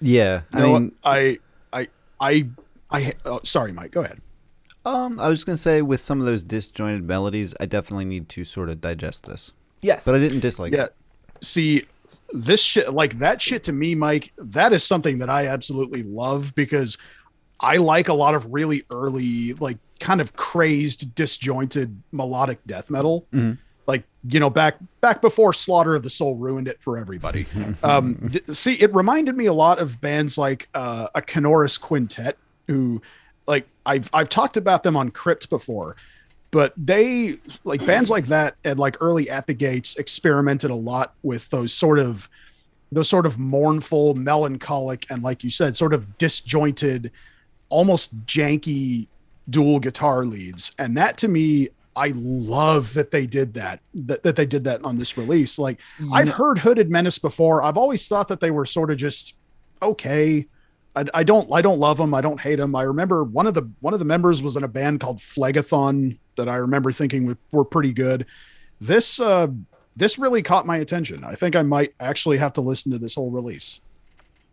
Yeah, 0.00 0.42
I 0.52 0.58
You 0.58 0.66
know 0.66 0.72
mean, 0.78 0.92
I 1.04 1.38
I 1.72 1.88
I 2.20 2.46
I. 2.90 3.12
Oh, 3.24 3.40
sorry, 3.44 3.72
Mike. 3.72 3.92
Go 3.92 4.02
ahead. 4.02 4.20
um, 4.84 5.18
I 5.20 5.28
was 5.28 5.44
gonna 5.44 5.56
say 5.56 5.82
with 5.82 6.00
some 6.00 6.20
of 6.20 6.26
those 6.26 6.44
disjointed 6.44 7.04
melodies, 7.04 7.54
I 7.60 7.66
definitely 7.66 8.04
need 8.06 8.28
to 8.30 8.44
sort 8.44 8.68
of 8.68 8.80
digest 8.80 9.26
this. 9.26 9.52
Yes. 9.82 10.04
But 10.04 10.14
I 10.14 10.18
didn't 10.18 10.40
dislike 10.40 10.72
Yeah. 10.72 10.84
it. 10.86 10.94
See, 11.42 11.84
this 12.32 12.60
shit, 12.62 12.92
like 12.92 13.18
that 13.18 13.40
shit 13.40 13.62
to 13.64 13.72
me, 13.72 13.94
Mike, 13.94 14.32
that 14.38 14.72
is 14.72 14.82
something 14.82 15.18
that 15.18 15.30
I 15.30 15.46
absolutely 15.46 16.02
love 16.02 16.54
because 16.54 16.98
I 17.60 17.76
like 17.76 18.08
a 18.08 18.14
lot 18.14 18.34
of 18.34 18.52
really 18.52 18.82
early, 18.90 19.52
like 19.54 19.78
kind 20.00 20.20
of 20.20 20.34
crazed, 20.36 21.14
disjointed 21.14 22.02
melodic 22.12 22.58
death 22.66 22.90
metal. 22.90 23.26
Like, 23.86 24.04
you 24.28 24.40
know, 24.40 24.50
back 24.50 24.76
back 25.00 25.20
before 25.20 25.52
Slaughter 25.52 25.94
of 25.94 26.02
the 26.02 26.10
Soul 26.10 26.36
ruined 26.36 26.68
it 26.68 26.80
for 26.80 26.96
everybody. 26.96 27.46
um, 27.82 28.14
d- 28.14 28.40
see, 28.52 28.72
it 28.72 28.94
reminded 28.94 29.36
me 29.36 29.46
a 29.46 29.52
lot 29.52 29.78
of 29.78 30.00
bands 30.00 30.38
like 30.38 30.68
uh, 30.74 31.08
a 31.14 31.20
Canorous 31.20 31.76
Quintet, 31.76 32.38
who, 32.66 33.02
like, 33.46 33.66
I've 33.84 34.08
I've 34.14 34.28
talked 34.28 34.56
about 34.56 34.82
them 34.82 34.96
on 34.96 35.10
Crypt 35.10 35.50
before 35.50 35.96
but 36.54 36.72
they 36.76 37.34
like 37.64 37.84
bands 37.84 38.10
like 38.10 38.26
that 38.26 38.54
and 38.64 38.78
like 38.78 38.96
early 39.00 39.28
at 39.28 39.44
the 39.48 39.52
gates 39.52 39.96
experimented 39.96 40.70
a 40.70 40.74
lot 40.74 41.14
with 41.24 41.50
those 41.50 41.74
sort 41.74 41.98
of 41.98 42.30
those 42.92 43.08
sort 43.08 43.26
of 43.26 43.40
mournful 43.40 44.14
melancholic 44.14 45.04
and 45.10 45.24
like 45.24 45.42
you 45.42 45.50
said 45.50 45.74
sort 45.74 45.92
of 45.92 46.16
disjointed 46.16 47.10
almost 47.70 48.16
janky 48.24 49.08
dual 49.50 49.80
guitar 49.80 50.24
leads 50.24 50.70
and 50.78 50.96
that 50.96 51.18
to 51.18 51.26
me 51.26 51.68
i 51.96 52.12
love 52.14 52.92
that 52.94 53.10
they 53.10 53.26
did 53.26 53.54
that 53.54 53.80
that, 53.94 54.22
that 54.22 54.36
they 54.36 54.46
did 54.46 54.64
that 54.64 54.82
on 54.84 54.96
this 54.98 55.16
release 55.16 55.58
like 55.58 55.80
i've 56.12 56.28
heard 56.28 56.58
hooded 56.58 56.90
menace 56.90 57.18
before 57.18 57.62
i've 57.62 57.78
always 57.78 58.06
thought 58.08 58.28
that 58.28 58.40
they 58.40 58.50
were 58.50 58.64
sort 58.64 58.90
of 58.90 58.96
just 58.96 59.36
okay 59.82 60.46
I, 60.96 61.04
I 61.12 61.24
don't 61.24 61.52
I 61.52 61.60
don't 61.60 61.80
love 61.80 61.98
them. 61.98 62.14
I 62.14 62.20
don't 62.20 62.40
hate 62.40 62.56
them. 62.56 62.76
I 62.76 62.82
remember 62.82 63.24
one 63.24 63.48
of 63.48 63.54
the 63.54 63.68
one 63.80 63.94
of 63.94 63.98
the 63.98 64.04
members 64.04 64.40
was 64.40 64.56
in 64.56 64.62
a 64.62 64.68
band 64.68 65.00
called 65.00 65.18
Phlegethon 65.18 66.18
that 66.36 66.48
I 66.48 66.54
remember 66.54 66.92
thinking 66.92 67.26
were, 67.26 67.36
were 67.50 67.64
pretty 67.64 67.92
good. 67.92 68.26
This 68.80 69.18
uh 69.20 69.48
this 69.96 70.20
really 70.20 70.40
caught 70.40 70.66
my 70.66 70.76
attention. 70.76 71.24
I 71.24 71.34
think 71.34 71.56
I 71.56 71.62
might 71.62 71.94
actually 71.98 72.36
have 72.38 72.52
to 72.52 72.60
listen 72.60 72.92
to 72.92 72.98
this 72.98 73.16
whole 73.16 73.30
release. 73.30 73.80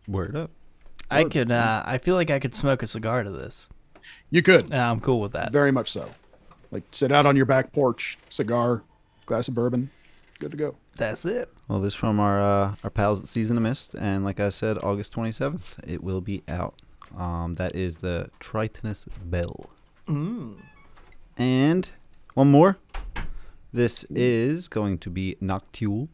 Word 0.08 0.34
up. 0.36 0.50
I 1.10 1.24
could. 1.24 1.52
Uh, 1.52 1.82
I 1.86 1.98
feel 1.98 2.14
like 2.16 2.30
I 2.30 2.38
could 2.38 2.54
smoke 2.54 2.82
a 2.82 2.86
cigar 2.88 3.22
to 3.22 3.30
this. 3.30 3.68
You 4.30 4.42
could 4.42 4.72
Uh, 4.72 4.78
I'm 4.78 5.00
cool 5.00 5.20
with 5.20 5.32
that. 5.32 5.52
very 5.52 5.70
much 5.70 5.90
so. 5.92 6.10
Like 6.72 6.82
sit 6.90 7.12
out 7.12 7.26
on 7.26 7.36
your 7.36 7.46
back 7.46 7.72
porch, 7.72 8.18
cigar, 8.30 8.82
glass 9.26 9.46
of 9.46 9.54
bourbon, 9.54 9.90
good 10.40 10.50
to 10.50 10.56
go. 10.56 10.74
That's 10.96 11.24
it. 11.24 11.48
Well, 11.68 11.78
this 11.80 11.94
from 11.94 12.18
our 12.18 12.40
uh, 12.40 12.74
our 12.82 12.90
pals 12.90 13.20
at 13.22 13.28
Season 13.28 13.56
of 13.56 13.62
Mist, 13.62 13.94
and 13.94 14.24
like 14.24 14.40
I 14.40 14.48
said, 14.48 14.78
August 14.82 15.12
twenty 15.12 15.32
seventh, 15.32 15.78
it 15.86 16.02
will 16.02 16.20
be 16.20 16.42
out. 16.48 16.80
Um, 17.16 17.54
that 17.56 17.76
is 17.76 17.98
the 17.98 18.30
Tritonus 18.40 19.06
Bell. 19.24 19.66
And 21.38 21.88
one 22.34 22.50
more, 22.50 22.78
This 23.72 24.04
is 24.10 24.68
going 24.68 24.98
to 24.98 25.10
be 25.10 25.36
Noctule. 25.40 26.08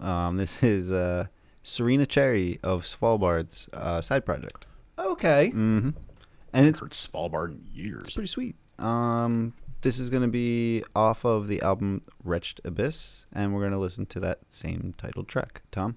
Um, 0.00 0.36
this 0.36 0.62
is 0.62 0.90
uh, 0.90 1.26
Serena 1.62 2.06
Cherry 2.06 2.58
of 2.62 2.82
Svalbard's 2.82 3.68
uh, 3.72 4.00
side 4.00 4.24
project. 4.24 4.66
Okay. 4.98 5.50
Mm-hmm. 5.50 5.90
And 6.52 6.66
it's 6.66 6.80
Heard 6.80 6.90
Svalbard 6.90 7.50
in 7.52 7.66
years. 7.72 8.04
it's 8.04 8.14
pretty 8.14 8.26
sweet. 8.28 8.56
Um, 8.78 9.54
this 9.84 9.98
is 9.98 10.08
going 10.08 10.22
to 10.22 10.28
be 10.28 10.82
off 10.96 11.26
of 11.26 11.46
the 11.46 11.60
album 11.60 12.00
Wretched 12.24 12.58
Abyss, 12.64 13.26
and 13.34 13.52
we're 13.52 13.60
going 13.60 13.72
to 13.72 13.78
listen 13.78 14.06
to 14.06 14.20
that 14.20 14.38
same 14.48 14.94
title 14.96 15.24
track. 15.24 15.60
Tom? 15.70 15.96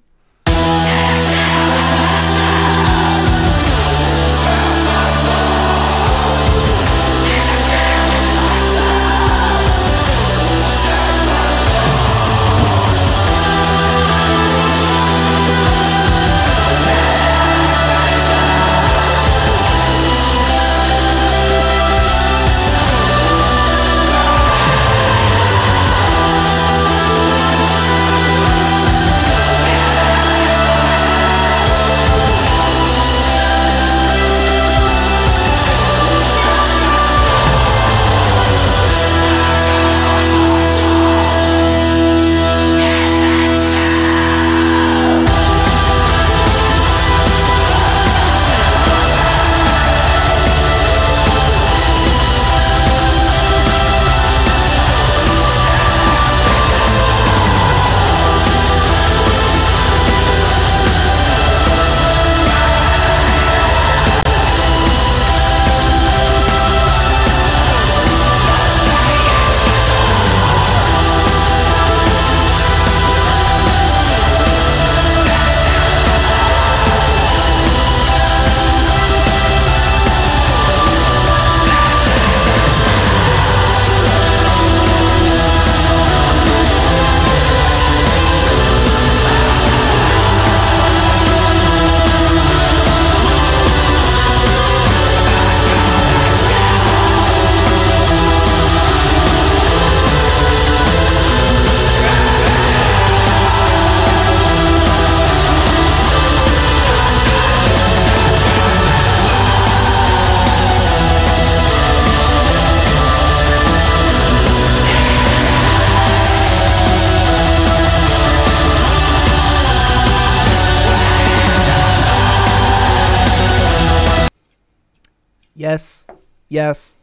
Yes. 126.50 126.98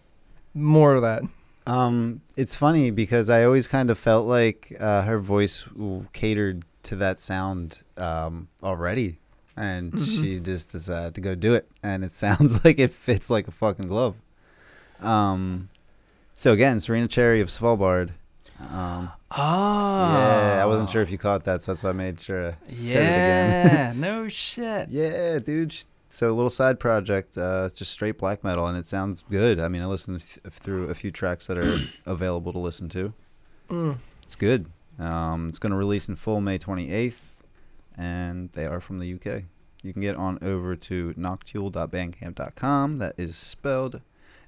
More 0.55 0.95
of 0.95 1.03
that. 1.03 1.23
Um, 1.67 2.21
it's 2.37 2.55
funny 2.55 2.91
because 2.91 3.31
I 3.31 3.45
always 3.45 3.67
kind 3.67 3.91
of 3.91 3.99
felt 3.99 4.27
like 4.27 4.75
uh, 4.79 5.03
her 5.03 5.19
voice 5.19 5.65
catered 6.13 6.65
to 6.85 6.97
that 6.97 7.19
sound 7.19 7.83
um, 7.97 8.49
already, 8.63 9.19
and 9.57 9.99
she 10.05 10.39
just 10.39 10.73
decided 10.73 11.15
to 11.15 11.21
go 11.23 11.35
do 11.35 11.55
it, 11.55 11.69
and 11.83 12.05
it 12.05 12.13
sounds 12.25 12.65
like 12.65 12.79
it 12.79 12.91
fits 12.93 13.31
like 13.31 13.49
a 13.49 13.51
fucking 13.51 13.89
glove. 13.89 14.17
Um, 15.01 15.71
so 16.35 16.53
again, 16.53 16.81
Serena 16.81 17.09
Cherry 17.09 17.41
of 17.41 17.49
Svalbard. 17.49 18.11
Um, 18.61 19.11
Oh. 19.37 19.41
yeah, 19.43 20.61
I 20.63 20.67
wasn't 20.67 20.89
sure 20.91 21.03
if 21.03 21.11
you 21.11 21.19
caught 21.19 21.43
that, 21.45 21.61
so 21.63 21.73
that's 21.73 21.83
why 21.83 21.91
I 21.91 21.93
made 21.95 22.21
sure 22.21 22.49
I 22.51 22.57
said 22.65 22.97
it 22.97 23.01
again. 23.01 23.67
Yeah, 23.75 23.93
no 23.97 24.29
shit. 24.29 24.91
Yeah, 24.91 25.39
dude. 25.41 25.73
sh- 25.73 25.85
So 26.15 26.31
a 26.31 26.33
little 26.33 26.49
side 26.49 26.79
project. 26.79 27.37
Uh, 27.37 27.65
it's 27.67 27.75
just 27.75 27.91
straight 27.91 28.19
black 28.19 28.45
metal, 28.45 28.69
and 28.69 28.79
it 28.79 28.87
sounds 28.87 29.25
good. 29.29 29.59
I 29.59 29.67
mean, 29.67 29.83
I 29.83 29.87
listened 29.87 30.23
through 30.23 30.89
a 30.89 30.95
few 30.95 31.11
tracks 31.11 31.49
that 31.49 31.59
are 31.59 31.81
available 32.07 32.53
to 32.53 32.59
listen 32.61 32.89
to. 32.91 33.13
Mm. 33.69 33.97
It's 34.23 34.37
good. 34.37 34.67
Um, 35.01 35.49
it's 35.49 35.59
going 35.59 35.73
to 35.73 35.77
release 35.77 36.09
in 36.09 36.15
full 36.15 36.41
May 36.41 36.57
28th, 36.57 37.21
and 37.99 38.49
they 38.53 38.65
are 38.65 38.79
from 38.79 39.01
the 39.01 39.13
UK. 39.13 39.43
You 39.83 39.93
can 39.93 40.03
get 40.03 40.15
on 40.15 40.39
over 40.41 40.77
to 40.77 41.15
noctule.bandcamp.com. 41.15 42.99
That 42.99 43.15
is 43.19 43.37
spelled 43.37 44.01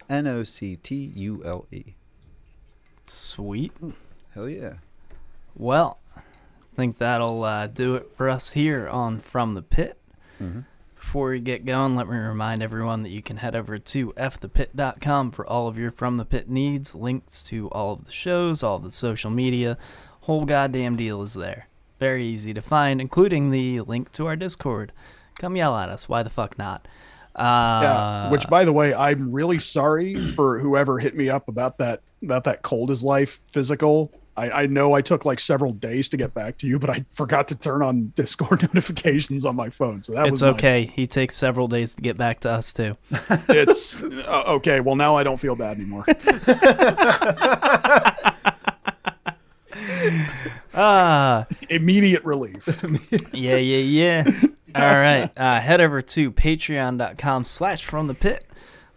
N 0.08 0.28
O 0.28 0.44
C 0.44 0.76
T 0.76 1.12
U 1.16 1.42
L 1.44 1.66
E. 1.72 1.94
Sweet. 3.06 3.72
Hell 4.34 4.48
yeah. 4.48 4.74
Well, 5.56 5.98
I 6.16 6.20
think 6.76 6.98
that'll 6.98 7.42
uh, 7.42 7.66
do 7.66 7.96
it 7.96 8.12
for 8.16 8.30
us 8.30 8.50
here 8.50 8.88
on 8.88 9.18
From 9.18 9.54
the 9.54 9.62
Pit. 9.62 9.98
hmm 10.38 10.60
Before 11.06 11.30
we 11.30 11.38
get 11.38 11.64
going, 11.64 11.94
let 11.94 12.08
me 12.08 12.16
remind 12.16 12.64
everyone 12.64 13.04
that 13.04 13.10
you 13.10 13.22
can 13.22 13.36
head 13.36 13.54
over 13.54 13.78
to 13.78 14.12
fthepit.com 14.14 15.30
for 15.30 15.46
all 15.46 15.68
of 15.68 15.78
your 15.78 15.92
From 15.92 16.16
the 16.16 16.24
Pit 16.24 16.50
needs, 16.50 16.96
links 16.96 17.44
to 17.44 17.68
all 17.68 17.92
of 17.92 18.06
the 18.06 18.12
shows, 18.12 18.64
all 18.64 18.80
the 18.80 18.90
social 18.90 19.30
media. 19.30 19.78
Whole 20.22 20.44
goddamn 20.44 20.96
deal 20.96 21.22
is 21.22 21.34
there. 21.34 21.68
Very 22.00 22.26
easy 22.26 22.52
to 22.52 22.60
find, 22.60 23.00
including 23.00 23.52
the 23.52 23.82
link 23.82 24.10
to 24.12 24.26
our 24.26 24.34
Discord. 24.34 24.90
Come 25.38 25.54
yell 25.54 25.76
at 25.76 25.90
us. 25.90 26.08
Why 26.08 26.24
the 26.24 26.28
fuck 26.28 26.58
not? 26.58 26.88
Uh, 27.36 27.80
yeah. 27.84 28.30
Which, 28.30 28.48
by 28.48 28.64
the 28.64 28.72
way, 28.72 28.92
I'm 28.92 29.30
really 29.30 29.60
sorry 29.60 30.16
for 30.16 30.58
whoever 30.58 30.98
hit 30.98 31.16
me 31.16 31.28
up 31.28 31.46
about 31.46 31.78
that 31.78 32.02
about 32.20 32.42
that 32.44 32.62
cold 32.62 32.90
as 32.90 33.04
life 33.04 33.38
physical. 33.46 34.10
I, 34.36 34.50
I 34.50 34.66
know 34.66 34.92
I 34.92 35.00
took 35.00 35.24
like 35.24 35.40
several 35.40 35.72
days 35.72 36.08
to 36.10 36.16
get 36.16 36.34
back 36.34 36.56
to 36.58 36.66
you, 36.66 36.78
but 36.78 36.90
I 36.90 37.04
forgot 37.14 37.48
to 37.48 37.58
turn 37.58 37.82
on 37.82 38.12
Discord 38.14 38.62
notifications 38.74 39.44
on 39.44 39.56
my 39.56 39.70
phone. 39.70 40.02
So 40.02 40.12
that 40.14 40.26
it's 40.26 40.42
was 40.42 40.54
okay. 40.54 40.90
He 40.94 41.06
takes 41.06 41.34
several 41.34 41.68
days 41.68 41.94
to 41.94 42.02
get 42.02 42.16
back 42.16 42.40
to 42.40 42.50
us, 42.50 42.72
too. 42.72 42.96
It's 43.48 44.02
uh, 44.02 44.44
okay. 44.46 44.80
Well, 44.80 44.96
now 44.96 45.16
I 45.16 45.22
don't 45.22 45.38
feel 45.38 45.56
bad 45.56 45.76
anymore. 45.76 46.04
Ah. 50.78 51.46
Immediate 51.70 52.22
relief. 52.24 52.68
yeah, 53.32 53.56
yeah, 53.56 53.78
yeah. 53.78 54.30
All 54.74 54.98
right. 54.98 55.30
Uh, 55.34 55.58
head 55.58 55.80
over 55.80 56.02
to 56.02 56.30
patreon.com 56.30 57.46
slash 57.46 57.84
from 57.84 58.08
the 58.08 58.14
pit. 58.14 58.46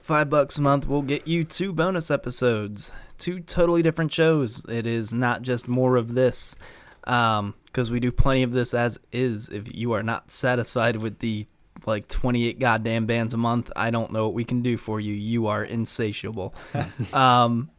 Five 0.09 0.31
bucks 0.31 0.57
a 0.57 0.61
month 0.63 0.87
will 0.87 1.03
get 1.03 1.27
you 1.27 1.43
two 1.43 1.71
bonus 1.71 2.09
episodes, 2.09 2.91
two 3.19 3.39
totally 3.41 3.83
different 3.83 4.11
shows. 4.11 4.65
It 4.67 4.87
is 4.87 5.13
not 5.13 5.43
just 5.43 5.67
more 5.67 5.97
of 5.97 6.15
this, 6.15 6.55
because 7.03 7.91
we 7.91 7.99
do 7.99 8.11
plenty 8.11 8.41
of 8.41 8.51
this 8.51 8.73
as 8.73 8.99
is. 9.11 9.49
If 9.49 9.71
you 9.71 9.91
are 9.91 10.01
not 10.01 10.31
satisfied 10.31 10.95
with 10.95 11.19
the 11.19 11.45
like 11.85 12.07
28 12.07 12.57
goddamn 12.57 13.05
bands 13.05 13.35
a 13.35 13.37
month, 13.37 13.71
I 13.75 13.91
don't 13.91 14.11
know 14.11 14.25
what 14.25 14.33
we 14.33 14.45
can 14.45 14.63
do 14.63 14.77
for 14.77 14.99
you. 14.99 15.13
You 15.13 15.45
are 15.45 15.63
insatiable. 15.63 16.55
um, 17.13 17.69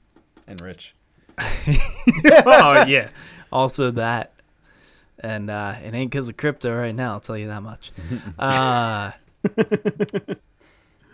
And 0.46 0.60
Rich. 0.60 0.94
oh 1.36 2.84
yeah. 2.86 3.08
Also 3.50 3.90
that, 3.90 4.34
and 5.18 5.50
uh, 5.50 5.74
it 5.82 5.94
ain't 5.94 6.12
because 6.12 6.28
of 6.28 6.36
crypto 6.36 6.72
right 6.76 6.94
now. 6.94 7.14
I'll 7.14 7.20
tell 7.20 7.36
you 7.36 7.48
that 7.48 7.64
much. 7.64 7.90
Uh, 8.38 9.10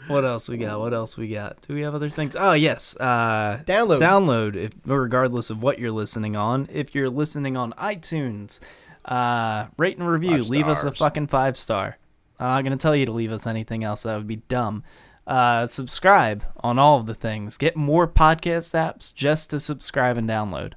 what 0.08 0.24
else 0.24 0.48
we 0.48 0.56
got? 0.56 0.78
What 0.80 0.94
else 0.94 1.16
we 1.16 1.28
got? 1.28 1.60
Do 1.62 1.74
we 1.74 1.82
have 1.82 1.94
other 1.94 2.08
things? 2.08 2.36
Oh 2.38 2.52
yes. 2.52 2.96
Uh, 2.98 3.60
Download. 3.64 3.98
Download. 3.98 4.56
If, 4.56 4.72
regardless 4.84 5.50
of 5.50 5.62
what 5.62 5.78
you're 5.78 5.90
listening 5.90 6.36
on, 6.36 6.68
if 6.72 6.94
you're 6.94 7.10
listening 7.10 7.56
on 7.56 7.72
iTunes, 7.72 8.60
uh, 9.04 9.66
rate 9.76 9.98
and 9.98 10.08
review. 10.08 10.42
Five 10.42 10.50
leave 10.50 10.68
us 10.68 10.84
a 10.84 10.92
fucking 10.92 11.28
five 11.28 11.56
star. 11.56 11.98
I'm 12.38 12.46
not 12.46 12.62
gonna 12.64 12.76
tell 12.76 12.94
you 12.96 13.06
to 13.06 13.12
leave 13.12 13.32
us 13.32 13.46
anything 13.46 13.84
else. 13.84 14.02
That 14.02 14.16
would 14.16 14.26
be 14.26 14.36
dumb. 14.36 14.84
Uh, 15.26 15.66
subscribe 15.66 16.44
on 16.58 16.78
all 16.78 16.98
of 16.98 17.06
the 17.06 17.14
things. 17.14 17.56
Get 17.56 17.76
more 17.76 18.06
podcast 18.06 18.74
apps 18.74 19.12
just 19.12 19.50
to 19.50 19.58
subscribe 19.58 20.16
and 20.16 20.28
download. 20.28 20.74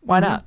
Why 0.00 0.20
not? 0.20 0.44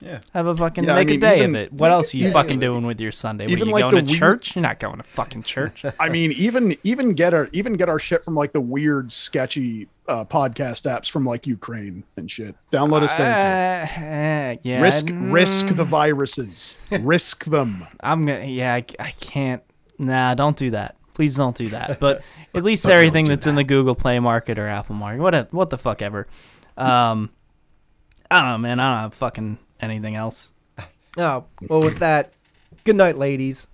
Yeah. 0.00 0.20
Have 0.32 0.46
a 0.46 0.56
fucking 0.56 0.84
Yeah, 0.84 0.92
I 0.92 0.96
make 0.96 1.08
mean, 1.08 1.16
a 1.18 1.20
day 1.20 1.36
even- 1.38 1.54
of 1.54 1.60
it. 1.60 1.72
What 1.74 1.90
else 1.90 2.14
are 2.14 2.16
you 2.16 2.22
even- 2.28 2.32
fucking 2.32 2.58
doing 2.58 2.86
with 2.86 3.00
your 3.00 3.12
Sunday? 3.12 3.46
Even 3.46 3.68
you 3.68 3.72
like 3.74 3.90
going 3.90 4.06
to 4.06 4.10
weird- 4.10 4.18
church? 4.18 4.56
You're 4.56 4.62
not 4.62 4.80
going 4.80 4.96
to 4.96 5.02
fucking 5.02 5.42
church. 5.42 5.84
I 6.00 6.08
mean, 6.08 6.32
even 6.32 6.76
even 6.84 7.12
get 7.12 7.34
our 7.34 7.48
even 7.52 7.74
get 7.74 7.88
our 7.90 7.98
shit 7.98 8.24
from 8.24 8.34
like 8.34 8.52
the 8.52 8.60
weird, 8.62 9.12
sketchy 9.12 9.88
uh, 10.08 10.24
podcast 10.24 10.90
apps 10.90 11.10
from 11.10 11.24
like 11.26 11.46
Ukraine 11.46 12.04
and 12.16 12.30
shit. 12.30 12.56
Download 12.72 13.02
us 13.02 13.14
there. 13.14 13.86
too. 13.86 14.00
Uh, 14.02 14.56
yeah. 14.62 14.80
risk 14.80 15.08
risk 15.12 15.66
the 15.68 15.84
mm, 15.84 15.88
viruses. 15.88 16.78
risk 16.90 17.44
them. 17.44 17.86
I'm 18.00 18.24
gonna. 18.26 18.46
Yeah, 18.46 18.74
I, 18.74 18.84
I 18.98 19.10
can't. 19.12 19.62
Nah, 19.98 20.34
don't 20.34 20.56
do 20.56 20.70
that. 20.70 20.96
Please 21.12 21.36
don't 21.36 21.54
do 21.54 21.68
that. 21.68 22.00
But 22.00 22.22
at 22.54 22.64
least 22.64 22.88
everything 22.88 23.26
that's 23.26 23.46
in 23.46 23.54
the 23.54 23.64
Google 23.64 23.94
Play 23.94 24.18
Market 24.18 24.58
or 24.58 24.66
Apple 24.66 24.94
Market, 24.94 25.20
what 25.20 25.34
a, 25.34 25.48
what 25.50 25.68
the 25.68 25.76
fuck 25.76 26.00
ever. 26.00 26.26
Um, 26.78 27.28
I 28.30 28.40
don't 28.40 28.50
know, 28.50 28.58
man. 28.58 28.80
I 28.80 28.94
don't 28.94 29.02
have 29.02 29.14
fucking 29.14 29.58
anything 29.82 30.14
else. 30.16 30.52
Oh, 31.16 31.44
well, 31.68 31.80
with 31.80 31.98
that, 31.98 32.32
good 32.84 32.96
night, 32.96 33.16
ladies. 33.16 33.68